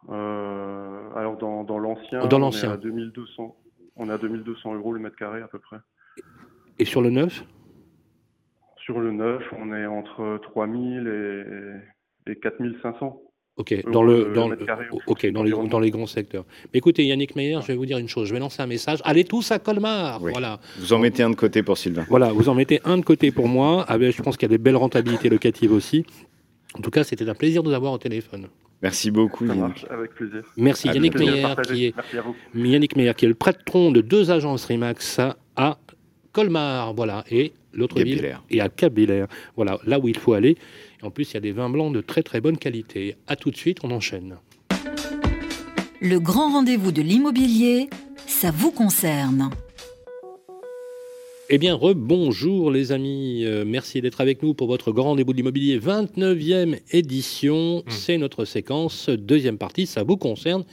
[0.08, 2.72] Alors, dans, dans l'ancien, dans l'ancien.
[2.72, 3.56] à 2200.
[3.96, 5.78] On a 2200 euros le mètre carré à peu près.
[6.78, 7.44] Et sur le neuf?
[8.76, 11.82] Sur le neuf, on est entre 3000
[12.26, 13.20] et, et 4500.
[13.56, 14.50] Ok, dans, le, dans,
[15.06, 16.46] ok dans, les, dans les grands secteurs.
[16.72, 18.26] Mais écoutez, Yannick Meyer, je vais vous dire une chose.
[18.26, 19.00] Je vais lancer un message.
[19.04, 20.20] Allez tous à Colmar.
[20.20, 20.58] Voilà.
[20.78, 22.06] Vous en mettez un de côté pour Sylvain.
[22.08, 23.84] Voilà, vous en mettez un de côté pour moi.
[23.88, 26.06] Ah ben, je pense qu'il y a des belles rentabilités locatives aussi.
[26.74, 28.48] En tout cas, c'était un plaisir de vous avoir au téléphone.
[28.82, 29.86] Merci beaucoup, Yannick.
[29.90, 30.42] avec plaisir.
[30.56, 31.94] Merci, Yannick Meyer, qui est,
[32.54, 35.20] Yannick Meyer, qui est le patron de deux agences Remax
[35.56, 35.78] à
[36.32, 38.92] Colmar, voilà, et l'autre ville, et à cap
[39.54, 40.56] Voilà, là où il faut aller.
[41.00, 43.16] Et en plus, il y a des vins blancs de très très bonne qualité.
[43.28, 44.36] À tout de suite, on enchaîne.
[46.00, 47.88] Le grand rendez-vous de l'immobilier,
[48.26, 49.50] ça vous concerne.
[51.54, 55.36] Eh bien, rebonjour les amis, euh, merci d'être avec nous pour votre grand rendez-vous de
[55.36, 57.80] l'immobilier 29e édition.
[57.80, 57.90] Mmh.
[57.90, 60.64] C'est notre séquence, deuxième partie, ça vous concerne.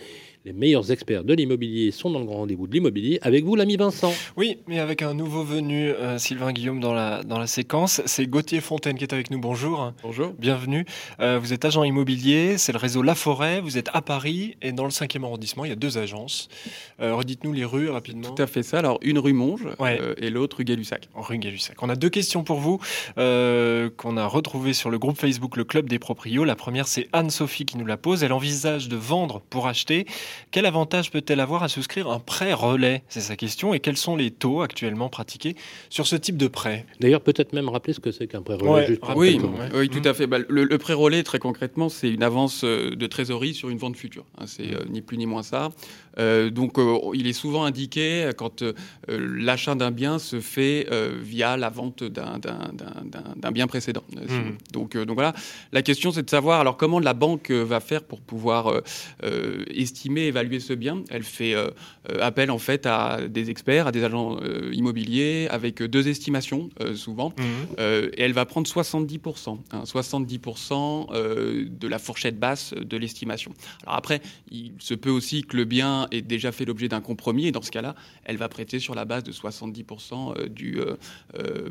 [0.49, 3.19] Les meilleurs experts de l'immobilier sont dans le grand rendez-vous de l'immobilier.
[3.21, 4.11] Avec vous, l'ami Vincent.
[4.35, 8.01] Oui, mais avec un nouveau venu, euh, Sylvain Guillaume, dans la, dans la séquence.
[8.07, 9.39] C'est Gauthier Fontaine qui est avec nous.
[9.39, 9.93] Bonjour.
[10.01, 10.33] Bonjour.
[10.39, 10.87] Bienvenue.
[11.19, 13.61] Euh, vous êtes agent immobilier, c'est le réseau La Forêt.
[13.61, 16.49] Vous êtes à Paris et dans le 5e arrondissement, il y a deux agences.
[16.99, 18.31] Euh, redites-nous les rues rapidement.
[18.31, 18.79] Tout à fait ça.
[18.79, 19.67] Alors, une rue Monge
[20.17, 21.09] et l'autre rue Gay-Lussac.
[21.13, 21.83] Rue Gay-Lussac.
[21.83, 22.79] On a deux questions pour vous
[23.15, 26.43] qu'on a retrouvées sur le groupe Facebook Le Club des Proprios.
[26.43, 28.23] La première, c'est Anne-Sophie qui nous la pose.
[28.23, 30.07] Elle envisage de vendre pour acheter.
[30.51, 33.73] Quel avantage peut-elle avoir à souscrire un prêt relais C'est sa question.
[33.73, 35.55] Et quels sont les taux actuellement pratiqués
[35.89, 36.85] sur ce type de prêt?
[36.99, 38.99] D'ailleurs, peut-être même rappeler ce que c'est qu'un prêt relais.
[39.15, 39.39] oui,
[39.73, 40.27] oui, tout à fait.
[40.27, 43.95] Bah, le, prêt relais, très concrètement, c'est une avance euh, de trésorerie sur une vente
[43.95, 44.25] future.
[44.37, 44.45] Hein.
[44.47, 45.69] c'est euh, ni plus ni moins ça.
[46.17, 46.77] Euh, donc,
[47.13, 48.63] il est souvent indiqué quand
[49.07, 50.87] l'achat d'un bien se fait
[51.21, 54.03] via la vente d'un bien précédent.
[54.13, 54.73] Mmh.
[54.73, 55.33] Donc, donc voilà.
[55.71, 58.81] La question, c'est de savoir alors comment la banque va faire pour pouvoir
[59.73, 61.03] estimer, évaluer ce bien.
[61.09, 61.69] Elle fait euh,
[62.09, 66.69] euh, appel en fait à des experts, à des agents euh, immobiliers avec deux estimations
[66.95, 68.09] souvent, mhm.
[68.17, 71.05] et elle va prendre 70%, 70% hein,
[71.69, 73.53] de la fourchette basse de l'estimation.
[73.83, 77.47] Alors après, il se peut aussi que le bien ait déjà fait l'objet d'un compromis,
[77.47, 80.79] et dans ce cas-là, elle va prêter sur la base de 70% du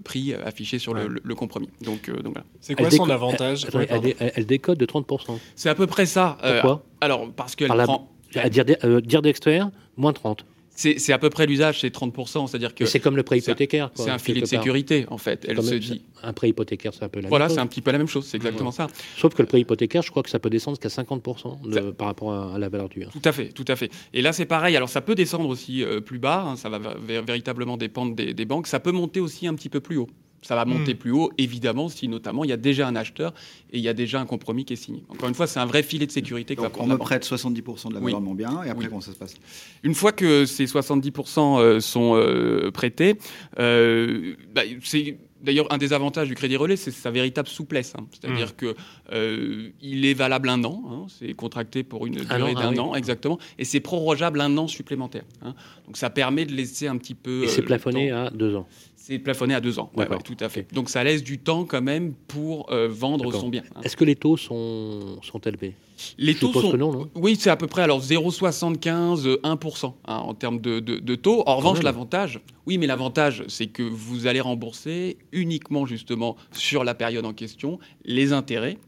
[0.05, 1.69] prix affiché sur le, compromis.
[1.83, 2.47] Donc, donc voilà.
[2.61, 5.39] C'est quoi son avantage elle, décode de 30%.
[5.55, 6.39] C'est à peu près ça.
[6.43, 6.85] Pourquoi?
[7.01, 10.45] Alors, parce qu'elle prend à dire, euh, dire d'expert, moins 30.
[10.79, 12.47] C'est à peu près l'usage, c'est 30%.
[12.47, 12.87] C'est-à-dire que.
[12.87, 13.91] C'est comme le prêt hypothécaire.
[13.95, 15.45] C'est un filet de sécurité, en fait.
[15.49, 16.03] Elle se dit.
[16.23, 17.57] Un prêt hypothécaire, c'est un peu la voilà, même chose.
[17.57, 18.87] c'est un petit peu la même chose, c'est exactement ça.
[19.17, 22.09] Sauf que le prêt hypothécaire, je crois que ça peut descendre jusqu'à 50% de, par
[22.09, 23.09] rapport à, à, la valeur du bien.
[23.09, 23.91] Tout à fait, tout à fait.
[24.13, 24.77] Et là, c'est pareil.
[24.77, 28.45] Alors, ça peut descendre aussi euh, plus bas, hein, ça va véritablement dépendre des, des
[28.45, 28.69] banques.
[28.69, 30.09] Ça peut monter aussi un petit peu plus haut.
[30.41, 30.99] Ça va monter Hmm.
[30.99, 33.35] plus haut, évidemment, si notamment il y a déjà un acheteur
[33.73, 35.03] et il y a déjà un compromis qui est signé.
[35.09, 36.99] Encore une fois, c'est un vrai filet de sécurité que va Donc prendre on me
[36.99, 38.05] prête 70% de la Oui.
[38.07, 38.89] valeur de mon bien, et après Oui.
[38.89, 39.35] comment ça se passe?
[39.83, 43.17] Une fois que ces 70% euh, sont euh, prêtés,
[43.59, 47.95] euh, bah, c'est d'ailleurs un des avantages du crédit relais, c'est sa véritable souplesse.
[47.97, 48.07] hein.
[48.13, 48.57] C'est-à-dire Mm.
[48.57, 48.75] que
[49.13, 51.07] euh, il est valable un an, hein.
[51.09, 52.79] c'est contracté pour une Un durée an, ah d'un oui.
[52.81, 55.25] an exactement, et c'est prorogeable un an supplémentaire.
[55.43, 55.55] hein.
[55.87, 57.43] Donc ça permet de laisser un petit peu.
[57.43, 58.67] Et euh, c'est plafonné à deux ans.
[59.01, 60.17] C'est plafonné à deux ans, ouais, D'accord.
[60.19, 60.67] ouais, tout à fait.
[60.75, 63.63] Donc ça laisse du temps quand même pour euh, vendre son bien.
[63.77, 63.81] hein.
[63.85, 65.75] Est-ce que les taux sont, sont élevés?
[66.19, 66.73] Les Je taux sont.
[66.73, 67.09] que non, non?
[67.15, 71.15] Oui, c'est à peu près alors 0,75, euh, 1% hein, en termes de, de- de
[71.15, 71.43] taux.
[71.47, 76.95] En revanche, l'avantage, oui, mais l'avantage, c'est que vous allez rembourser uniquement justement sur la
[76.95, 78.79] période en question les intérêts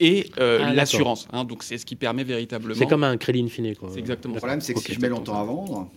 [0.00, 1.28] et euh, Ah, l'assurance.
[1.32, 1.44] hein.
[1.44, 2.74] donc c'est ce qui permet véritablement.
[2.78, 3.76] C'est comme un crédit in fine.
[3.76, 3.90] Quoi.
[3.92, 5.88] C'est exactement Le problème, c'est que si je mets longtemps à vendre,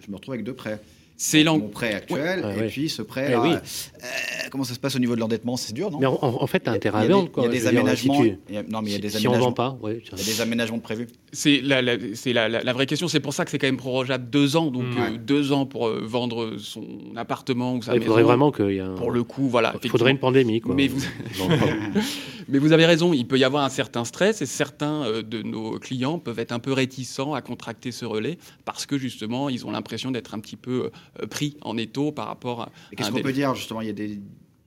[0.00, 0.80] je me retrouve avec deux prêts.
[1.20, 2.54] C'est mon prêt actuel Ouais.
[2.56, 2.68] et ouais.
[2.68, 3.26] puis ce prêt.
[3.28, 3.50] Eh là, oui.
[3.50, 4.06] euh,
[4.52, 5.98] comment ça se passe au niveau de l'endettement C'est dur, non?
[5.98, 7.30] Mais en, fait, tu as intérêt Il y à a des- vendre.
[7.32, 7.42] quoi.
[7.42, 8.22] Il y a des aménagements.
[8.22, 9.48] si tu- il y a- Non, mais il y a des si- si on aménagements.
[9.48, 11.08] vend pas, ouais, Il y a des aménagements prévus.
[11.32, 13.08] C'est la, la- c'est la, la- la vraie question.
[13.08, 14.70] C'est pour ça que c'est quand même prorogeable deux ans.
[14.70, 14.98] Donc Mm.
[14.98, 18.06] euh, deux ans pour euh, vendre son appartement ou sa Il maison.
[18.06, 19.74] faudrait vraiment qu'il y ait un- Pour le coup, voilà.
[19.82, 20.60] Il faudrait une pandémie.
[20.60, 20.76] Quoi.
[20.76, 21.00] Mais vous...
[22.50, 26.18] Mais avez raison, il peut y avoir un certain stress et certains de nos clients
[26.18, 30.10] peuvent être un peu réticents à contracter ce relais parce que justement, ils ont l'impression
[30.10, 30.90] d'être un petit peu euh,
[31.30, 32.72] pris en étau par rapport à.
[32.96, 33.80] Qu'est-ce qu'on peut dire justement?
[33.80, 34.20] Il y a des,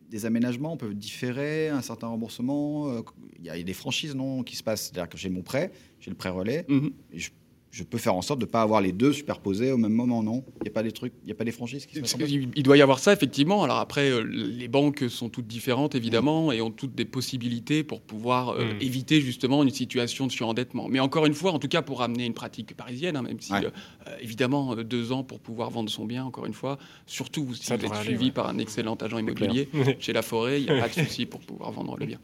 [0.10, 2.90] des aménagements, on peut différer un certain remboursement.
[2.90, 3.02] euh,
[3.40, 4.84] Il y a des franchises non qui se passent.
[4.92, 6.66] C'est-à-dire que j'ai mon prêt, j'ai le prêt relais.
[6.68, 6.92] Mhm.
[7.14, 7.32] et je,
[7.72, 10.22] je peux faire en sorte de ne pas avoir les deux superposés au même moment,
[10.22, 10.44] non?
[10.60, 12.14] Il n'y a pas des trucs, il y a pas des franchises qui se mettent
[12.14, 12.30] en place?
[12.30, 13.64] Il il doit y avoir ça, effectivement.
[13.64, 18.02] Alors après, euh, les banques sont toutes différentes, évidemment, et ont toutes des possibilités pour
[18.02, 18.82] pouvoir euh, Mm.
[18.82, 20.88] éviter justement une situation de surendettement.
[20.90, 23.54] Mais encore une fois, en tout cas pour amener une pratique parisienne, hein, même si,
[23.54, 23.66] Ouais.
[23.66, 27.66] euh, évidemment, euh, deux ans pour pouvoir vendre son bien, encore une fois, surtout si
[27.66, 28.32] Ça vous êtes aller, suivi ouais.
[28.32, 29.70] par un excellent agent immobilier
[30.00, 32.20] chez La Forêt, il n'y a pas de souci pour pouvoir vendre le bien.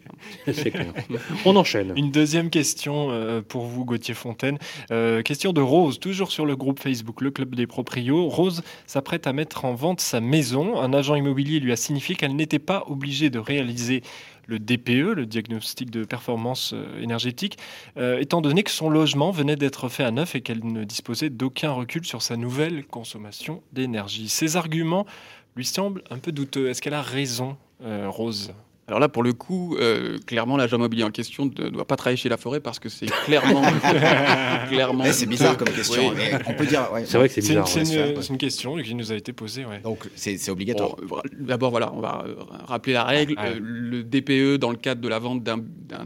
[0.52, 0.94] C'est clair.
[1.46, 1.94] On enchaîne.
[1.96, 4.58] Une deuxième question euh, pour vous, Gauthier Fontaine.
[4.92, 8.28] Euh, question de Rose, toujours sur le groupe Facebook Le Club des Proprios.
[8.28, 10.82] Rose s'apprête à mettre en vente sa maison.
[10.82, 14.02] Un agent immobilier lui a signifié qu'elle n'était pas obligée de réaliser
[14.48, 17.60] le DPE, le diagnostic de performance euh, énergétique,
[17.98, 21.30] euh, étant donné que son logement venait d'être fait à neuf et qu'elle ne disposait
[21.30, 24.30] d'aucun recul sur sa nouvelle consommation d'énergie.
[24.30, 25.06] Ces arguments
[25.56, 26.68] lui semblent un peu douteux.
[26.68, 28.56] Est-ce qu'elle a raison, euh, Rose?
[28.90, 32.16] Alors là, pour le coup, euh, clairement, l'agent immobilier en question ne doit pas travailler
[32.16, 33.62] chez La Forêt parce que c'est clairement.
[34.70, 36.14] clairement Eh, c'est bizarre comme question.
[36.16, 36.22] Oui.
[36.48, 36.88] on peut dire.
[36.94, 37.68] ouais, C'est vrai que c'est bizarre.
[37.68, 37.82] c'est
[38.30, 39.66] une- question qui nous a été posée.
[39.66, 39.80] ouais.
[39.84, 40.96] Donc c'est obligatoire.
[41.38, 42.36] D'abord, voilà, on va euh,
[42.66, 43.34] rappeler la règle.
[43.34, 43.56] Ouais.
[43.56, 45.60] Euh, le DPE, dans le cadre de la vente d'un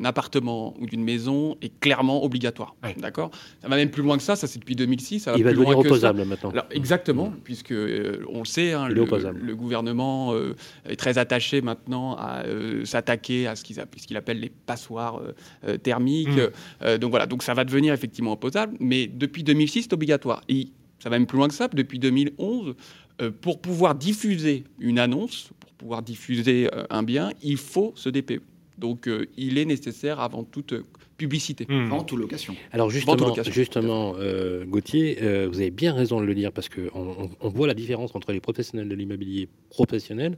[0.04, 2.76] appartement ou d'une maison, est clairement obligatoire.
[2.84, 2.96] Ouais.
[2.98, 3.30] D'accord?
[3.62, 5.20] Ça va même plus loin que ça, ça c'est depuis 2006.
[5.20, 5.94] Ça va Il va plus devenir loin que ça.
[5.94, 6.50] opposable maintenant.
[6.50, 10.56] Alors, exactement, puisque euh, on le sait, hein, le, gouvernement euh,
[10.90, 14.50] est très attaché maintenant à euh, s'attaquer à ce qu'ils app- ce qu'il appelle les
[14.50, 15.34] passoires euh,
[15.68, 16.28] euh, thermiques.
[16.30, 16.50] Mm.
[16.84, 20.42] Euh, donc voilà, donc ça va devenir effectivement opposable, mais depuis 2006, c'est obligatoire.
[20.50, 20.70] Et
[21.00, 22.76] ça va même plus loin que ça, depuis 2011,
[23.22, 28.42] euh, pour pouvoir diffuser une annonce, pour pouvoir diffuser un bien, il faut ce DPE.
[28.82, 30.84] Donc euh, il est nécessaire avant toute euh,
[31.16, 31.66] publicité.
[31.70, 31.86] Hmm.
[31.86, 32.56] Vente ou location.
[32.72, 33.54] Alors justement, location.
[33.54, 37.50] justement euh, Gauthier, euh, vous avez bien raison de le dire parce qu'on on, on
[37.50, 40.38] voit la différence entre les professionnels de l'immobilier professionnels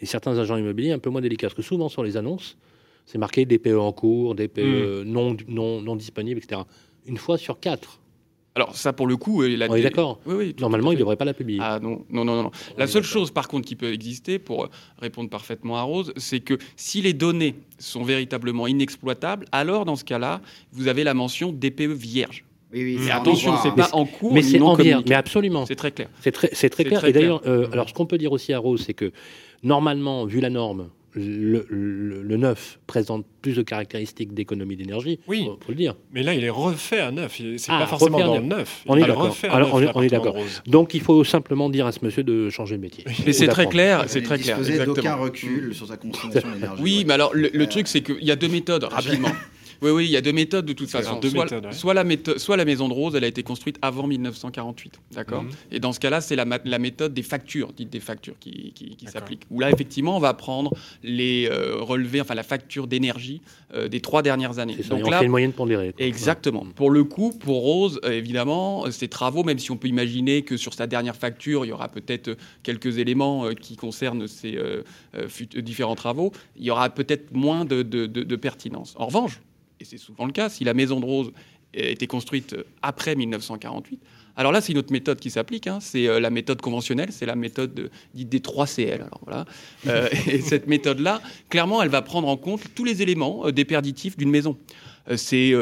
[0.00, 1.46] et certains agents immobiliers un peu moins délicats.
[1.46, 2.58] Parce que souvent sur les annonces,
[3.06, 6.62] c'est marqué DPE en cours, DPE non, non, non disponible, etc.
[7.06, 8.00] Une fois sur quatre.
[8.56, 11.00] Alors ça, pour le coup, euh, la On est d'accord Oui, oui, Normalement, il ne
[11.00, 11.58] devrait pas la publier.
[11.60, 12.50] Ah non, non, non, non.
[12.78, 14.68] La seule chose, par contre, qui peut exister, pour euh,
[15.00, 20.04] répondre parfaitement à Rose, c'est que si les données sont véritablement inexploitables, alors dans ce
[20.04, 20.40] cas-là,
[20.72, 22.44] vous avez la mention DPE vierge.
[22.72, 22.98] Oui, oui.
[23.04, 25.66] Mais attention, en c'est pas en cours mais c'est non en vierge, mais absolument.
[25.66, 26.08] C'est très clair.
[26.20, 27.00] C'est très, clair.
[27.00, 29.12] très et d'ailleurs, euh, alors ce qu'on peut dire aussi à Rose, c'est que
[29.62, 35.20] normalement, vu la norme, le, le- le neuf présente plus de caractéristiques d'économie d'énergie.
[35.28, 35.44] Oui.
[35.44, 35.94] faut, faut le dire.
[36.12, 37.38] Mais là, il est refait à neuf.
[37.40, 38.40] Il- C'est Ah, pas forcément dans neuf.
[38.42, 38.82] le neuf.
[38.86, 39.22] On Il est d'accord.
[39.24, 40.62] refait à Alors, neuf, on est- on est l'appartement d'accord.
[40.66, 43.04] Donc il faut simplement dire à ce monsieur de changer de métier.
[43.26, 44.58] Mais c'est très clair, c'est très clair.
[44.86, 46.82] D'aucun recul sur sa consommation d'énergie.
[46.82, 47.04] Oui, ouais.
[47.06, 49.28] mais alors le, le truc, c'est qu'il y a deux méthodes, rapidement.
[49.82, 51.18] Oui, oui, il y a deux méthodes de toute façon.
[51.20, 51.72] deux soit, méthodes, ouais.
[51.72, 55.42] soit la méthode, soit la maison de Rose, elle a été construite avant 1948, d'accord.
[55.42, 55.50] Mhm.
[55.72, 56.44] Et dans ce cas-là, c'est la,
[56.78, 59.42] méthode des factures, dite des factures, qui, qui, qui s'applique.
[59.50, 60.72] Où là, effectivement, on va prendre
[61.02, 63.40] les euh, relevés, enfin la facture d'énergie
[63.74, 64.76] euh, des trois dernières années.
[64.82, 65.92] Ça, et on fait une moyenne pondérée.
[65.96, 66.04] quoi.
[66.06, 66.66] Exactement.
[66.74, 70.56] Pour le coup, pour Rose, euh, évidemment, ces travaux, même si on peut imaginer que
[70.56, 74.82] sur sa dernière facture, il y aura peut-être quelques éléments euh, qui concernent euh,
[75.56, 78.94] différents travaux, il y aura peut-être moins de, de- de- de pertinence.
[78.98, 79.40] En revanche,
[79.84, 81.30] et c'est souvent le cas, si la maison de Rose
[81.76, 84.00] a été construite après 1948,
[84.36, 85.66] alors là, c'est une autre méthode qui s'applique.
[85.68, 85.78] hein.
[85.80, 89.02] C'est euh, la méthode conventionnelle, c'est la méthode de- dite des 3 CL.
[89.02, 89.44] Alors voilà.
[89.86, 91.20] Euh, et cette méthode-là,
[91.50, 94.56] clairement, elle va prendre en compte tous les éléments euh, déperditifs d'une maison.
[95.08, 95.52] Euh, c'est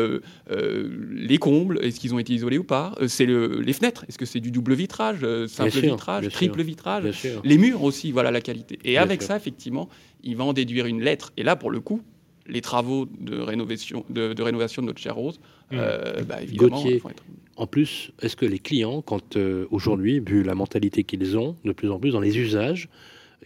[0.50, 2.94] les combles, est-ce qu'ils ont été isolés ou pas?
[3.08, 5.18] C'est le- les fenêtres, est-ce que c'est du double vitrage,
[5.48, 7.04] simple sûr, vitrage, triple sûr, vitrage?
[7.44, 8.78] Les murs aussi, voilà la qualité.
[8.84, 9.28] Et Bien avec sûr.
[9.28, 9.88] ça, effectivement,
[10.22, 11.32] il va en déduire une lettre.
[11.36, 12.00] Et là, pour le coup,
[12.46, 15.40] les travaux de rénovation de, de rénovation de notre chère Rose,
[15.72, 17.22] euh, bah, évidemment, Gauthier, vont être-
[17.56, 21.72] en plus, est-ce que les clients, quand euh, aujourd'hui, vu la mentalité qu'ils ont, de
[21.72, 22.88] plus en plus dans les usages,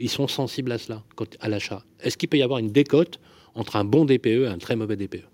[0.00, 1.84] ils sont sensibles à cela, quand, à l'achat?
[2.00, 3.20] Est-ce qu'il peut y avoir une décote
[3.54, 5.24] entre un bon DPE et un très mauvais DPE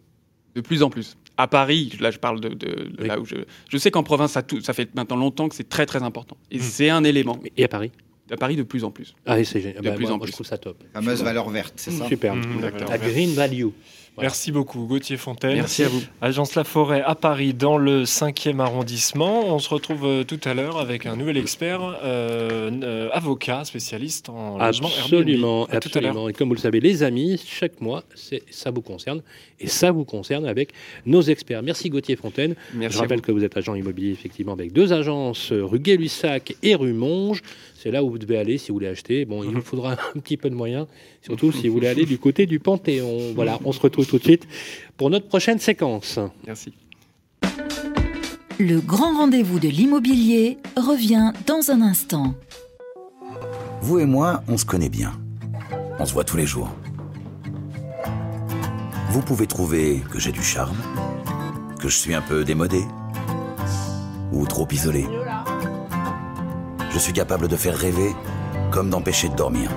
[0.54, 1.16] De plus en plus.
[1.36, 3.36] À Paris, là je parle de, de- de là où je.
[3.70, 6.36] Je sais qu'en province, ça, tout- ça fait maintenant longtemps que c'est très très important.
[6.50, 7.38] Et c'est un élément.
[7.56, 7.90] Et à Paris?
[8.32, 9.14] À Paris, de plus en plus.
[9.26, 9.82] Ah oui, c'est génial.
[9.82, 10.30] De Bah, plus moi, en moi, plus.
[10.30, 10.76] je trouve ça top.
[10.94, 12.34] Fameuse valeur verte, c'est ça Super.
[12.34, 13.66] Mmh, la la, la green value.
[14.20, 15.54] Merci beaucoup, Gauthier Fontaine.
[15.54, 16.02] Merci à vous.
[16.20, 19.46] Agence La Forêt à Paris, dans le 5e arrondissement.
[19.54, 24.28] On se retrouve euh, tout à l'heure avec un nouvel expert, euh, euh, avocat, spécialiste
[24.28, 25.74] en logement Absolument, Airbnb.
[25.76, 26.10] À tout à l'heure.
[26.10, 26.28] absolument.
[26.28, 29.22] Et comme vous le savez, les amis, chaque mois, c'est- ça vous concerne.
[29.60, 30.72] Et ça vous concerne avec
[31.06, 31.62] nos experts.
[31.62, 32.54] Merci Gauthier Fontaine.
[32.74, 33.22] Merci Je rappelle vous.
[33.24, 37.40] que vous êtes agent immobilier, effectivement, avec deux agences, rue Gay-Lussac et rue Monge.
[37.82, 39.24] C'est là où vous devez aller si vous voulez acheter.
[39.24, 39.56] Bon, il Mhm.
[39.56, 40.86] vous faudra un petit peu de moyens,
[41.20, 43.32] surtout si vous voulez aller du côté du Panthéon.
[43.34, 44.46] Voilà, on se retrouve tout de suite
[44.96, 46.18] pour notre prochaine séquence.
[46.46, 46.72] Merci.
[48.60, 52.34] Le grand rendez-vous de l'immobilier revient dans un instant.
[53.80, 55.12] Vous et moi, on se connaît bien.
[55.98, 56.70] On se voit tous les jours.
[59.10, 60.76] Vous pouvez trouver que j'ai du charme,
[61.80, 62.82] que je suis un peu démodé
[64.32, 65.04] ou trop isolé.
[66.92, 68.14] Je suis capable de faire rêver
[68.70, 69.70] comme d'empêcher de dormir.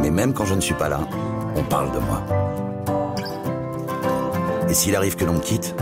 [0.00, 1.00] Mais même quand je ne suis pas là,
[1.54, 2.22] on parle de moi.
[4.68, 5.76] Et s'il arrive que l'on me quitte,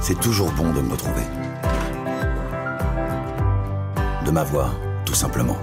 [0.00, 1.22] c'est toujours bon de me retrouver.
[4.24, 4.74] De m'avoir,
[5.04, 5.58] tout simplement.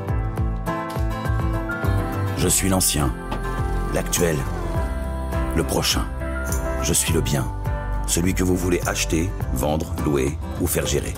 [2.38, 3.12] Je suis l'ancien,
[3.96, 4.38] l'actuel,
[5.56, 6.06] le prochain.
[6.84, 7.46] Je suis le bien,
[8.06, 11.14] celui que vous voulez acheter, vendre, louer ou faire gérer.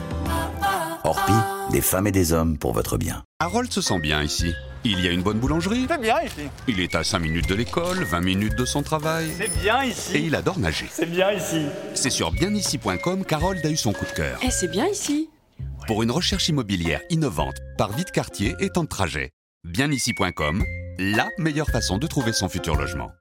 [1.03, 1.33] Orpi,
[1.71, 3.23] des femmes et des hommes pour votre bien.
[3.39, 4.53] Harold se sent bien ici.
[4.83, 5.87] Il y a une bonne boulangerie.
[5.89, 6.49] C'est bien ici.
[6.67, 9.31] Il est à 5 minutes de l'école, 20 minutes de son travail.
[9.37, 10.15] C'est bien ici.
[10.15, 10.87] Et il adore nager.
[10.91, 11.65] C'est bien ici.
[11.95, 14.39] C'est sur bienici.com qu'Harold a eu son coup de cœur.
[14.43, 15.29] Eh, c'est bien ici.
[15.87, 19.31] Pour une recherche immobilière innovante, par vite quartier et temps de trajet.
[19.63, 20.63] Bienici.com,
[20.99, 23.11] la meilleure façon de trouver son futur logement.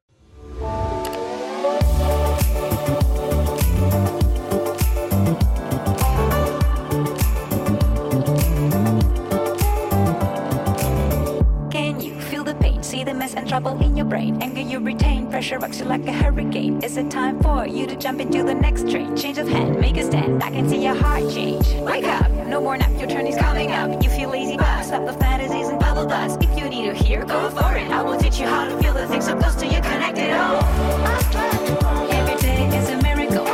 [13.54, 14.36] Trouble in your brain.
[14.42, 16.82] Anger you retain, pressure rocks you like a hurricane.
[16.82, 19.16] Is it time for you to jump into the next train?
[19.16, 20.42] Change of hand, make a stand.
[20.42, 21.64] I can see your heart change.
[21.86, 24.02] Wake up, no more nap, your turn is coming up.
[24.02, 26.42] You feel lazy, but stop the fantasies and bubble dust.
[26.42, 27.88] If you need to hear, go for it.
[27.92, 30.30] I will teach you how to feel the things so close to you, connected.
[30.32, 33.46] Oh, every day is a miracle.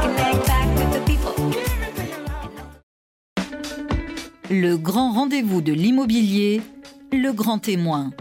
[0.00, 1.34] Connect back with the people.
[4.48, 6.62] Le grand rendez-vous de l'immobilier,
[7.12, 8.12] le grand témoin.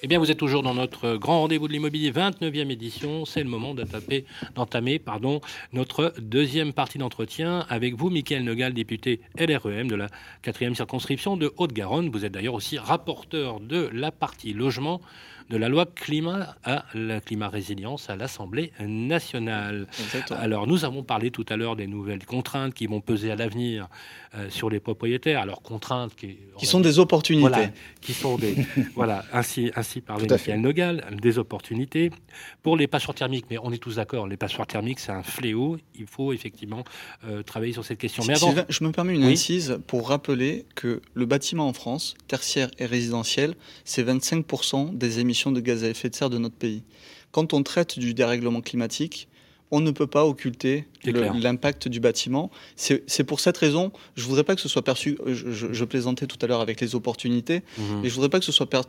[0.00, 3.24] Eh bien, vous êtes toujours dans notre grand rendez-vous de l'immobilier, 29e édition.
[3.24, 5.02] C'est le moment d'entamer,
[5.72, 10.06] notre deuxième partie d'entretien avec vous, Mickaël Negal, député LREM de la
[10.44, 12.10] 4e circonscription de Haute-Garonne.
[12.10, 15.00] Vous êtes d'ailleurs aussi rapporteur de la partie logement
[15.50, 19.86] de la loi climat à la climat résilience à l'Assemblée nationale.
[20.00, 20.40] Exactement.
[20.40, 23.88] Alors, nous avons parlé tout à l'heure des nouvelles contraintes qui vont peser à l'avenir
[24.34, 25.40] euh, sur les propriétaires.
[25.40, 27.48] Alors, contraintes qui, Qui sont des opportunités.
[27.48, 27.70] Voilà,
[28.00, 28.54] qui sont des
[28.94, 30.26] voilà ainsi ainsi parlait.
[30.28, 32.10] Michael Nogal des opportunités
[32.62, 35.78] pour les passoires thermiques mais on est tous d'accord les passoires thermiques c'est un fléau
[35.94, 36.84] il faut effectivement
[37.26, 39.32] euh, travailler sur cette question mais avant Sylvain, je me permets une Oui.
[39.32, 45.37] incise pour rappeler que le bâtiment en France, tertiaire et résidentiel, c'est 25% des émissions
[45.52, 46.82] de gaz à effet de serre de notre pays.
[47.30, 49.28] Quand on traite du dérèglement climatique,
[49.70, 50.86] on ne peut pas occulter
[51.40, 52.50] l'impact du bâtiment.
[52.76, 56.26] C'est pour cette raison, je voudrais pas que ce soit perçu, je, je- je plaisantais
[56.26, 58.04] tout à l'heure avec les opportunités, Mhm.
[58.04, 58.80] et je voudrais pas que ce soit per-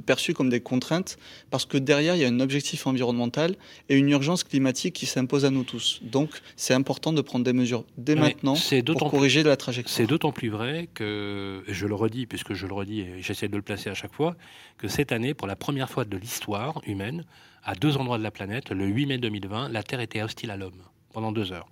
[0.00, 1.18] perçus comme des contraintes
[1.50, 3.56] parce que derrière, il y a un objectif environnemental
[3.88, 6.00] et une urgence climatique qui s'impose à nous tous.
[6.02, 8.54] Donc, c'est important de prendre des mesures dès Mais maintenant
[8.98, 9.94] pour corriger la trajectoire.
[9.94, 13.48] C'est d'autant plus vrai que, et je le redis, puisque je le redis et j'essaie
[13.48, 14.36] de le placer à chaque fois,
[14.78, 17.24] que cette année, pour la première fois de l'histoire humaine,
[17.64, 20.56] à deux endroits de la planète, le 8 mai 2020, la Terre était hostile à
[20.56, 20.82] l'homme
[21.12, 21.68] pendant deux heures.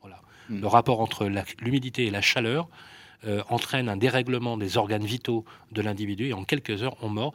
[0.00, 0.20] Voilà.
[0.48, 0.60] Hmm.
[0.60, 1.26] Le rapport entre
[1.60, 2.68] l'humidité et la chaleur
[3.26, 7.34] euh, entraîne un dérèglement des organes vitaux de l'individu et en quelques heures, on meurt.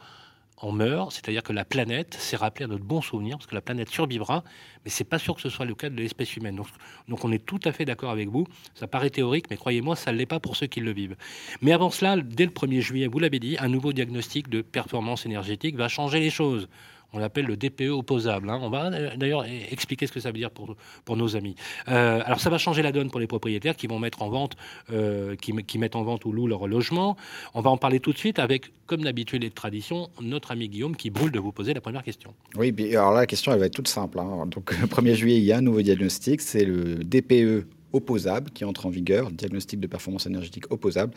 [0.66, 3.60] On meurt, c'est-à-dire que la planète s'est rappelée à notre bon souvenir, parce que la
[3.60, 4.44] planète survivra,
[4.82, 6.56] mais c'est pas sûr que ce soit le cas de l'espèce humaine.
[6.56, 6.68] Donc,
[7.06, 8.46] donc on est tout à fait d'accord avec vous.
[8.74, 11.16] Ça paraît théorique, mais croyez-moi, ça ne l'est pas pour ceux qui le vivent.
[11.60, 15.26] Mais avant cela, dès le 1er juillet, vous l'avez dit, un nouveau diagnostic de performance
[15.26, 16.66] énergétique va changer les choses.
[17.14, 18.50] On l'appelle le DPE opposable.
[18.50, 18.58] hein.
[18.60, 21.54] On va d'ailleurs expliquer ce que ça veut dire pour, pour nos amis.
[21.88, 24.56] Euh, alors ça va changer la donne pour les propriétaires qui vont mettre en vente,
[24.92, 27.16] euh, qui, qui mettent en vente ou louent leur logement.
[27.54, 30.68] On va en parler tout de suite avec, comme d'habitude et de tradition, notre ami
[30.68, 32.34] Guillaume qui brûle de vous poser la première question.
[32.56, 34.18] Oui, alors la question, elle va être toute simple.
[34.18, 34.46] hein.
[34.46, 38.64] Donc, le 1er juillet, il y a un nouveau diagnostic, c'est le DPE opposable qui
[38.64, 41.12] entre en vigueur, diagnostic de performance énergétique opposable.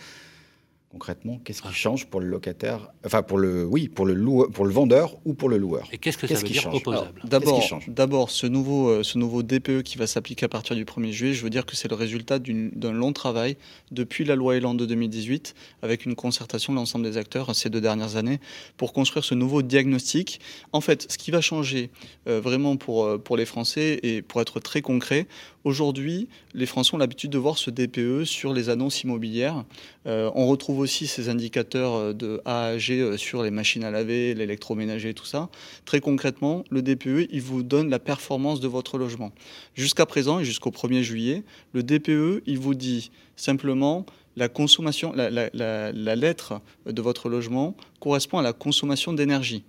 [0.90, 4.64] Concrètement, qu'est-ce qui change pour le locataire, enfin pour le, oui, pour le loueur, pour
[4.66, 5.86] le vendeur ou pour le loueur?
[5.92, 6.76] Et qu'est-ce que ça veut qui dire change?
[6.76, 7.20] opposable?
[7.20, 7.90] Alors, D'abord, qu'est-ce qui change?
[7.90, 11.34] d'abord, ce nouveau, euh, ce nouveau DPE qui va s'appliquer à partir du 1er juillet,
[11.34, 13.58] je veux dire que c'est le résultat d'une- d'un long travail
[13.92, 17.82] depuis la loi Elan de 2018, avec une concertation de l'ensemble des acteurs ces deux
[17.82, 18.40] dernières années,
[18.78, 20.40] pour construire ce nouveau diagnostic.
[20.72, 21.92] En fait, ce qui va changer
[22.30, 25.28] euh, vraiment pour, euh, pour les Français, et pour être très concret,
[25.68, 29.66] aujourd'hui, les Français ont l'habitude de voir ce DPE sur les annonces immobilières.
[30.08, 33.84] Euh, on retrouve aussi ces indicateurs euh, de A à G euh, sur les machines
[33.84, 35.50] à laver, l'électroménager, tout ça.
[35.86, 39.32] Très concrètement, le DPE, il vous donne la performance de votre logement.
[39.76, 41.44] Jusqu'à présent et jusqu'au 1er juillet,
[41.74, 44.06] le DPE, il vous dit simplement
[44.38, 49.64] la la lettre de votre logement correspond à la consommation d'énergie.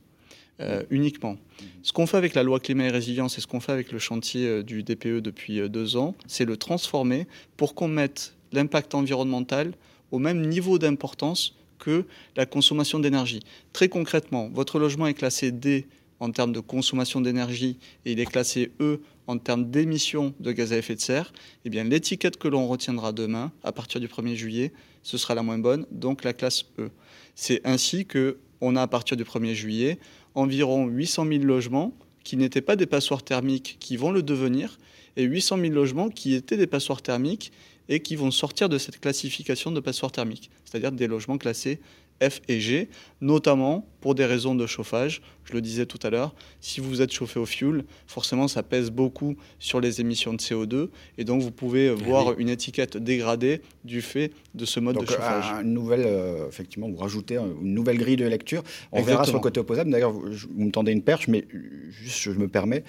[0.60, 1.36] Euh, uniquement.
[1.82, 3.98] Ce qu'on fait avec la loi climat et résilience et ce qu'on fait avec le
[3.98, 8.94] chantier euh, du DPE depuis euh, deux ans, c'est le transformer pour qu'on mette l'impact
[8.94, 9.72] environnemental
[10.10, 13.40] au même niveau d'importance que la consommation d'énergie.
[13.72, 15.86] Très concrètement, votre logement est classé D
[16.20, 20.72] en termes de consommation d'énergie et il est classé E en termes d'émissions de gaz
[20.72, 21.32] à effet de serre,
[21.64, 25.42] eh bien l'étiquette que l'on retiendra demain, à partir du 1er juillet, ce sera la
[25.42, 26.90] moins bonne, donc la classe E.
[27.34, 29.98] C'est ainsi que on a à partir du 1er juillet
[30.38, 34.78] environ 800 000 logements qui n'étaient pas des passoires thermiques qui vont le devenir
[35.16, 37.52] et 800 000 logements qui étaient des passoires thermiques
[37.88, 41.80] et qui vont sortir de cette classification de passoires thermiques, c'est-à-dire des logements classés
[42.22, 42.88] F et G,
[43.20, 45.20] notamment pour des raisons de chauffage.
[45.44, 48.90] Je le disais tout à l'heure, si vous êtes chauffé au fioul, forcément ça pèse
[48.90, 54.02] beaucoup sur les émissions de CO2 et donc vous pouvez voir une étiquette dégradée du
[54.02, 55.46] fait de ce mode Donc, de chauffage.
[55.52, 58.62] un- une nouvelle, euh, effectivement, vous rajoutez un- une nouvelle grille de lecture.
[58.92, 59.40] On verra sur le Exactement.
[59.40, 59.90] côté opposable.
[59.90, 61.46] D'ailleurs, vous, me tendez une perche, mais
[61.90, 62.84] juste, je me permets.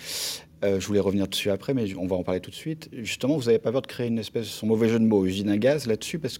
[0.62, 2.90] euh, je voulais revenir dessus après, mais on va en parler tout de suite.
[2.92, 5.48] Justement, vous n'avez pas peur de créer une espèce, son mauvais jeu de mots, usine
[5.48, 6.38] à gaz là-dessus, parce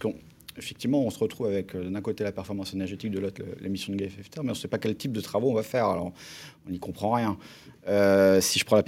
[0.60, 3.98] qu'effectivement, on se retrouve avec euh, d'un côté la performance énergétique, de l'autre l'émission de
[3.98, 5.86] gaz de mais on ne sait pas quel type de travaux on va faire.
[5.86, 6.12] Alors,
[6.66, 7.36] on n'y comprend rien.
[7.88, 8.84] Euh, si je prends la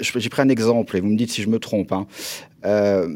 [0.00, 1.92] j'ai pris un exemple et vous me dites si je me trompe.
[1.92, 2.06] hein.
[2.64, 3.08] Euh,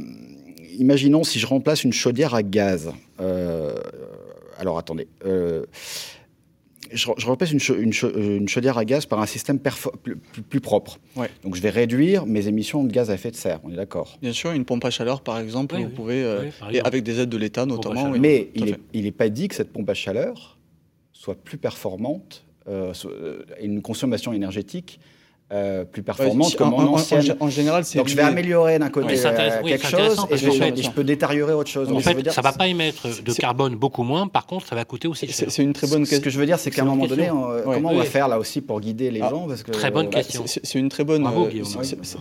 [0.78, 2.90] imaginons si je remplace une chaudière à gaz.
[4.58, 5.06] Alors attendez.
[6.92, 9.58] Euh, je, je remplace une, chau- une chau- une chaudière à gaz par un système
[10.48, 10.98] plus, propre.
[11.16, 11.28] Ouais.
[11.42, 13.60] Donc je vais réduire mes émissions de gaz à effet de serre.
[13.64, 14.18] On est d'accord.
[14.22, 15.94] Bien sûr, une pompe à chaleur, par exemple, Oui, vous oui.
[15.94, 16.86] pouvez, euh, Oui, par et exemple.
[16.88, 18.10] avec des aides de l'État notamment.
[18.10, 18.50] oui, Mais
[18.92, 20.58] il n'est pas dit que cette pompe à chaleur
[21.12, 25.00] soit plus performante, euh, soit- euh, une consommation énergétique
[25.50, 27.20] euh, plus performante que en- mon en- en- ancienne.
[27.20, 30.26] en gé- en général, c'est Donc je vais améliorer d'un côté euh, oui, quelque chose
[30.30, 31.90] et je, vais- peux détériorer autre chose.
[31.90, 34.26] En fait, veut dire- ça va pas émettre de carbone beaucoup moins.
[34.28, 35.46] Par contre, ça va coûter aussi cher.
[35.50, 37.64] C'est une très bonne Ce que je veux dire, c'est qu'à un moment donné, euh,
[37.64, 37.74] Ouais.
[37.76, 40.10] comment on va faire là aussi pour guider les Ah, gens parce que, très bonne
[40.10, 40.44] bah, question.
[40.46, 41.22] C'est une très bonne.
[41.22, 41.66] Bravo, euh, Guillaume.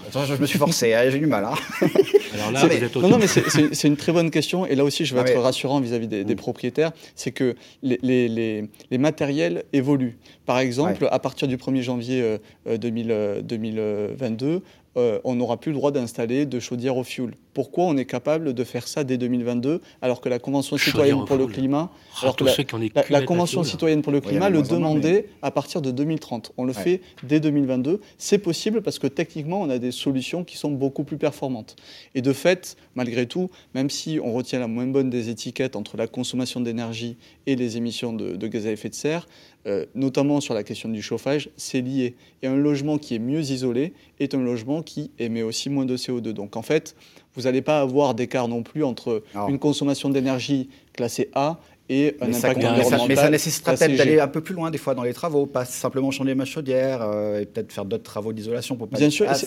[0.09, 1.45] Attends, je, je me suis forcé, hein, j'ai du mal.
[1.45, 1.53] hein.
[2.33, 4.65] Alors là, C'est- vous êtes non, au non, mais c'est- une très bonne question.
[4.65, 6.91] Et là aussi, je vais Non, être rassurant vis-à-vis des, des propriétaires.
[7.15, 10.17] C'est que les, les- les- les matériels évoluent.
[10.47, 12.37] Par exemple, à partir du 1er janvier euh,
[12.67, 14.61] euh, 2000, euh, 2022,
[14.97, 17.33] euh, on n'aura plus le droit d'installer de chaudière au fioul.
[17.53, 21.25] Pourquoi on est capable de faire ça dès 2022 alors que la Convention Chaudière citoyenne
[21.25, 21.91] pour le climat,
[22.21, 22.51] alors que la,
[22.95, 26.51] la- la Convention citoyenne pour le climat le moins, demandait à partir de 2030.
[26.57, 26.81] On le Ouais.
[26.83, 27.99] fait dès 2022.
[28.17, 31.75] C'est possible parce que techniquement, on a des solutions qui sont beaucoup plus performantes.
[32.13, 35.97] Et de fait, malgré tout, même si on retient la moins bonne des étiquettes entre
[35.97, 37.17] la consommation d'énergie
[37.47, 39.27] et les émissions de, de gaz à effet de serre,
[39.65, 42.15] euh, notamment sur la question du chauffage, c'est lié.
[42.43, 45.97] Et un logement qui est mieux isolé est un logement qui émet aussi moins de
[45.97, 46.31] CO2.
[46.31, 46.95] Donc en fait,
[47.35, 49.49] vous n'allez pas avoir d'écart non plus entre Alors.
[49.49, 51.59] une consommation d'énergie classée A
[51.89, 53.07] et un mais impact ça, environnemental.
[53.07, 55.63] Mais ça nécessitera peut-être d'aller un peu plus loin des fois dans les travaux, pas
[55.63, 58.97] simplement changer ma chaudière euh, et peut-être faire d'autres travaux d'isolation pour pas.
[58.97, 59.45] Bien sûr, Ah, c'est-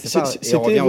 [0.75, 0.81] évoqué,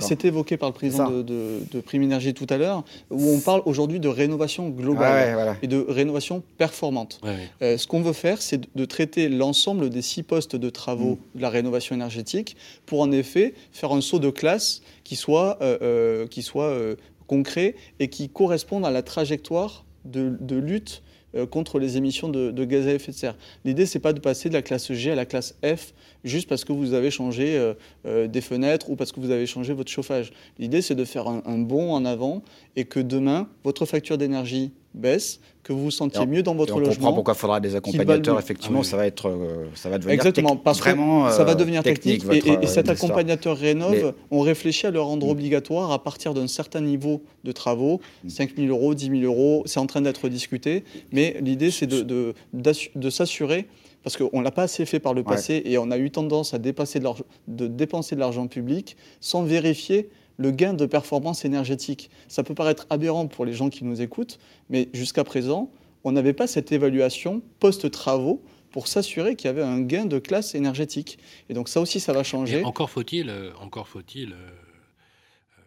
[0.00, 3.38] c'était évoqué par le président de, de, de Prime Énergie tout à l'heure, où on
[3.40, 5.56] parle aujourd'hui de rénovation globale Ah ouais, voilà.
[5.62, 7.20] et de rénovation performante.
[7.22, 7.36] Ouais, ouais.
[7.62, 10.72] Euh, ce qu'on veut faire, c'est de, de traiter l'ensemble des six postes de Mm.
[10.72, 12.56] travaux de la rénovation énergétique
[12.86, 16.96] pour en effet faire un saut de classe qui soit, euh, euh, qui soit euh,
[17.26, 21.02] concret et qui corresponde à la trajectoire de, lutte
[21.34, 23.36] euh, contre les émissions de, gaz à effet de serre.
[23.64, 25.92] L'idée, c'est pas de passer de la classe G à la classe F
[26.24, 27.74] juste parce que vous avez changé euh,
[28.06, 30.32] euh, des fenêtres ou parce que vous avez changé votre chauffage.
[30.58, 32.42] L'idée, c'est de faire un bond en avant
[32.76, 36.74] et que demain, votre facture d'énergie baisse, que vous vous sentiez on- mieux dans votre
[36.74, 36.94] on logement.
[36.96, 38.38] comprend pourquoi il faudra des accompagnateurs.
[38.38, 38.86] Effectivement, Ah oui.
[38.88, 41.82] ça va être, euh, ça va devenir Exactement, parce que vraiment ça va euh, devenir
[41.82, 42.24] technique.
[42.24, 42.90] votre, et, et- et euh, cet histoire.
[43.10, 44.12] accompagnateur Rénov, Mais- Mm.
[44.32, 48.68] on réfléchit à le rendre obligatoire à partir d'un certain niveau de travaux, 5 000
[48.68, 50.84] euros, 10 000 euros, c'est en train d'être discuté.
[51.12, 53.66] Mais l'idée, c'est de, de, s'assurer,
[54.02, 55.26] parce qu'on ne l'a pas assez fait par le Ouais.
[55.28, 58.96] passé et on a eu tendance à dépasser de, l'argent- de dépenser de l'argent public
[59.20, 62.10] sans vérifier le gain de performance énergétique.
[62.28, 64.38] Ça peut paraître aberrant pour les gens qui nous écoutent,
[64.70, 65.70] mais jusqu'à présent,
[66.04, 70.54] on n'avait pas cette évaluation post-travaux pour s'assurer qu'il y avait un gain de classe
[70.54, 71.18] énergétique.
[71.48, 72.60] Et donc ça aussi, ça va changer.
[72.60, 75.62] Et encore faut-il, euh, encore faut-il euh, euh,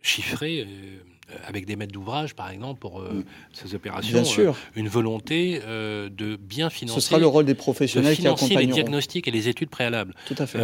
[0.00, 0.98] chiffrer euh,
[1.44, 4.52] avec des maîtres d'ouvrage, par exemple, pour euh, ces opérations, Bien sûr.
[4.52, 7.00] euh, une volonté euh, de bien financer.
[7.00, 8.74] Ce sera le rôle des professionnels de qui financer les accompagneront.
[8.74, 10.14] diagnostics et les études préalables.
[10.26, 10.58] Tout à fait.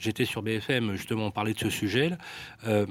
[0.00, 2.10] J'étais sur BFM justement on parlait de ce sujet.
[2.66, 2.86] Euh,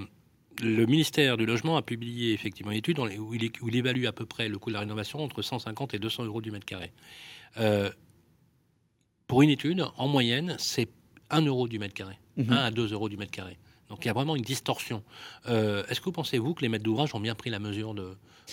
[0.62, 4.12] le ministère du Logement a publié effectivement une étude où, il, où il évalue à
[4.12, 6.92] peu près le coût de la rénovation entre 150 et 200 euros du mètre carré.
[7.58, 7.90] Euh,
[9.28, 10.90] pour une étude, en moyenne, c'est
[11.30, 12.52] 1 euro du mètre carré, Mhm.
[12.52, 13.58] 1 à 2 euros du mètre carré.
[13.90, 15.02] Donc il y a vraiment une distorsion.
[15.48, 17.96] Euh, Est-ce que vous pensez, vous, que les maîtres d'ouvrage ont bien pris la mesure
[17.96, 18.10] de,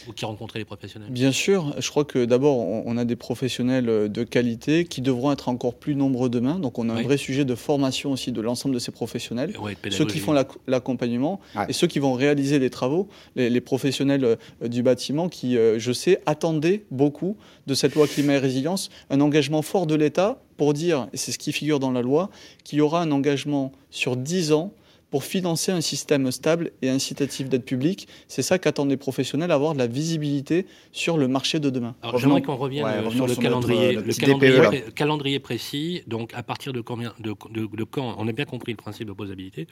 [0.08, 1.10] ou qui rencontraient les professionnels?
[1.10, 5.30] Bien sûr, je crois que d'abord, on a des professionnels euh, de qualité qui devront
[5.32, 6.58] être encore plus nombreux demain.
[6.58, 7.02] Donc, on a un Oui.
[7.04, 9.54] vrai sujet de formation aussi de l'ensemble de ces professionnels.
[9.58, 13.60] Ouais, ceux qui font l'ac- l'accompagnement et ceux qui vont réaliser les travaux, les, les
[13.60, 18.88] professionnels euh, du bâtiment qui, je sais, attendaient beaucoup de cette loi climat et résilience,
[19.10, 22.30] un engagement fort de l'État pour dire, et c'est ce qui figure dans la loi,
[22.64, 24.72] qu'il y aura un engagement sur 10 ans
[25.10, 28.08] pour financer un système stable et incitatif d'aide publique.
[28.28, 31.94] C'est ça qu'attendent les professionnels, avoir de la visibilité sur le marché de demain.
[32.02, 34.62] Alors, j'aimerais qu'on revienne ouais, euh, sur le sur calendrier, le notre petit calendrier, DPE,
[34.62, 34.68] là.
[34.68, 36.02] pré- calendrier précis.
[36.06, 39.06] Donc, à partir de, combien, de, de- de quand On a bien compris le principe
[39.06, 39.68] d'opposabilité.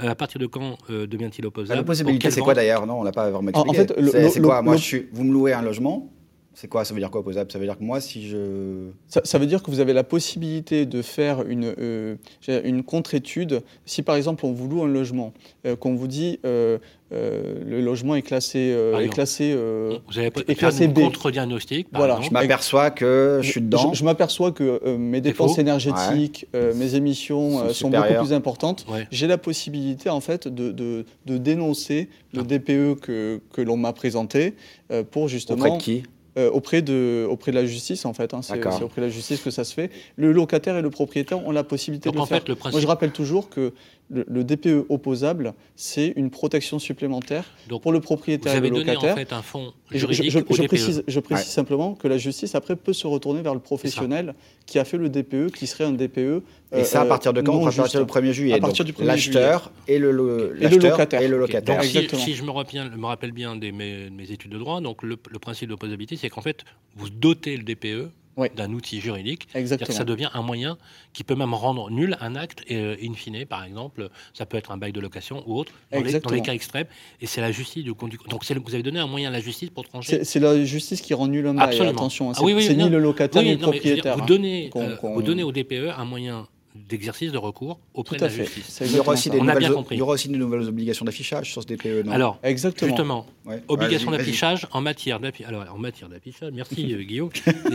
[0.00, 1.78] Euh, à partir de quand euh, devient-il opposable?
[1.78, 2.84] La possibilité, Pour quelle c'est quoi d'ailleurs?
[2.86, 3.94] Non, on l'a pas vraiment En- en expliqué.
[3.94, 4.58] fait, c'est quoi?
[4.58, 6.10] le- Moi, le- je suis, vous me louez un logement.
[6.54, 6.84] C'est quoi?
[6.84, 9.46] Ça veut dire quoi opposable Ça veut dire que moi, si je Ça, ça veut
[9.46, 13.62] dire que vous avez la possibilité de faire une, euh, une contre-étude.
[13.86, 15.32] Si par exemple on vous loue un logement,
[15.66, 16.78] euh, qu'on vous dit euh,
[17.12, 20.88] euh, le logement est classé, euh, est classé, euh, Vous avez est faire classé un
[20.88, 21.00] B.
[21.00, 22.14] contre-diagnostic, Voilà.
[22.14, 22.28] exemple.
[22.28, 23.90] je m'aperçois que je suis dedans.
[23.92, 28.14] Je, je m'aperçois que euh, mes dépenses énergétiques, euh, mes émissions Sont euh, sont, beaucoup
[28.24, 28.84] plus importantes.
[28.90, 29.06] Ouais.
[29.10, 32.44] J'ai la possibilité en fait de, de, de dénoncer le Ah.
[32.44, 34.54] DPE que, que l'on m'a présenté
[34.90, 36.02] euh, pour justement Auprès de qui?
[36.38, 38.32] Euh, auprès, de, auprès de la justice, en fait.
[38.34, 38.40] hein.
[38.42, 38.72] c'est D'accord.
[38.72, 39.90] c'est auprès de la justice que ça se fait.
[40.16, 42.40] Le locataire et le propriétaire ont la possibilité Donc, de le en faire.
[42.42, 43.72] fait, le principe- Moi, je rappelle toujours que
[44.12, 48.68] le, le DPE opposable, c'est une protection supplémentaire Donc, pour le Vous propriétaire et avez
[48.68, 49.14] le donné locataire.
[49.14, 50.68] en fait un fonds Et je, je- juridique je- au je DPE.
[50.68, 51.52] précise, je précise Ouais.
[51.52, 54.34] simplement que la justice, après, peut se retourner vers le professionnel
[54.66, 56.42] qui a fait le DPE, qui serait un DPE.
[56.74, 58.54] Et ça, à euh, partir de quand À partir du 1er juillet?
[58.54, 61.22] À partir Donc, du 1er L'acheteur et le, le- Et le l'acheteur locataire.
[61.22, 61.76] Et le locataire.
[61.80, 61.84] Donc,
[62.20, 65.02] si, je me, rappelle, me rappelle bien de mes, de mes études de droit, donc
[65.02, 66.64] le, le principe d'opposabilité, c'est qu'en fait,
[66.96, 68.48] vous dotez le DPE Oui.
[68.56, 69.94] d'un outil juridique, Exactement.
[69.96, 70.78] ça devient un moyen
[71.12, 74.56] qui peut même rendre nul un acte, et euh, in fine, par exemple, ça peut
[74.56, 76.34] être un bail de location ou autre, dans, les, dans Exactement.
[76.36, 76.86] les cas extrêmes,
[77.20, 78.18] et c'est la justice du conduit.
[78.30, 80.24] Donc, le- vous avez donné un moyen à la justice pour trancher?
[80.24, 81.64] C'est la justice qui rend nul un bail.
[81.68, 81.90] Absolument.
[81.90, 82.84] Attention, hein, Ah c'est oui, oui, c'est non.
[82.86, 84.16] ni le locataire ni le dire, propriétaire.
[84.16, 84.26] vous, hein.
[84.26, 88.28] donnez, euh, vous donnez au DPE un moyen d'exercice de recours auprès Tout de à
[88.28, 88.44] la fait.
[88.44, 88.80] justice.
[88.84, 89.96] Il y, aura aussi des On a nouvelles, bien compris.
[89.96, 92.12] il y aura aussi des nouvelles obligations d'affichage sur ce DPE, non?
[92.12, 92.88] Alors, Exactement.
[92.88, 93.62] justement, Ouais.
[93.68, 95.48] obligation d'affichage en matière d'affichage.
[95.52, 96.74] Alors, en matière d'affichage, merci
[97.06, 97.30] Guillaume.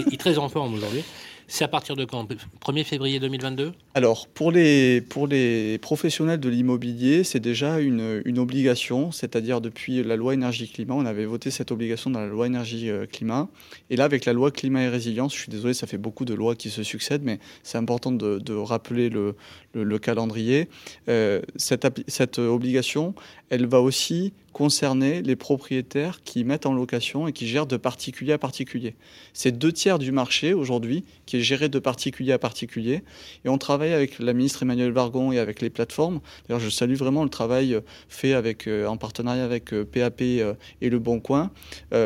[0.08, 1.04] Il est très en forme aujourd'hui.
[1.50, 2.28] C'est à partir de quand?
[2.62, 8.38] 1er février 2022 Alors, pour les, pour les professionnels de l'immobilier, c'est déjà une, une
[8.38, 13.48] obligation, c'est-à-dire depuis la loi énergie-climat, on avait voté cette obligation dans la loi énergie-climat.
[13.89, 16.34] Et là, avec la loi climat et résilience, je suis désolé, ça fait beaucoup de
[16.34, 19.36] lois qui se succèdent, mais c'est important de, de rappeler le,
[19.74, 20.68] le, calendrier.
[21.08, 23.16] Euh, cette, cette, obligation,
[23.50, 28.34] elle va aussi concerner les propriétaires qui mettent en location et qui gèrent de particulier
[28.34, 28.95] à particulier.
[29.32, 33.03] C'est deux tiers du marché aujourd'hui qui est géré de particulier à particulier.
[33.45, 36.22] Et on travaille avec la ministre Emmanuel Vargon et avec les plateformes.
[36.47, 37.80] D'ailleurs, je salue vraiment le travail
[38.10, 41.51] fait avec, euh, en partenariat avec PAP euh, et Le Bon Coin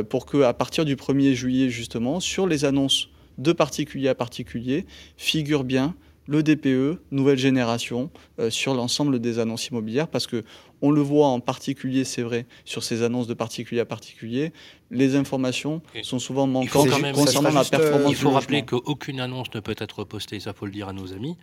[0.09, 4.85] pour qu'à partir du 1er juillet, justement, sur les annonces de particulier à particulier,
[5.15, 5.95] figure bien
[6.27, 10.43] le DPE nouvelle génération euh, sur l'ensemble des annonces immobilières parce que
[10.81, 14.51] on le voit en particulier, c'est vrai, sur ces annonces de particulier à particulier,
[14.89, 18.11] les informations sont souvent manquantes concernant la performance.
[18.11, 21.13] Il faut rappeler qu'aucune annonce ne peut être postée, ça faut le dire à nos
[21.13, 21.37] amis,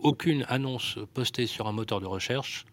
[0.00, 2.66] aucune annonce postée sur un moteur de recherche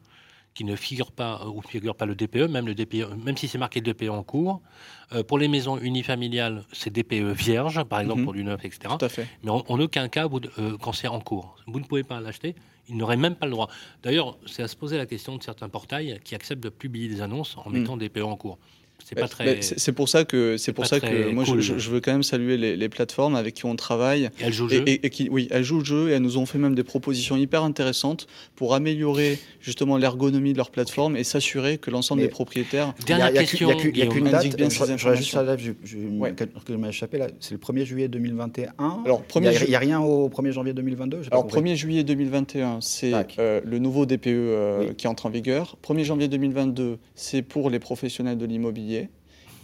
[0.53, 3.47] qui ne figure pas euh, ou figure pas le DPE, même le DPE, même si
[3.47, 4.61] c'est marqué DPE en cours.
[5.13, 8.25] Euh, pour les maisons unifamiliales, c'est DPE vierge, par exemple mhm.
[8.25, 8.95] pour du neuf, etc.
[8.97, 9.27] Tout à fait.
[9.43, 12.55] Mais en, aucun cas, vous, euh, quand c'est en cours, vous ne pouvez pas l'acheter.
[12.89, 13.69] Il n'aurait même pas le droit.
[14.03, 17.21] D'ailleurs, c'est à se poser la question de certains portails qui acceptent de publier des
[17.21, 17.79] annonces en mhm.
[17.79, 18.59] mettant DPE en cours.
[19.03, 19.61] C'est pas très.
[19.61, 22.89] C'est pour ça que c'est pour ça que moi je, veux quand même saluer les,
[22.89, 24.25] plateformes avec qui on travaille.
[24.39, 24.83] Et elles jouent le jeu.
[24.85, 27.35] Et, qui, oui, elles jouent le jeu et elles nous ont fait même des propositions
[27.35, 32.93] hyper intéressantes pour améliorer justement l'ergonomie de leur plateforme et s'assurer que l'ensemble des propriétaires.
[33.05, 33.71] Dernière question.
[33.71, 34.55] Il n'y a qu'une date.
[34.55, 36.33] Bien je, je juste la je, je, ouais.
[36.33, 37.27] que échappé là.
[37.39, 38.73] C'est le 1er juillet 2021.
[39.05, 41.21] Alors, il n'y a, rien au 1er janvier 2022.
[41.31, 45.77] Alors 1er juillet 2021, c'est euh, le nouveau DPE euh, qui entre en vigueur.
[45.83, 48.92] 1er janvier 2022, c'est pour les professionnels de l'immobilier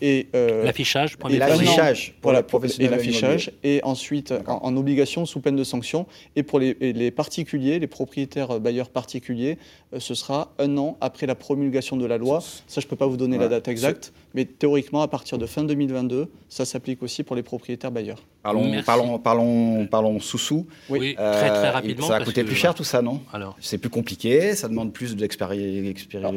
[0.01, 2.39] et euh, l'affichage pour les l'affichage pour la
[2.79, 6.05] et l'affichage et ensuite en, obligation sous peine de sanction.
[6.35, 9.57] Et pour les, les particuliers les propriétaires euh, bailleurs particuliers
[9.97, 12.39] ce sera un an après la promulgation de la loi.
[12.67, 15.63] Ça je peux pas vous donner la date exacte mais théoriquement à partir de fin
[15.63, 18.23] 2022 ça s'applique aussi pour les propriétaires bailleurs.
[18.43, 20.67] Parlons parlons parlons parlons sous-sous.
[20.89, 23.21] Oui, très très rapidement ça a coûté plus cher tout ça non?
[23.33, 23.57] Alors.
[23.59, 26.35] C'est plus compliqué ça demande plus d'expérience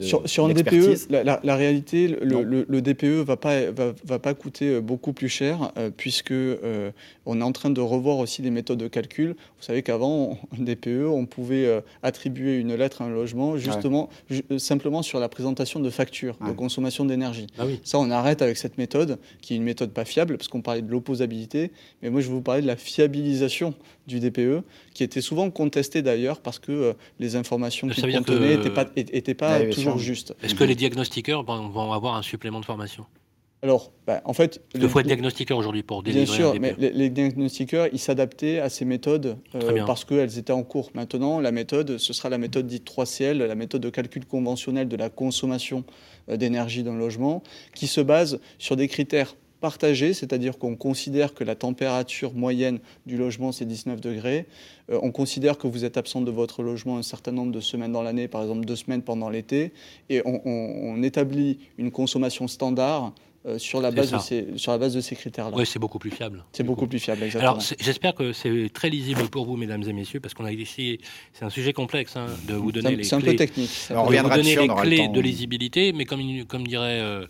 [0.00, 3.92] sur, sur un DPE la, la, réalité le, le, le DPE DPE va pas, va,
[4.04, 6.90] va, pas coûter euh, beaucoup plus cher euh, puisque euh,
[7.26, 9.30] on est en train de revoir aussi les méthodes de calcul.
[9.30, 14.08] Vous savez qu'avant, en DPE, on pouvait attribuer une lettre à un logement justement
[14.58, 17.46] simplement sur la présentation de factures de consommation d'énergie.
[17.58, 20.62] Ah Ça, on arrête avec cette méthode qui est une méthode pas fiable parce qu'on
[20.62, 21.70] parlait de l'opposabilité,
[22.02, 23.74] mais moi je vais vous parler de la fiabilisation
[24.06, 24.62] du DPE
[24.94, 29.64] qui était souvent contestée d'ailleurs parce que les informations qu'il contenait n'étaient pas, étaient pas
[29.66, 30.34] toujours justes.
[30.42, 33.06] Est-ce que les diagnostiqueurs vont avoir un supplément de formation?
[33.62, 34.60] Alors, bah, en fait.
[34.74, 38.68] Il faut être diagnostiqueur aujourd'hui pour délivrer Bien sûr, mais les, diagnostiqueurs, ils s'adaptaient à
[38.68, 40.90] ces méthodes euh, parce qu'elles étaient en cours.
[40.94, 44.96] Maintenant, la méthode, ce sera la méthode dite 3CL, la méthode de calcul conventionnel de
[44.96, 45.82] la consommation
[46.28, 47.42] euh, d'énergie d'un logement,
[47.74, 53.16] qui se base sur des critères partagés, c'est-à-dire qu'on considère que la température moyenne du
[53.16, 54.46] logement, c'est 19 degrés.
[54.88, 57.90] Euh, on considère que vous êtes absent de votre logement un certain nombre de semaines
[57.90, 59.72] dans l'année, par exemple deux semaines pendant l'été,
[60.10, 63.12] et on établit une consommation standard
[63.46, 65.56] euh, sur, la base de ces, sur la base de ces critères-là.
[65.56, 66.44] Oui, c'est beaucoup plus fiable.
[66.52, 67.52] C'est beaucoup plus fiable, exactement.
[67.52, 71.00] Alors, j'espère que c'est très lisible pour vous, mesdames et messieurs, parce qu'on a essayé,
[71.32, 73.04] c'est un sujet complexe, hein, de vous donner les clés.
[73.04, 73.70] C'est un peu technique.
[73.90, 77.26] On reviendra vous donner les clés de lisibilité, mais comme, comme, dirait, euh,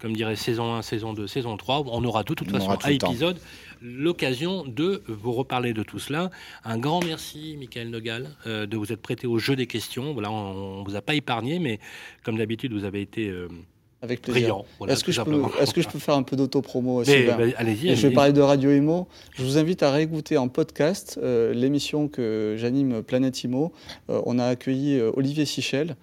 [0.00, 3.38] comme dirait saison 1, saison 2, saison 3, on aura de toute façon à épisode
[3.80, 6.30] l'occasion de vous reparler de tout cela.
[6.64, 10.12] Un grand merci, Michael Nogal, euh, de vous être prêté au jeu des questions.
[10.12, 11.78] Voilà, on ne vous a pas épargné, mais
[12.24, 13.32] comme d'habitude, vous avez été
[14.02, 14.62] avec plaisir.
[14.88, 17.94] est-ce que, je peux, est que je peux faire un peu d'auto-promo aussi bah, Allez-y.
[17.94, 19.06] je vais parler de Radio Imo.
[19.34, 23.72] Je vous invite à réécouter en podcast euh, l'émission que j'anime Planète Imo.
[24.10, 25.94] Euh, on a accueilli euh, Olivier Sichel,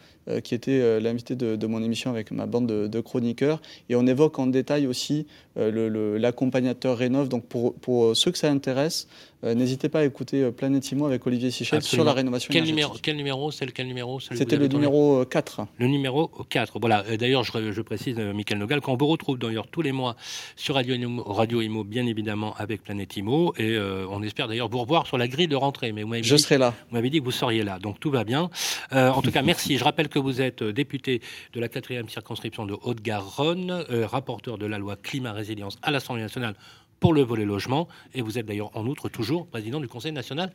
[0.44, 3.64] qui était l'invité de, mon émission avec ma bande de, chroniqueurs.
[3.90, 5.26] Et on évoque en détail aussi
[5.56, 7.30] l'accompagnateur Rénov.
[7.30, 9.08] Donc pour, pour ceux que ça intéresse,
[9.42, 12.76] n'hésitez pas à écouter Planète Imo avec Olivier Sichel sur la rénovation quel énergétique.
[12.76, 15.66] Numéro, quel numéro C'est lequel numéro C'était le numéro 4.
[15.80, 16.80] Le numéro 4.
[16.80, 17.04] Voilà.
[17.18, 20.16] D'ailleurs, je, je, précise, euh, Michael Nogal, qu'on vous retrouve d'ailleurs tous les mois
[20.56, 23.54] sur Radio Imo, Radio Imo bien évidemment, avec Planète Imo.
[23.58, 23.80] Et
[24.10, 25.92] on espère d'ailleurs vous revoir sur la grille de rentrée.
[25.92, 26.74] Mais je serai là.
[26.90, 27.80] Vous m'avez dit que vous seriez là.
[27.80, 28.50] Donc tout va bien.
[28.92, 29.78] en tout cas, merci.
[29.78, 31.22] Je rappelle que vous êtes député
[31.54, 36.56] de la 4e circonscription de Haute-Garonne, rapporteur de la loi climat-résilience à l'Assemblée nationale
[37.00, 37.88] pour le volet logement.
[38.14, 40.52] Et vous êtes d'ailleurs en outre toujours président du Conseil national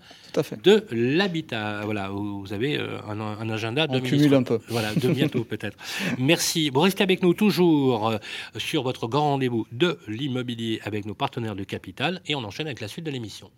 [0.63, 1.83] de l'habitat.
[1.85, 4.59] Voilà, vous avez euh, un, agenda de cumule un peu.
[4.69, 5.77] Voilà, de bientôt peut-être.
[6.19, 6.71] Merci.
[6.71, 8.19] Vous restez avec nous toujours euh,
[8.57, 12.81] sur votre grand rendez-vous de l'immobilier avec nos partenaires de capital et on enchaîne avec
[12.81, 13.51] la suite de l'émission.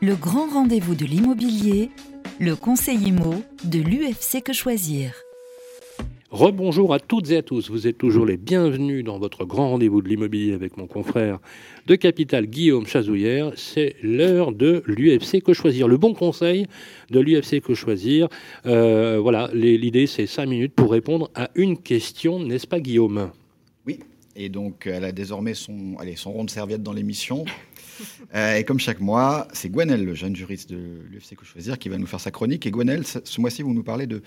[0.00, 1.90] Le grand rendez-vous de l'immobilier,
[2.38, 5.12] le conseil IMO de l'UFC Que Choisir.
[6.30, 7.70] Rebonjour à toutes et à tous.
[7.70, 11.38] Vous êtes toujours les bienvenus dans votre grand rendez-vous de l'immobilier avec mon confrère
[11.86, 13.52] de Capital, Guillaume Chazouillère.
[13.56, 16.66] C'est l'heure de l'UFC Que Choisir, le bon conseil
[17.08, 18.28] de l'UFC Que Choisir.
[18.66, 23.30] Euh, voilà, l'idée c'est cinq minutes pour répondre à une question, n'est-ce pas Guillaume?
[23.86, 23.98] Oui,
[24.36, 27.46] et donc elle a désormais son, allez, son rond de serviette dans l'émission.
[28.32, 31.88] Euh, et comme chaque mois, c'est Gwenel, le jeune juriste de l'UFC Que Choisir, qui
[31.88, 32.64] va nous faire sa chronique.
[32.64, 34.22] Et Gwenel, ce mois-ci, vous nous parlez de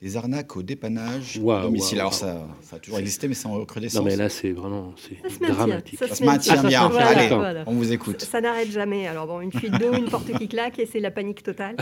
[0.00, 1.98] des arnaques au dépannage Waouh, domicile.
[1.98, 3.98] Alors ça, ça a toujours existé, mais c'est en recrudescence.
[4.00, 5.98] Non mais là c'est vraiment c'est Ça se maintient, dramatique.
[5.98, 6.88] ça Ça se maintient bien.
[6.88, 7.64] Voilà, Allez, voilà.
[7.66, 8.20] on vous écoute.
[8.20, 9.08] Ça, ça n'arrête jamais.
[9.08, 11.76] Alors bon, une fuite d'eau, une porte qui claque et c'est la panique totale.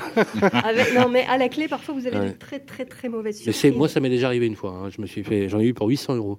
[0.53, 2.29] Avec- non, mais à la clé, parfois vous avez Ouais.
[2.29, 3.77] de très très très mauvaises Mais surprises.
[3.79, 4.71] moi ça m'est déjà arrivé une fois.
[4.73, 4.89] hein.
[4.91, 6.39] Je me suis fait, j'en ai eu pour 800 euros.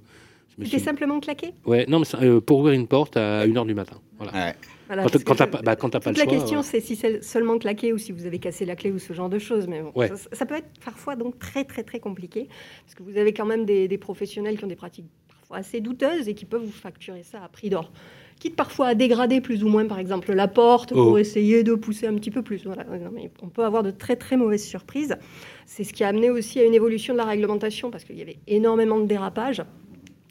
[0.49, 1.54] Je me C'était suis- simplement claqué?
[1.68, 3.98] Ouais, non mais ça, euh, pour ouvrir une porte à 1h du matin.
[4.18, 4.56] Voilà.
[4.88, 6.34] Voilà, quand bah, quand t'as pas le la choix.
[6.34, 6.64] question, ouais.
[6.64, 9.30] c'est si c'est seulement claqué ou si vous avez cassé la clé ou ce genre
[9.30, 9.68] de choses.
[9.68, 10.07] Mais bon, Ouais.
[10.07, 12.47] ça, ça peut être parfois donc très très très compliqué
[12.85, 15.81] parce que vous avez quand même des, des professionnels qui ont des pratiques parfois assez
[15.81, 17.91] douteuses et qui peuvent vous facturer ça à prix d'or.
[18.39, 21.18] Quitte parfois à dégrader plus ou moins, par exemple, la porte pour Oh.
[21.18, 22.65] essayer de pousser un petit peu plus.
[22.65, 22.84] Voilà.
[22.84, 25.18] Non, mais on peut avoir de très très mauvaises surprises.
[25.65, 28.22] C'est ce qui a amené aussi à une évolution de la réglementation parce qu'il y
[28.22, 29.64] avait énormément de dérapages.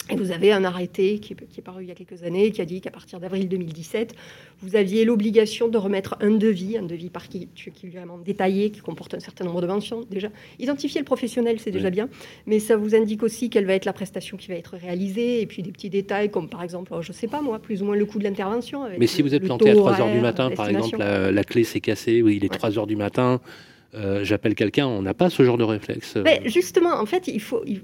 [0.08, 2.50] Et vous avez un arrêté qui est, qui est paru il y a quelques années
[2.52, 4.14] qui a dit qu'à partir d'avril 2017,
[4.60, 9.44] vous aviez l'obligation de remettre un devis, un devis particulièrement détaillé qui comporte un certain
[9.44, 10.04] nombre de mentions.
[10.10, 10.28] Déjà,
[10.58, 11.92] identifier le professionnel, c'est déjà Oui.
[11.92, 12.08] bien,
[12.46, 15.46] mais ça vous indique aussi quelle va être la prestation qui va être réalisée et
[15.46, 17.96] puis des petits détails comme par exemple, oh, je sais pas moi, plus ou moins
[17.96, 18.82] le coût de l'intervention.
[18.98, 21.44] Mais si le- vous êtes planté à taux 3h du matin, par exemple, la, la
[21.44, 23.40] clé s'est cassée, oui, il est 3h du matin,
[23.94, 26.14] euh, j'appelle quelqu'un, on n'a pas ce genre de réflexe.
[26.16, 26.22] euh.
[26.24, 27.62] Mais justement, en fait, il faut.
[27.66, 27.82] il-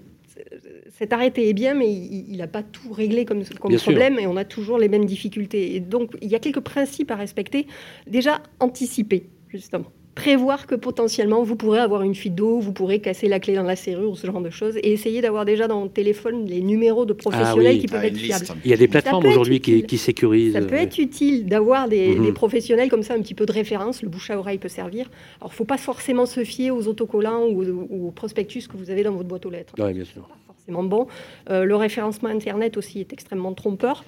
[0.92, 3.82] cet arrêté est bien, mais il n'a pas tout réglé comme, comme sûr.
[3.82, 5.74] problème et on a toujours les mêmes difficultés.
[5.74, 7.66] Et donc, il y a quelques principes à respecter.
[8.06, 9.86] Déjà, anticiper, justement.
[10.14, 13.62] Prévoir que potentiellement vous pourrez avoir une fuite d'eau, vous pourrez casser la clé dans
[13.62, 17.06] la serrure, ce genre de choses, et essayer d'avoir déjà dans votre téléphone les numéros
[17.06, 17.78] de professionnels Ah oui.
[17.78, 18.44] qui peuvent Ah, être fiables.
[18.62, 20.52] Il y a des plateformes aujourd'hui qui, sécurisent.
[20.52, 22.26] Ça peut euh, être utile d'avoir des, Mhm.
[22.26, 24.02] des professionnels comme ça, un petit peu de référence.
[24.02, 25.10] Le bouche à oreille peut servir.
[25.40, 28.76] Alors, il ne faut pas forcément se fier aux autocollants ou, ou aux prospectus que
[28.76, 29.72] vous avez dans votre boîte aux lettres.
[29.78, 30.28] Oui, bien sûr.
[30.62, 31.06] Forcément bon.
[31.50, 34.04] Euh, le référencement Internet aussi est extrêmement trompeur.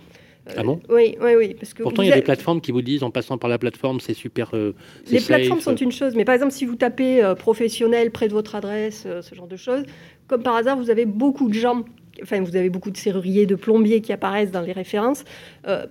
[0.49, 0.81] Euh, Ah bon?
[0.89, 1.55] Oui, oui, oui.
[1.59, 3.59] Parce que Pourtant, il y a des plateformes qui vous disent, en passant par la
[3.59, 4.51] plateforme, c'est super.
[4.55, 4.73] euh,
[5.05, 8.29] c'est Les plateformes sont une chose, mais par exemple, si vous tapez euh, professionnel près
[8.29, 9.83] de votre adresse, ce genre de choses,
[10.29, 11.85] comme par hasard, vous avez beaucoup de gens,
[12.23, 15.25] enfin, vous avez beaucoup de serruriers, de plombiers qui apparaissent dans les références.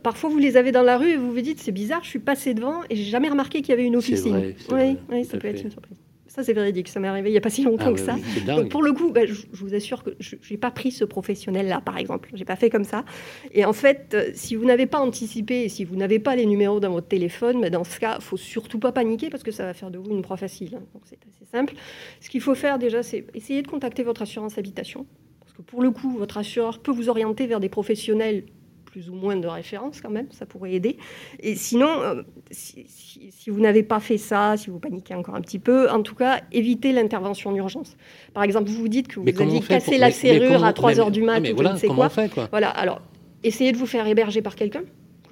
[0.03, 2.19] Parfois, vous les avez dans la rue et vous vous dites, c'est bizarre, je suis
[2.19, 4.31] passé devant et j'ai jamais remarqué qu'il y avait une C'est officine.
[4.37, 5.97] vrai, c'est oui, vrai, oui, ça peut être une surprise.
[6.33, 6.87] Ça, c'est véridique.
[6.87, 8.15] Ça m'est arrivé il n'y a pas si longtemps Ah que ça.
[8.47, 11.05] Donc, pour le coup, bah, je, je vous assure que je n'ai pas pris ce
[11.05, 12.29] professionnel-là, par exemple.
[12.33, 13.05] Je n'ai pas fait comme ça.
[13.51, 16.47] Et en fait, euh, si vous n'avez pas anticipé et si vous n'avez pas les
[16.47, 19.51] numéros dans votre téléphone, bah, dans ce cas, il faut surtout pas paniquer parce que
[19.51, 20.75] ça va faire de vous une proie facile.
[20.75, 20.83] hein.
[20.95, 21.75] Donc, c'est assez simple.
[22.19, 25.05] Ce qu'il faut faire déjà, c'est essayer de contacter votre assurance habitation.
[25.39, 28.45] Parce que pour le coup, votre assureur peut vous orienter vers des professionnels
[28.93, 30.97] plus ou moins de référence quand même, ça pourrait aider.
[31.39, 32.21] Et sinon, euh,
[32.51, 35.89] si, si- si vous n'avez pas fait ça, si vous paniquez encore un petit peu,
[35.89, 37.97] en tout cas, évitez l'intervention en urgence.
[38.35, 40.73] Par exemple, vous vous dites que vous aviez cassé pour- la mais- mais serrure à
[40.73, 42.09] 3 mais- heures du mat, ah, mais ou je voilà, ne sais quoi.
[42.09, 43.01] fait, quoi Voilà, alors,
[43.43, 44.83] essayez de vous faire héberger par quelqu'un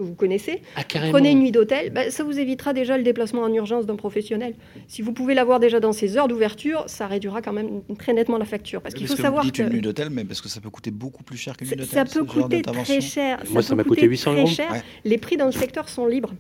[0.02, 0.62] que vous connaissez.
[0.76, 0.82] Ah.
[1.12, 4.56] Prenez une nuit d'hôtel, bah, ça vous évitera déjà le déplacement en urgence d'un professionnel.
[4.88, 8.38] Si vous pouvez l'avoir déjà dans ses heures d'ouverture, ça réduira quand même très nettement
[8.38, 8.82] la facture.
[8.82, 9.68] Parce qu'il faut que savoir vous dites que...
[9.68, 12.08] une nuit d'hôtel, mais parce que ça peut coûter beaucoup plus cher qu'une nuit d'hôtel.
[12.08, 13.44] Ça peut coûter très cher.
[13.52, 14.74] Moi, ça m'a coûté 800 très euros.
[14.74, 14.82] Ouais.
[15.06, 16.34] Les prix dans le secteur sont libres.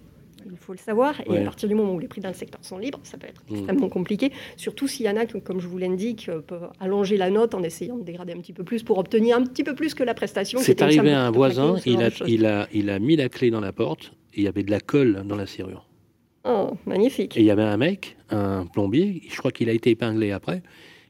[0.50, 1.20] Il faut le savoir.
[1.26, 1.40] Et Ouais.
[1.40, 3.44] à partir du moment où les prix dans le secteur sont libres, ça peut être
[3.50, 3.56] Mm.
[3.56, 4.32] extrêmement compliqué.
[4.58, 7.54] Surtout s'il y en a, qui, comme je vous l'indique, euh, peuvent allonger la note
[7.54, 10.04] en essayant de dégrader un petit peu plus pour obtenir un petit peu plus que
[10.04, 10.60] la prestation.
[10.62, 13.62] C'est arrivé à un voisin, il a, il, a, il a mis la clé dans
[13.62, 15.88] la porte et il y avait de la colle dans la serrure.
[16.44, 17.38] Oh, magnifique.
[17.38, 20.64] Et il y avait un mec, un plombier, je crois qu'il a été épinglé après,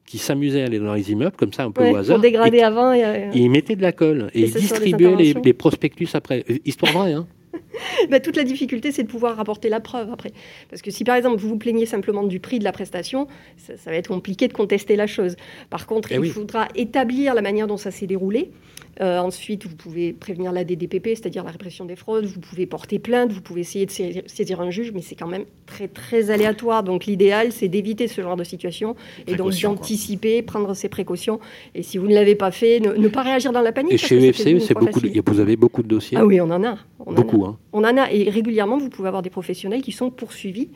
[0.06, 2.16] qui s'amusait à aller dans les immeubles comme ça un peu Ouais, au hasard.
[2.18, 2.92] pour dégrader et, avant.
[2.92, 5.54] Et, euh, et il mettait de la colle et, Et il les distribuait les, les
[5.54, 6.44] prospectus après.
[6.50, 7.28] Euh, Histoire vraie, hein
[8.10, 10.32] Bah, toute la difficulté, c'est de pouvoir rapporter la preuve après.
[10.70, 13.28] Parce que si par exemple vous vous plaignez simplement du prix de la prestation,
[13.58, 15.36] ça, ça va être compliqué de contester la chose.
[15.70, 16.30] Par contre, Eh il oui.
[16.30, 18.52] faudra établir la manière dont ça s'est déroulé.
[19.00, 22.26] Euh, ensuite, vous pouvez prévenir la DDPP, c'est-à-dire la répression des fraudes.
[22.26, 25.28] Vous pouvez porter plainte, vous pouvez essayer de saisir, saisir un juge, mais c'est quand
[25.28, 26.84] même très très aléatoire.
[26.84, 28.96] Donc l'idéal, c'est d'éviter ce genre de situation
[29.28, 31.40] et donc d'anticiper, prendre ses précautions.
[31.74, 33.94] Et si vous ne l'avez pas fait, ne, ne pas réagir dans la panique.
[33.94, 36.18] Et parce chez UFC, c'est fois beaucoup de- vous avez beaucoup de dossiers.
[36.20, 36.78] Ah oui, on en a.
[37.00, 37.16] On en a.
[37.16, 37.58] beaucoup, hein.
[37.74, 40.70] On en a et régulièrement, vous pouvez avoir des professionnels qui sont poursuivis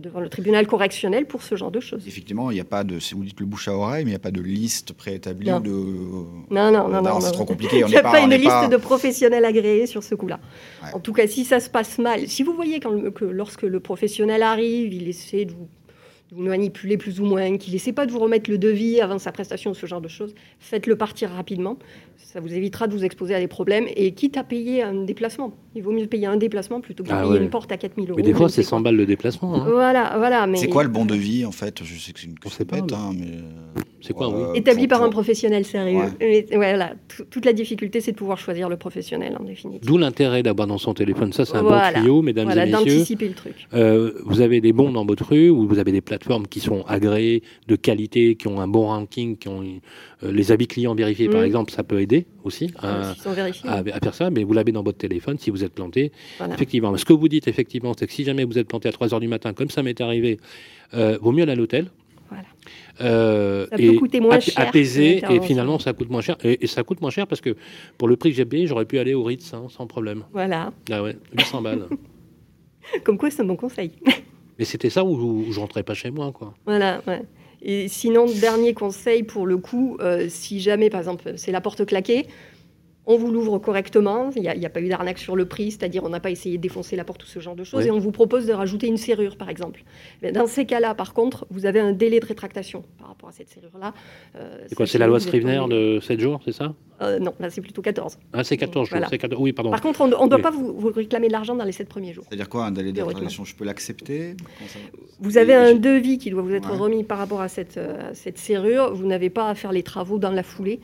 [0.00, 2.06] devant le tribunal correctionnel pour ce genre de choses.
[2.06, 4.12] Effectivement, il n'y a pas de, si vous dites le bouche à oreille, mais il
[4.12, 5.60] n'y a pas de liste préétablie Non.
[5.60, 5.70] de.
[5.70, 7.20] Non, non, non, non.
[7.20, 7.80] c'est trop compliqué.
[7.80, 10.40] Il n'y a pas, on une liste pas- de professionnels agréés sur ce coup-là.
[10.84, 10.90] Ouais.
[10.94, 13.80] En tout cas, si ça se passe mal, si vous voyez quand que lorsque le
[13.80, 15.68] professionnel arrive, il essaie de vous,
[16.30, 19.18] de vous manipuler plus ou moins, qu'il n'essaie pas de vous remettre le devis avant
[19.18, 21.78] sa prestation, ce genre de choses, faites-le partir rapidement.
[22.16, 23.86] Ça vous évitera de vous exposer à des problèmes.
[23.96, 27.14] Et quitte à payer un déplacement, il vaut mieux payer un déplacement plutôt que de
[27.14, 27.38] Ah payer ouais.
[27.42, 28.18] une porte à 4000 euros.
[28.18, 29.54] Mais des fois, c'est sais 100 balles le déplacement.
[29.54, 29.66] hein.
[29.70, 30.46] Voilà, voilà.
[30.46, 31.82] Mais C'est quoi le bon devis en fait?
[31.82, 33.38] Je sais que c'est une question bête, hein, mais.
[34.00, 35.98] C'est quoi, euh, Établi pour- par un professionnel sérieux.
[36.20, 36.46] Ouais.
[36.50, 39.84] Et voilà, tout- toute la difficulté, c'est de pouvoir choisir le professionnel en définitive.
[39.86, 41.92] D'où l'intérêt d'avoir dans son téléphone, ça c'est un Voilà.
[41.92, 42.84] bon tuyau, mesdames Voilà, et messieurs.
[42.94, 43.54] d'anticiper le truc.
[43.74, 46.84] Euh, vous avez des bons dans votre rue, ou vous avez des plateformes qui sont
[46.86, 49.62] agréées, de qualité, qui ont un bon ranking, qui ont
[50.24, 51.44] euh, les habits clients vérifiés par Mm.
[51.44, 53.68] exemple, ça peut aider aussi Ah, à, s'ils sont vérifiés.
[53.70, 56.10] à- à faire ça, mais vous l'avez dans votre téléphone si vous êtes planté.
[56.38, 56.54] Voilà.
[56.54, 59.20] Effectivement, ce que vous dites effectivement, c'est que si jamais vous êtes planté à 3h
[59.20, 60.38] du matin, comme ça m'est arrivé,
[60.94, 61.86] euh, vaut mieux aller à l'hôtel.
[63.00, 66.64] Euh, Ça peut et coûter moins cher qu'une et finalement ça coûte moins cher et,
[66.64, 67.56] et ça coûte moins cher parce que
[67.96, 70.72] pour le prix que j'ai payé j'aurais pu aller au Ritz hein, sans problème Voilà.
[70.90, 71.86] ah ouais 800 balles
[73.04, 73.92] Comme quoi, c'est un bon conseil.
[74.58, 77.22] mais c'était ça où, où je rentrais pas chez moi quoi Voilà, ouais.
[77.60, 81.84] Et sinon, dernier conseil pour le coup, euh, si jamais, par exemple, c'est la porte
[81.84, 82.26] claquée,
[83.10, 85.46] on vous l'ouvre correctement, il n'y a, il y a pas eu d'arnaque sur le
[85.46, 87.86] prix, c'est-à-dire on n'a pas essayé de défoncer la porte ou ce genre de choses,
[87.86, 89.82] et on vous propose de rajouter une serrure, par exemple.
[90.22, 93.32] Mais dans ces cas-là, par contre, vous avez un délai de rétractation par rapport à
[93.32, 93.94] cette serrure-là.
[94.36, 96.74] Euh, c'est quoi c'est la loi Scrivener en- de 7 jours c'est ça?
[97.00, 98.18] Euh, Non, là c'est plutôt 14.
[98.32, 99.06] ah c'est 14 jours Voilà.
[99.08, 100.42] c'est 14 oui pardon Par contre, on ne doit Oui.
[100.42, 102.24] pas vous, vous réclamer de l'argent dans les 7 premiers jours.
[102.28, 104.34] C'est-à-dire quoi un délai de rétractation Je peux l'accepter?
[104.66, 104.78] Ça
[105.20, 106.76] Vous avez un devis qui doit vous être Ouais.
[106.76, 108.94] remis par rapport à cette, euh, à cette serrure.
[108.94, 110.80] Vous n'avez pas à faire les travaux dans la foulée.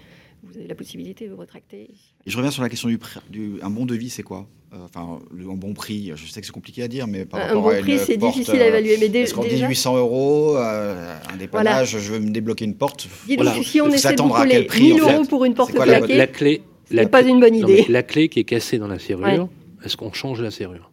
[0.46, 1.90] Vous avez la possibilité de rétracter.
[2.26, 4.46] Et je reviens sur la question du, prix- du un bon devis, c'est quoi?
[4.72, 6.10] Euh, Enfin, le, un bon prix.
[6.14, 8.16] Je sais que c'est compliqué à dire, mais par Un rapport bon à prix, c'est
[8.16, 12.12] difficile à évaluer, mais dé- Est-ce qu'on dit déjà- 800 euros, euh, un dépannage, je
[12.12, 13.08] veux me débloquer une porte.
[13.28, 14.28] Que si on essaie de vous
[14.66, 17.30] prix 1000 en fait euros pour une porte quoi la- la clé la pas clé-
[17.30, 17.86] une bonne non, idée.
[17.88, 19.38] la clé qui est cassée dans la serrure Ouais.
[19.84, 20.90] est-ce qu'on change la serrure?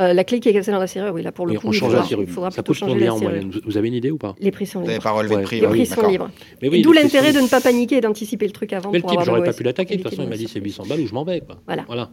[0.00, 1.68] Euh, la clé qui est cassée dans la serrure, oui, là pour le Oui, coup,
[1.68, 3.18] on il change faudra, la serrure il faudra ça plutôt coûte changer combien la en
[3.18, 3.30] serrure.
[3.32, 4.34] moyenne vous, vous avez une idée ou pas?
[4.40, 5.02] Les prix sont Vous n'avez libres.
[5.04, 5.42] pas relevé Ouais.
[5.42, 6.30] prix Les oui, prix sont libres.
[6.62, 9.02] Mais oui, D'où l'intérêt de ne pas paniquer et d'anticiper le truc avant mais le
[9.02, 10.84] pour type j'aurais la pas pu l'attaquer de toute façon il m'a dit c'est 800
[10.88, 11.84] balles ou je m'en vais quoi Voilà.
[11.86, 12.10] voilà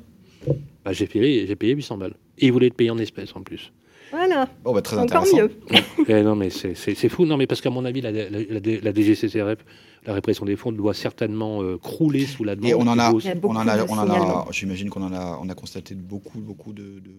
[0.84, 3.42] bah, j'ai payé j'ai payé 800 balles et il voulait être payé en espèces en
[3.42, 3.72] plus
[4.12, 4.48] Voilà.
[4.64, 5.52] Bon, bah, très Encore mieux.
[6.08, 6.76] Eh non, mais c'est-
[7.10, 7.26] fou.
[7.26, 9.60] Non, mais parce qu'à mon avis, la, la, la- la DGCCRF,
[10.06, 12.70] la répression des fonds, doit certainement euh, crouler sous la demande.
[12.70, 15.50] Et on en a, on en a, on en a, j'imagine qu'on en a, on
[15.50, 17.12] a constaté beaucoup, beaucoup de, de-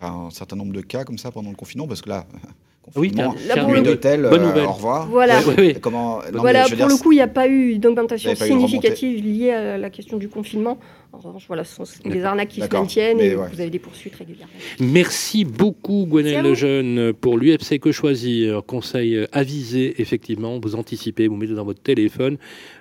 [0.00, 2.26] enfin, un certain nombre de cas comme ça pendant le confinement, parce que là,
[2.96, 3.22] Oui, oui,
[3.68, 3.82] oui.
[3.82, 4.64] d'hôtel, Bonne euh, nouvelle.
[4.66, 5.06] au revoir.
[5.08, 5.40] Voilà.
[5.42, 5.76] Ouais, ouais.
[5.80, 9.50] Comment, non, voilà, pour dire, le coup, il n'y a pas eu d'augmentation significative liée
[9.50, 10.78] à la question du confinement.
[11.12, 13.48] En revanche, voilà, ce sont des arnaques qui se maintiennent et ouais.
[13.52, 14.52] vous avez des poursuites régulièrement.
[14.78, 16.18] Merci beaucoup, vous.
[16.18, 18.62] Lejeune, pour l'UFC Que Choisir.
[18.66, 20.58] Conseil euh, avisé, effectivement.
[20.60, 22.36] Vous anticipez, vous mettez dans votre téléphone.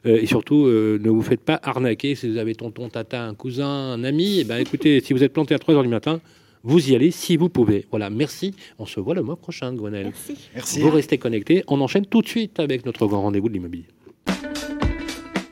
[0.06, 2.16] euh, et surtout, euh, ne vous faites pas arnaquer.
[2.16, 5.34] Si vous avez tonton, tata, un cousin, un ami, eh ben, écoutez, si vous êtes
[5.34, 6.20] planté à 3 h du matin,
[6.68, 7.86] vous y allez si vous pouvez.
[7.92, 8.54] Voilà, merci.
[8.78, 10.08] On se voit le mois prochain, Gwenelle.
[10.08, 10.36] Merci.
[10.54, 10.80] Merci.
[10.82, 11.64] Vous restez connectés.
[11.68, 13.86] On enchaîne tout de suite avec notre grand rendez-vous de l'immobilier.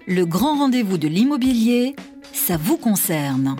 [0.07, 1.95] Le grand rendez-vous de l'immobilier,
[2.33, 3.55] ça vous concerne.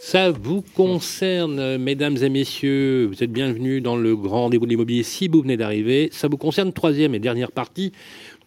[0.00, 3.06] Ça vous concerne, mesdames et messieurs.
[3.06, 6.08] Vous êtes bienvenus dans le grand rendez-vous de l'immobilier si vous venez d'arriver.
[6.10, 7.92] Ça vous concerne, troisième et dernière partie,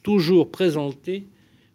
[0.04, 1.28] toujours présentée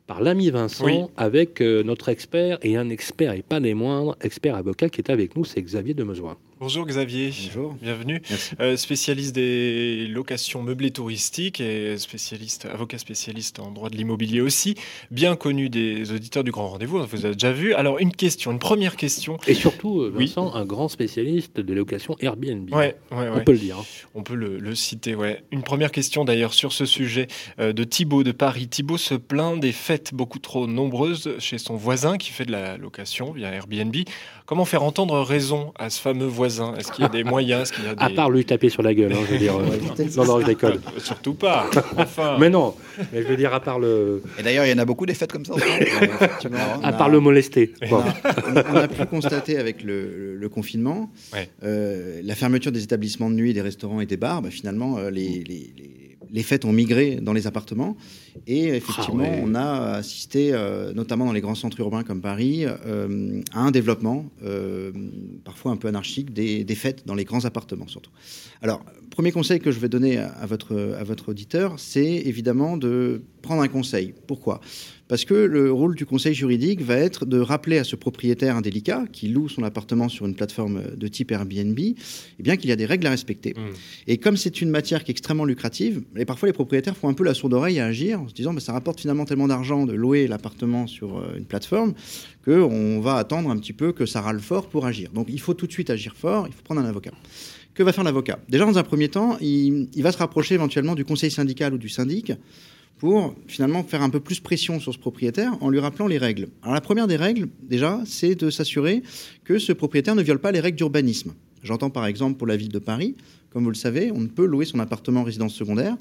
[0.06, 1.00] par l'ami Vincent Oui.
[1.16, 5.10] avec euh, notre expert et un expert et pas des moindres, expert avocat qui est
[5.10, 6.38] avec nous, c'est Xavier Demezois.
[6.58, 7.34] Bonjour Xavier.
[7.48, 7.74] Bonjour.
[7.82, 8.22] Bienvenue.
[8.60, 14.74] Euh, spécialiste des locations meublées touristiques et spécialiste, avocat spécialiste en droit de l'immobilier aussi.
[15.10, 17.74] Bien connu des auditeurs du Grand Rendez-vous, vous a déjà vu.
[17.74, 19.36] Alors, une question, une première question.
[19.46, 20.28] Et surtout, euh, Oui.
[20.28, 22.72] Vincent, un grand spécialiste des locations Airbnb.
[22.72, 23.80] Ouais, ouais, On peut le dire.
[23.80, 23.84] hein.
[24.14, 25.42] On peut le, le citer, ouais.
[25.50, 27.26] Une première question d'ailleurs sur ce sujet
[27.60, 28.66] euh, de Thibaut de Paris.
[28.68, 32.78] Thibaut se plaint des fêtes beaucoup trop nombreuses chez son voisin qui fait de la
[32.78, 33.94] location via Airbnb.
[34.46, 36.74] Comment faire entendre raison à ce fameux voisin?
[36.76, 37.62] Est-ce qu'il y a des moyens?
[37.62, 38.02] Est-ce qu'il y a des...
[38.04, 39.56] À part lui taper sur la gueule, hein, je veux dire.
[39.56, 39.64] euh,
[40.16, 40.80] non, non, je déconne.
[40.98, 41.68] Surtout pas.
[41.96, 42.36] Enfin.
[42.38, 42.74] Mais non,
[43.12, 45.14] mais je veux dire, à part le, Et d'ailleurs, il y en a beaucoup des
[45.14, 45.54] fêtes comme ça.
[45.54, 45.80] en France.
[45.80, 46.80] Effectivement, hein.
[46.84, 47.72] à part le molester.
[47.90, 48.02] Bon.
[48.46, 51.48] on, on a pu constater avec le, le- le confinement, Ouais.
[51.64, 55.10] euh, la fermeture des établissements de nuit, des restaurants et des bars, bah, finalement, euh,
[55.10, 55.95] les, les- les-
[56.30, 57.96] les fêtes ont migré dans les appartements.
[58.46, 59.42] Et effectivement, Ah ouais.
[59.44, 63.70] on a assisté, euh, notamment dans les grands centres urbains comme Paris, euh, à un
[63.70, 64.92] développement, euh,
[65.44, 68.10] parfois un peu anarchique, des, des fêtes dans les grands appartements surtout.
[68.62, 72.76] Alors, premier conseil que je vais donner à, à votre, à votre auditeur, c'est évidemment
[72.76, 74.14] de prendre un conseil.
[74.26, 74.60] Pourquoi?
[75.08, 79.04] Parce que le rôle du conseil juridique va être de rappeler à ce propriétaire indélicat
[79.12, 81.94] qui loue son appartement sur une plateforme de type Airbnb, eh
[82.40, 83.54] bien qu'il y a des règles à respecter.
[84.08, 87.14] Et comme c'est une matière qui est extrêmement lucrative, et parfois les propriétaires font un
[87.14, 89.86] peu la sourde oreille à agir en se disant bah, ça rapporte finalement tellement d'argent
[89.86, 91.94] de louer l'appartement sur euh, une plateforme
[92.44, 95.10] qu'on va attendre un petit peu que ça râle fort pour agir.
[95.12, 97.12] Donc il faut tout de suite agir fort, il faut prendre un avocat.
[97.74, 98.38] Que va faire l'avocat?
[98.48, 101.78] Déjà, dans un premier temps, il, il va se rapprocher éventuellement du conseil syndical ou
[101.78, 102.32] du syndic
[102.98, 106.48] pour finalement faire un peu plus pression sur ce propriétaire en lui rappelant les règles.
[106.62, 109.02] Alors la première des règles, déjà, c'est de s'assurer
[109.44, 111.34] que ce propriétaire ne viole pas les règles d'urbanisme.
[111.62, 113.16] J'entends par exemple pour la ville de Paris,
[113.50, 115.96] comme vous le savez, on ne peut louer son appartement en résidence secondaire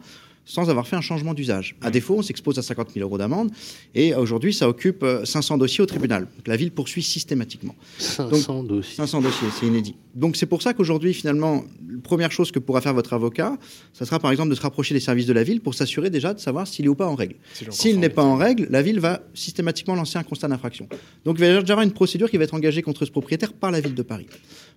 [0.46, 1.76] sans avoir fait un changement d'usage.
[1.82, 3.52] À défaut, on s'expose à 50 000 euros d'amende.
[3.94, 6.28] Et aujourd'hui, ça occupe euh, 500 dossiers au tribunal.
[6.36, 7.76] Donc, la ville poursuit systématiquement.
[7.98, 8.96] 500 dossiers.
[8.96, 9.96] 500 dossiers, c'est inédit.
[10.16, 13.58] Donc c'est pour ça qu'aujourd'hui, finalement, la première chose que pourra faire votre avocat,
[13.94, 16.34] ça sera par exemple de se rapprocher des services de la ville pour s'assurer déjà
[16.34, 17.36] de savoir s'il est ou pas en règle.
[17.70, 20.88] S'il n'est pas en règle, la ville va systématiquement lancer un constat d'infraction.
[21.26, 23.72] Donc il va y avoir une procédure qui va être engagée contre ce propriétaire par
[23.72, 24.28] la ville de Paris.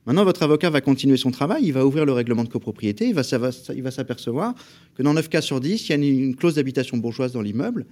[0.07, 3.15] Maintenant, votre avocat va continuer son travail, il va ouvrir le règlement de copropriété, il
[3.15, 4.55] va s'apercevoir
[4.95, 7.85] que dans 9 cas sur 10, il y a une, clause d'habitation bourgeoise dans l'immeuble.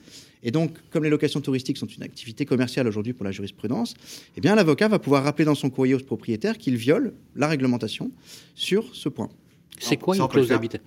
[0.43, 3.95] Et donc, comme les locations touristiques sont une activité commerciale aujourd'hui pour la jurisprudence,
[4.37, 8.11] eh l'avocat va pouvoir rappeler dans son courrier au propriétaire qu'il viole la réglementation
[8.55, 9.29] sur ce point.
[9.79, 10.87] C'est quoi une clause d'habitation?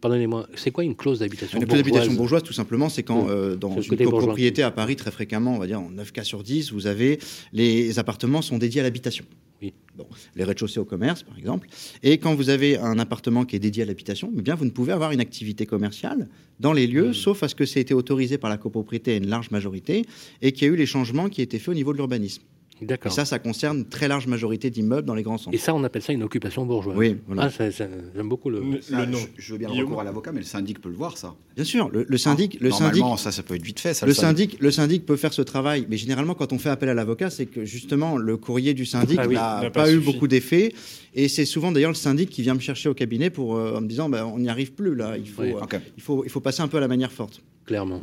[0.00, 1.58] Pardonnez-moi, c'est quoi une clause d'habitation?
[1.58, 4.20] Une clause d'habitation bourgeoise tout simplement, c'est quand euh, dans une bourgeois.
[4.20, 7.18] copropriété à Paris, très fréquemment, on va dire en 9 cas sur 10, vous avez
[7.52, 9.24] les appartements sont dédiés à l'habitation.
[9.62, 9.72] Oui.
[9.96, 11.68] Bon, les rez-de-chaussée au commerce, par exemple.
[12.02, 14.70] Et quand vous avez un appartement qui est dédié à l'habitation, eh bien, vous ne
[14.70, 16.28] pouvez avoir une activité commerciale
[16.60, 16.90] dans les Mmh.
[16.90, 20.04] lieux, sauf à ce que ça été autorisé par la copropriété à une large majorité
[20.42, 22.42] et qu'il y a eu les changements qui étaient faits au niveau de l'urbanisme.
[22.82, 25.54] Et ça, ça concerne une très large majorité d'immeubles dans les grands centres.
[25.54, 26.96] Et ça, on appelle ça une occupation bourgeoise.
[26.96, 27.44] Oui, voilà.
[27.44, 30.30] Ah, ça- ça- J'aime beaucoup le, Ça, Je, je veux bien le recours à l'avocat,
[30.32, 31.34] mais le syndic peut le voir, ça.
[31.54, 33.94] Bien sûr, le, le syndic, le Normalement, syndic, ça, ça peut être vite fait.
[33.94, 36.88] Ça, le syndic, le syndic peut faire ce travail, mais généralement, quand on fait appel
[36.90, 39.90] à l'avocat, c'est que justement le courrier du syndic Ah oui, n'a n'a pas, pas
[39.90, 40.04] eu suffi.
[40.12, 40.74] beaucoup d'effet,
[41.14, 43.80] et c'est souvent d'ailleurs le syndic qui vient me chercher au cabinet pour euh, en
[43.80, 45.54] me disant, bah, on n'y arrive plus là, il faut, Oui.
[45.54, 47.40] euh, il faut, il faut passer un peu à la manière forte.
[47.64, 48.02] Clairement.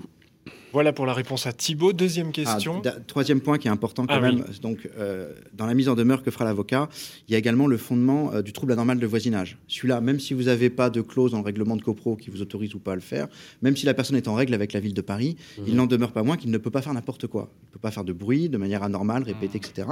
[0.74, 1.94] Voilà pour la réponse à Thibaut.
[1.94, 2.82] Deuxième Ah, question.
[3.06, 4.38] troisième point qui est important quand Ah oui.
[4.38, 6.90] même, donc euh, dans la mise en demeure que fera l'avocat,
[7.28, 9.60] il y a également le fondement euh, du trouble anormal de voisinage.
[9.68, 12.42] Celui-là, même si vous n'avez pas de clause dans le règlement de copro qui vous
[12.42, 13.28] autorise ou pas à le faire,
[13.62, 15.64] même si la personne est en règle avec la ville de Paris, Mhm.
[15.68, 17.52] il n'en demeure pas moins qu'il ne peut pas faire n'importe quoi.
[17.62, 19.88] Il ne peut pas faire de bruit de manière anormale, répétée, etc.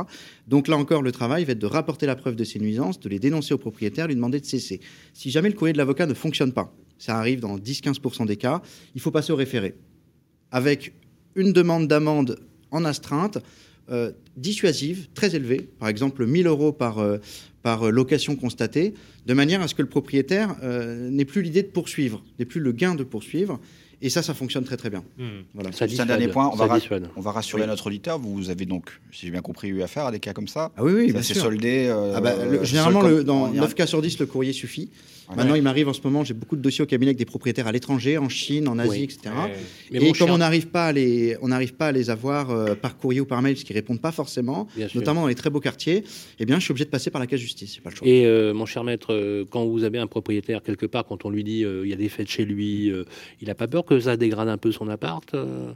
[0.47, 3.07] Donc là encore, le travail va être de rapporter la preuve de ces nuisances, de
[3.07, 4.79] les dénoncer au propriétaire, lui demander de cesser.
[5.13, 8.63] Si jamais le courrier de l'avocat ne fonctionne pas, ça arrive dans 10-15% des cas,
[8.95, 9.75] il faut passer au référé
[10.51, 10.93] avec
[11.35, 12.39] une demande d'amende
[12.71, 13.37] en astreinte
[13.89, 17.17] euh, dissuasive, très élevée, par exemple 1000 euros par, euh,
[17.63, 18.93] par euh, location constatée,
[19.25, 22.59] de manière à ce que le propriétaire euh, n'ait plus l'idée de poursuivre, n'ait plus
[22.61, 23.59] le gain de poursuivre.
[24.03, 25.03] Et ça, ça fonctionne très très bien.
[25.53, 25.69] Voilà.
[25.69, 27.07] Juste un dernier point, on va, Ça ra- dissuade.
[27.15, 27.67] on va rassurer Oui.
[27.67, 28.17] notre auditeur.
[28.17, 30.71] Vous avez donc, si j'ai bien compris, eu affaire à des cas comme ça.
[30.75, 31.43] Ah oui, oui, ça bien s'est sûr.
[31.43, 31.85] soldé.
[31.87, 34.89] euh, Ah bah, le- généralement, le- dans en- 9 cas sur 10, le courrier suffit.
[35.35, 35.59] Maintenant, Ouais.
[35.59, 37.71] il m'arrive en ce moment, j'ai beaucoup de dossiers au cabinet avec des propriétaires à
[37.71, 39.03] l'étranger, en Chine, en Asie, Oui.
[39.03, 39.19] etc.
[39.25, 39.53] Ouais.
[39.91, 42.75] Mais Et comme cher- on n'arrive pas à les, on pas à les avoir euh,
[42.75, 44.99] par courrier ou par mail, ce qui répondent pas forcément, Bien sûr.
[44.99, 46.03] notamment dans les très beaux quartiers,
[46.39, 47.77] eh bien, je suis obligé de passer par la case justice.
[47.77, 48.07] Pas le choix.
[48.07, 51.29] Et euh, mon cher maître, euh, quand vous avez un propriétaire quelque part, quand on
[51.29, 53.03] lui dit euh, il y a des fêtes chez lui, euh,
[53.41, 55.71] il n'a pas peur que ça dégrade un peu son appart euh,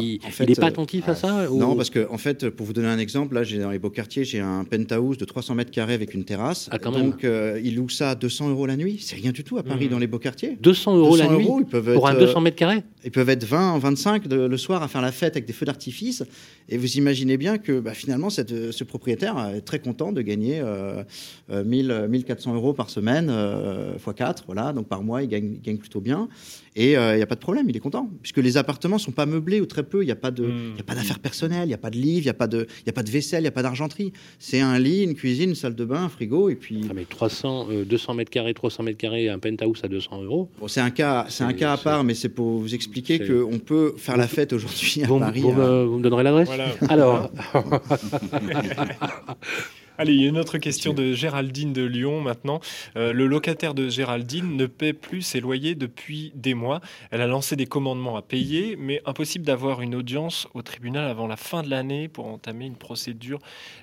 [0.00, 2.48] Il En fait, n'est pas euh, attentif à ça ou- Non, parce que en fait,
[2.50, 5.24] pour vous donner un exemple, là, j'ai dans les beaux quartiers, j'ai un penthouse de
[5.24, 6.68] 300 mètres carrés avec une terrasse.
[6.70, 7.10] Ah, quand même.
[7.10, 8.98] Donc, euh, il loue ça à 200 euros la nuit.
[9.00, 9.90] C'est rien du tout à Paris Mhm.
[9.92, 10.56] dans les beaux quartiers.
[10.60, 13.28] 200 euros la nuit ils peuvent pour être, un euh, 200 mètres carrés Ils peuvent
[13.30, 16.22] être 20, 25 de- le soir à faire la fête avec des feux d'artifice.
[16.68, 20.22] Et vous imaginez bien que bah, finalement, cette- euh, ce propriétaire est très content de
[20.22, 21.02] gagner euh,
[21.50, 24.44] euh, 1000, euh, 1400 euros par semaine, euh, x 4.
[24.46, 26.28] Voilà, donc par mois, il gagne, il gagne plutôt bien.
[26.76, 28.08] Et euh, il n'y a pas de problème, il est content.
[28.22, 30.02] Puisque les appartements sont pas meublés ou très peu.
[30.02, 31.90] Il n'y a pas de- il y a pas d'affaires personnelles, il n'y a pas
[31.90, 33.48] de livres, il n'y a, pas de- il y a pas de vaisselle, il n'y
[33.48, 34.12] a pas d'argenterie.
[34.38, 36.48] C'est un lit, une cuisine, une salle de bain, un frigo.
[36.48, 36.82] Et puis.
[36.88, 40.48] Ah, mais 300, euh, 200 mètres carrés, 300 mètres carrés, un penthouse à 200 euros.
[40.60, 43.58] Bon, c'est un cas, c'est un cas à part, mais c'est pour vous expliquer qu'on
[43.58, 45.40] peut faire la fête aujourd'hui à Vous, Paris.
[45.40, 46.46] vous euh, me, vous me donnerez l'adresse?
[46.48, 46.68] Voilà.
[46.88, 47.30] Alors,
[50.00, 52.60] Allez, il y a une autre question de Géraldine de Lyon maintenant.
[52.96, 56.80] Euh, le locataire de Géraldine ne paie plus ses loyers depuis des mois.
[57.10, 61.26] Elle a lancé des commandements à payer, mais impossible d'avoir une audience au tribunal avant
[61.26, 63.40] la fin de l'année pour entamer une procédure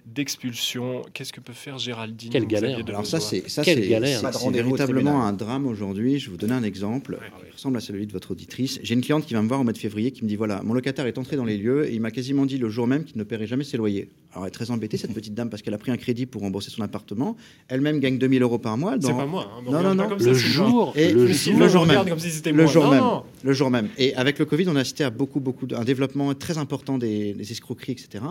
[0.07, 1.03] d'expulsion.
[1.14, 2.80] Qu'est-ce que peut faire Géraldine Quelle galère.
[2.88, 6.18] Alors ça, c'est ça, véritablement un drame aujourd'hui.
[6.18, 7.19] Je vais vous donner un exemple.
[7.45, 8.80] Il ressemble à celui de votre auditrice.
[8.81, 10.64] J'ai une cliente qui va me voir au mois de février qui me dit voilà,
[10.64, 13.03] mon locataire est entré dans les lieux et il m'a quasiment dit le jour même
[13.03, 14.10] qu'il ne paierait jamais ses loyers.
[14.38, 16.43] Alors elle est très embêtée cette petite dame parce qu'elle a pris un crédit pour
[16.43, 17.35] rembourser son appartement.
[17.69, 18.93] Elle-même gagne 2000 euros par mois.
[19.01, 20.09] C'est dans- pas moi, hein, non, non, non.
[20.09, 22.14] comme Le jour- Et le jour- le jour regarde même.
[22.14, 22.72] comme si c'était le moi.
[22.72, 22.99] jour Non, même.
[23.01, 23.23] non.
[23.43, 23.89] Le jour même.
[23.97, 27.34] Et avec le Covid, on a assisté à beaucoup, beaucoup un développement très important des,
[27.34, 28.23] des escroqueries, etc.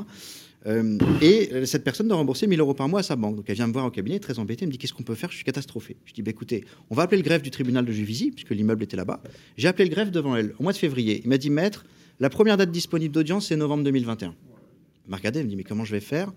[0.69, 3.35] Euh, et cette personne doit rembourser 1000 euros par mois à sa banque.
[3.35, 4.63] Donc elle vient me voir au cabinet, très embêtée.
[4.63, 5.31] Elle me dit Qu'est-ce qu'on peut faire?
[5.33, 5.97] Je suis catastrophée.
[6.05, 8.85] Je dis bah, Écoutez, on va appeler le greffe du tribunal de Juvisy, puisque l'immeuble
[8.85, 9.21] était là-bas.
[9.57, 11.21] J'ai appelé le greffe devant elle au mois de février.
[11.25, 11.85] Il m'a dit Maître,
[12.21, 14.35] la première date disponible d'audience, c'est novembre 2021.
[15.07, 16.33] Elle m'a regardé, elle me dit Mais comment je vais faire?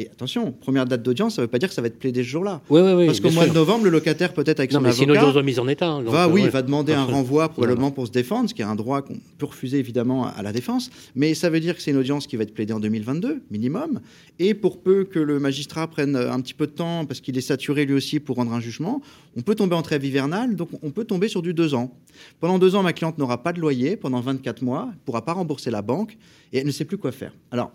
[0.00, 2.22] Et attention, première date d'audience, ça ne veut pas dire que ça va être plaidé
[2.22, 2.60] ce jour-là.
[2.70, 3.52] Oui, oui, oui, Parce qu'au mois sûr.
[3.52, 5.58] de novembre, le locataire, peut-être avec Non, son mais c'est une avocat, audience de mise
[5.58, 5.88] en état.
[5.88, 6.50] hein, donc, va, euh, oui, ouais.
[6.50, 9.46] va demander un renvoi probablement pour se défendre, ce qui est un droit qu'on peut
[9.46, 10.90] refuser évidemment à la défense.
[11.16, 13.98] Mais ça veut dire que c'est une audience qui va être plaidée en 2022, minimum.
[14.38, 17.40] Et pour peu que le magistrat prenne un petit peu de temps, parce qu'il est
[17.40, 19.00] saturé lui aussi pour rendre un jugement,
[19.36, 21.92] on peut tomber en trêve hivernale, donc on peut tomber sur du deux ans.
[22.38, 25.24] Pendant deux ans, ma cliente n'aura pas de loyer, pendant 24 mois, elle ne pourra
[25.24, 26.16] pas rembourser la banque,
[26.52, 27.32] et elle ne sait plus quoi faire.
[27.50, 27.72] Alors,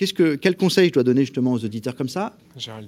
[0.00, 2.34] Qu'est-ce que, quel conseil je dois donner justement aux auditeurs comme ça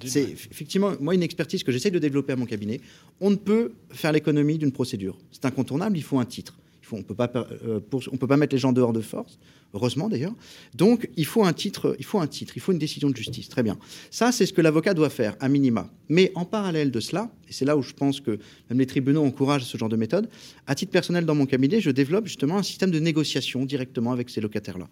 [0.02, 2.80] C'est effectivement, moi, une expertise que j'essaie de développer à mon cabinet.
[3.20, 5.18] On ne peut faire l'économie d'une procédure.
[5.30, 6.58] C'est incontournable, il faut un titre.
[6.80, 7.30] Il faut, on ne peut, pas,
[7.66, 7.80] euh,
[8.10, 9.38] on peut pas mettre les gens dehors de force,
[9.74, 10.32] heureusement d'ailleurs.
[10.74, 13.50] Donc, il faut un titre, il faut un titre, il faut une décision de justice.
[13.50, 13.76] Très bien.
[14.10, 15.90] Ça, c'est ce que l'avocat doit faire, à minima.
[16.08, 18.38] Mais en parallèle de cela, et c'est là où je pense que
[18.70, 20.30] même les tribunaux encouragent ce genre de méthode,
[20.66, 24.30] à titre personnel dans mon cabinet, je développe justement un système de négociation directement avec
[24.30, 24.88] ces locataires-là.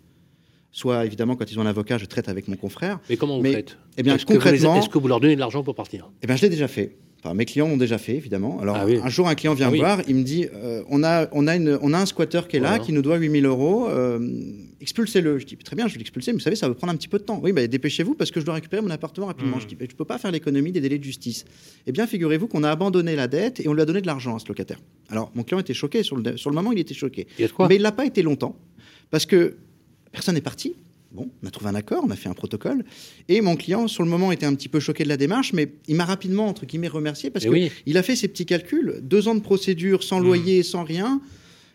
[0.72, 3.00] Soit évidemment, quand ils ont un avocat, je traite avec mon confrère.
[3.08, 5.40] Mais comment vous Mais, faites Eh bien, Est-ce concrètement, Est-ce que vous leur donnez de
[5.40, 6.10] l'argent pour partir?
[6.22, 6.96] Eh bien, je l'ai déjà fait.
[7.22, 8.60] Enfin, mes clients l'ont déjà fait, évidemment.
[8.60, 8.98] Alors, Ah oui.
[9.02, 9.80] un jour, un client vient Ah me oui.
[9.80, 12.56] voir, il me dit euh, on, a, on, a une, on a un squatter qui
[12.56, 12.84] est là, Voilà.
[12.84, 14.18] qui nous doit 8000 euros, euh,
[14.80, 15.38] expulsez-le.
[15.38, 17.08] Je dis très bien, je vais l'expulser, mais vous savez, ça va prendre un petit
[17.08, 17.38] peu de temps.
[17.42, 19.58] Oui, bah, dépêchez-vous parce que je dois récupérer mon appartement rapidement.
[19.58, 19.60] Hmm.
[19.60, 21.44] Je dis je ne peux pas faire l'économie des délais de justice.
[21.86, 24.36] Eh bien, figurez-vous qu'on a abandonné la dette et on lui a donné de l'argent
[24.36, 24.78] à ce locataire.
[25.10, 26.02] Alors, mon client était choqué.
[26.02, 27.26] Sur le, sur le moment, il était choqué.
[27.68, 28.56] mais il l'a pas été longtemps
[29.10, 29.56] parce que
[30.12, 30.74] personne n'est parti.
[31.12, 32.84] Bon, on a trouvé un accord, on a fait un protocole.
[33.28, 35.68] Et mon client, sur le moment, était un petit peu choqué de la démarche, mais
[35.88, 37.72] il m'a rapidement, entre guillemets, remercié parce Eh oui.
[37.84, 39.00] qu'il a fait ses petits calculs.
[39.02, 41.20] Deux ans de procédure, sans loyer, sans rien.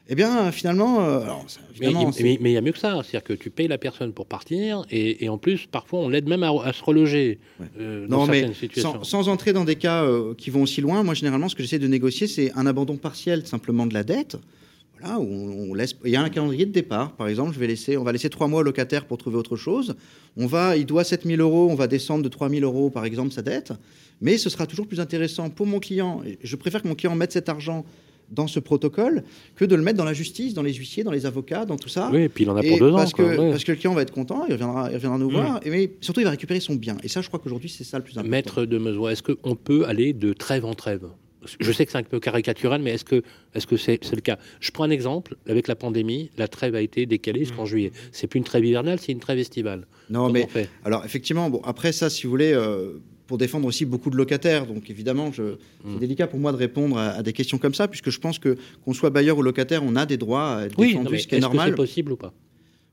[0.07, 1.45] Eh bien, finalement, euh, alors,
[1.82, 4.14] Mais il mais- mais y a mieux que ça, c'est-à-dire que tu payes la personne
[4.14, 7.40] pour partir et, et en plus, parfois, on l'aide même à, à se reloger
[7.80, 8.94] euh, dans Non, mais certaines situations.
[9.03, 11.64] sans, sans entrer dans des cas euh, qui vont aussi loin, moi, généralement, ce que
[11.64, 14.38] j'essaie de négocier, c'est un abandon partiel simplement de la dette.
[14.99, 15.95] Voilà, où on, on laisse.
[16.05, 17.53] Il y a un calendrier de départ, par exemple.
[17.53, 19.95] Je vais laisser, on va laisser trois mois au locataire pour trouver autre chose.
[20.38, 23.41] On va, il doit 7000 euros, on va descendre de 3000 euros, par exemple, sa
[23.41, 23.73] dette.
[24.22, 26.22] Mais ce sera toujours plus intéressant pour mon client.
[26.43, 27.85] Je préfère que mon client mette cet argent
[28.31, 29.23] dans ce protocole
[29.55, 31.89] que de le mettre dans la justice, dans les huissiers, dans les avocats, dans tout
[31.89, 32.09] ça.
[32.11, 33.51] Oui, et puis il en a pour deux ans, Parce que, quoi, ouais.
[33.51, 35.34] parce que le client va être content, il reviendra, il reviendra nous Mm.
[35.34, 36.97] voir, et mais surtout il va récupérer son bien.
[37.03, 38.30] Et ça, je crois qu'aujourd'hui, c'est ça le plus important.
[38.31, 41.03] Maître de Mezois, est-ce qu'on peut aller de trêve en trêve?
[41.59, 43.22] Je sais que c'est un peu caricatural, mais est-ce que
[43.53, 44.38] est-ce que c'est c'est le cas?
[44.59, 45.35] Je prends un exemple.
[45.47, 47.91] Avec la pandémie, la trêve a été décalée jusqu'en juillet.
[48.11, 49.88] C'est plus une trêve hivernale, c'est une trêve estivale.
[50.09, 50.69] Non, Comment mais fait?
[50.84, 54.67] alors effectivement, bon, après ça, si vous voulez, euh, pour défendre aussi beaucoup de locataires,
[54.67, 55.43] donc évidemment, je,
[55.84, 55.93] Mm.
[55.93, 58.38] c'est délicat pour moi de répondre à, à des questions comme ça, puisque je pense
[58.39, 61.11] que qu'on soit bailleur ou locataire, on a des droits à être Oui, défendus, non,
[61.11, 61.69] mais ce qui est est-ce que normal.
[61.72, 62.34] c'est possible ou pas?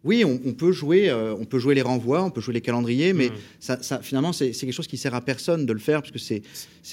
[0.04, 2.60] Oui, on, on peut jouer, euh, on peut jouer les renvois, on peut jouer les
[2.60, 3.16] calendriers, Mm.
[3.16, 3.30] mais
[3.60, 6.18] ça, ça, finalement, c'est quelque chose qui sert à personne de le faire, parce que
[6.18, 6.42] c'est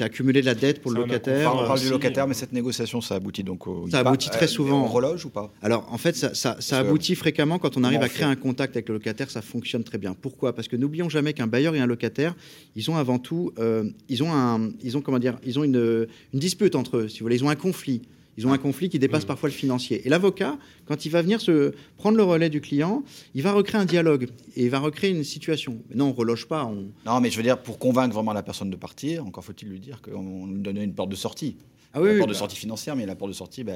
[0.04, 1.52] accumuler de la dette pour le locataire.
[1.54, 3.88] on parle du Euh, locataire, mais cette négociation, ça aboutit donc au.
[3.90, 4.84] Ça il part- aboutit très euh, souvent.
[4.84, 5.52] On reloge ou pas?
[5.64, 8.20] Alors, en fait, ça, ça- ça Parce que- aboutit fréquemment quand on arrive à créer
[8.20, 10.14] fait un contact avec le locataire, ça fonctionne très bien.
[10.14, 10.54] Pourquoi?
[10.54, 12.36] Parce que n'oublions jamais qu'un bailleur et un locataire,
[12.76, 16.08] ils ont avant tout, euh, ils ont un, ils ont comment dire, ils ont une,
[16.34, 17.08] une dispute entre eux.
[17.08, 18.04] Si vous voulez, ils ont un conflit.
[18.40, 20.02] Ils ont un conflit qui dépasse parfois le financier.
[20.06, 23.04] Et l'avocat, quand il va venir se prendre le relais du client,
[23.36, 25.78] il va recréer un dialogue et il va recréer une situation.
[25.90, 26.64] Mais non, on reloge pas.
[26.64, 26.88] On...
[27.06, 29.80] Non, mais je veux dire, pour convaincre vraiment la personne de partir, encore faut-il lui
[29.82, 31.58] dire qu'on lui donne une porte de sortie.
[31.94, 32.40] Ah oui, la oui, porte de bah.
[32.40, 33.74] sortie financière, mais la porte de sortie, bah,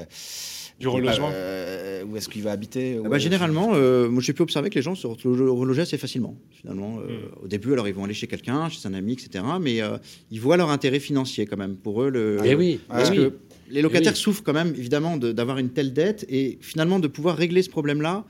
[0.80, 1.30] Du relogement.
[1.32, 4.76] euh, où est-ce qu'il va habiter Ah bah, généralement, euh, moi j'ai pu observer que
[4.76, 6.36] les gens se relo- relogeaient assez facilement.
[6.52, 7.44] Finalement, Euh, Hmm.
[7.44, 9.44] au début, alors ils vont aller chez quelqu'un, chez un ami, etc.
[9.60, 9.98] Mais euh,
[10.30, 11.74] ils voient leur intérêt financier quand même.
[11.76, 12.38] Pour eux, le.
[12.44, 13.32] Eh oui, parce eh que oui.
[13.70, 14.20] Les locataires Eh oui.
[14.22, 17.70] souffrent quand même évidemment de- d'avoir une telle dette et finalement de pouvoir régler ce
[17.70, 18.24] problème-là.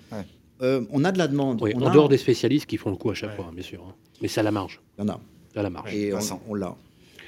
[0.62, 1.60] euh, on a de la demande.
[1.62, 3.62] Oui, on en a- dehors des spécialistes qui font le coup à chaque fois, bien
[3.64, 3.84] sûr.
[3.88, 3.94] hein.
[4.22, 4.80] Mais c'est à la marge.
[4.98, 5.20] Il y en a.
[5.56, 5.92] À la marge.
[5.94, 6.74] Et on, on l'a.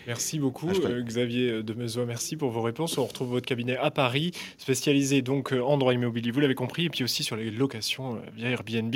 [0.07, 2.07] Merci beaucoup, Ah, euh, Xavier de Mezois.
[2.07, 2.97] Merci pour vos réponses.
[2.99, 6.85] On retrouve votre cabinet à Paris, spécialisé donc euh, en droit immobilier, vous l'avez compris,
[6.87, 8.95] et puis aussi sur les locations euh, via Airbnb.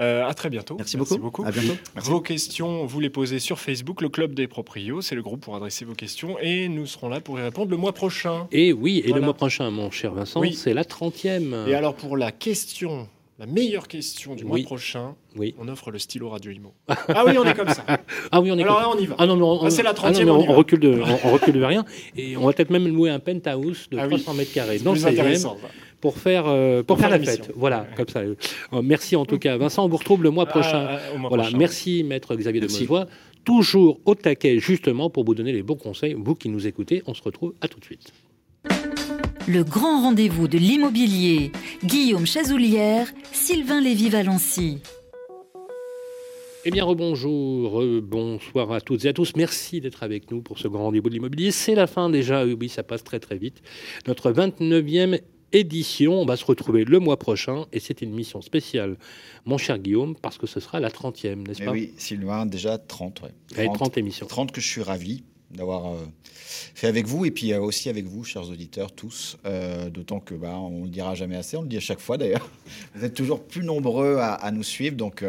[0.00, 0.76] Euh, à très bientôt.
[0.76, 1.44] Merci beaucoup.
[1.44, 1.74] À bientôt.
[1.96, 5.00] Vos questions, vous les posez sur Facebook, le Club des Proprios.
[5.02, 7.76] C'est le groupe pour adresser vos questions, et nous serons là pour y répondre le
[7.76, 8.46] mois prochain.
[8.52, 9.16] Et oui, et Voilà.
[9.16, 10.54] le mois prochain, mon cher Vincent, Oui.
[10.54, 11.66] c'est la 30e.
[11.68, 13.08] Et alors pour la question,
[13.38, 14.62] la meilleure question du mois Oui.
[14.62, 15.54] prochain, Oui.
[15.58, 16.72] on offre le stylo Radio Imo.
[16.88, 17.84] ah oui, on est comme ça.
[18.30, 19.16] Ah oui, on est Alors comme- là, on y va.
[19.18, 21.28] Ah non, mais on, Ah, c'est la ah 30e, non, mais on recule de, on,
[21.28, 21.84] on recule de rien.
[22.16, 24.20] Et on va peut-être même louer un penthouse de Ah oui.
[24.22, 25.68] 300 mètres carrés C'est dans le plus 16e intéressant, ça.
[26.00, 27.50] pour faire, euh, pour Pour faire faire la fête.
[27.56, 28.20] Voilà, comme ça.
[28.20, 28.36] Euh,
[28.82, 29.56] merci en tout cas.
[29.56, 30.86] Vincent, on vous retrouve le mois Ah, prochain.
[30.90, 31.58] ah, mois voilà, prochain.
[31.58, 32.66] merci maître Xavier de.
[32.66, 33.06] Mezois.
[33.44, 36.14] Toujours au taquet, justement, pour vous donner les bons conseils.
[36.18, 38.10] Vous qui nous écoutez, on se retrouve à tout de suite.
[39.46, 41.52] Le grand rendez-vous de l'immobilier.
[41.84, 44.78] Guillaume Chazoulière, Sylvain Lévy-Valency.
[46.66, 49.32] Eh bien, rebonjour, bonsoir à toutes et à tous.
[49.36, 51.50] Merci d'être avec nous pour ce grand rendez-vous de l'immobilier.
[51.50, 53.60] C'est la fin déjà, oui, ça passe très très vite.
[54.06, 55.20] Notre 29e
[55.52, 56.20] édition.
[56.20, 58.96] On va se retrouver le mois prochain et c'est une mission spéciale,
[59.44, 61.72] mon cher Guillaume, parce que ce sera la 30e, n'est-ce Mais pas?
[61.72, 63.64] oui, Sylvain, déjà 30, ouais.
[63.64, 64.26] Et 30 émissions.
[64.26, 65.22] 30 que je suis ravi
[65.54, 66.04] d'avoir euh,
[66.74, 69.36] fait avec vous et puis euh, aussi avec vous, chers auditeurs, tous.
[69.46, 72.00] Euh, D'autant que bah, on ne le dira jamais assez, on le dit à chaque
[72.00, 72.48] fois d'ailleurs.
[72.94, 75.24] Vous êtes toujours plus nombreux à, à nous suivre, donc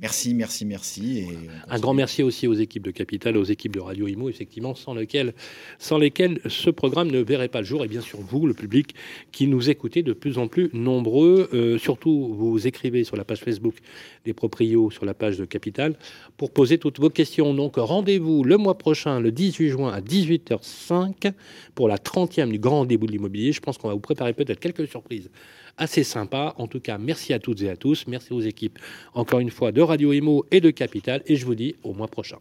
[0.00, 1.18] merci, merci, merci.
[1.18, 1.28] Et
[1.68, 4.94] Un grand merci aussi aux équipes de Capital, aux équipes de Radio Imo, effectivement, sans
[4.94, 5.34] lesquelles,
[5.78, 7.84] sans lesquelles ce programme ne verrait pas le jour.
[7.84, 8.94] Et bien sûr, vous, le public,
[9.32, 11.48] qui nous écoutez de plus en plus nombreux.
[11.54, 13.76] Euh, surtout, vous écrivez sur la page Facebook
[14.24, 15.96] des Proprios, sur la page de Capital,
[16.36, 17.54] pour poser toutes vos questions.
[17.54, 21.32] Donc, rendez-vous le mois prochain, le 18 juin, à 18h05,
[21.74, 23.52] pour la 30e du Grand Rendez-vous de l'immobilier.
[23.52, 25.30] Je pense qu'on va vous préparer peut-être quelques surprises
[25.76, 26.54] assez sympas.
[26.58, 28.06] En tout cas, merci à toutes et à tous.
[28.06, 28.78] Merci aux équipes,
[29.14, 31.22] encore une fois, de Radio Imo et de Capital.
[31.26, 32.38] Et je vous dis au mois prochain.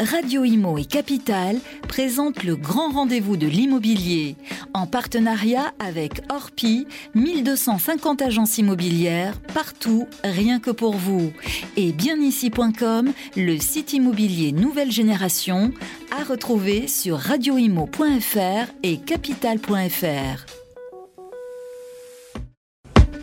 [0.00, 4.34] Radio Imo et Capital présentent le grand rendez-vous de l'immobilier
[4.72, 11.32] en partenariat avec Orpi, 1250 agences immobilières partout, rien que pour vous.
[11.76, 15.72] Et bienici.com, le site immobilier nouvelle génération
[16.10, 20.63] à retrouver sur radioimo.fr et capital.fr.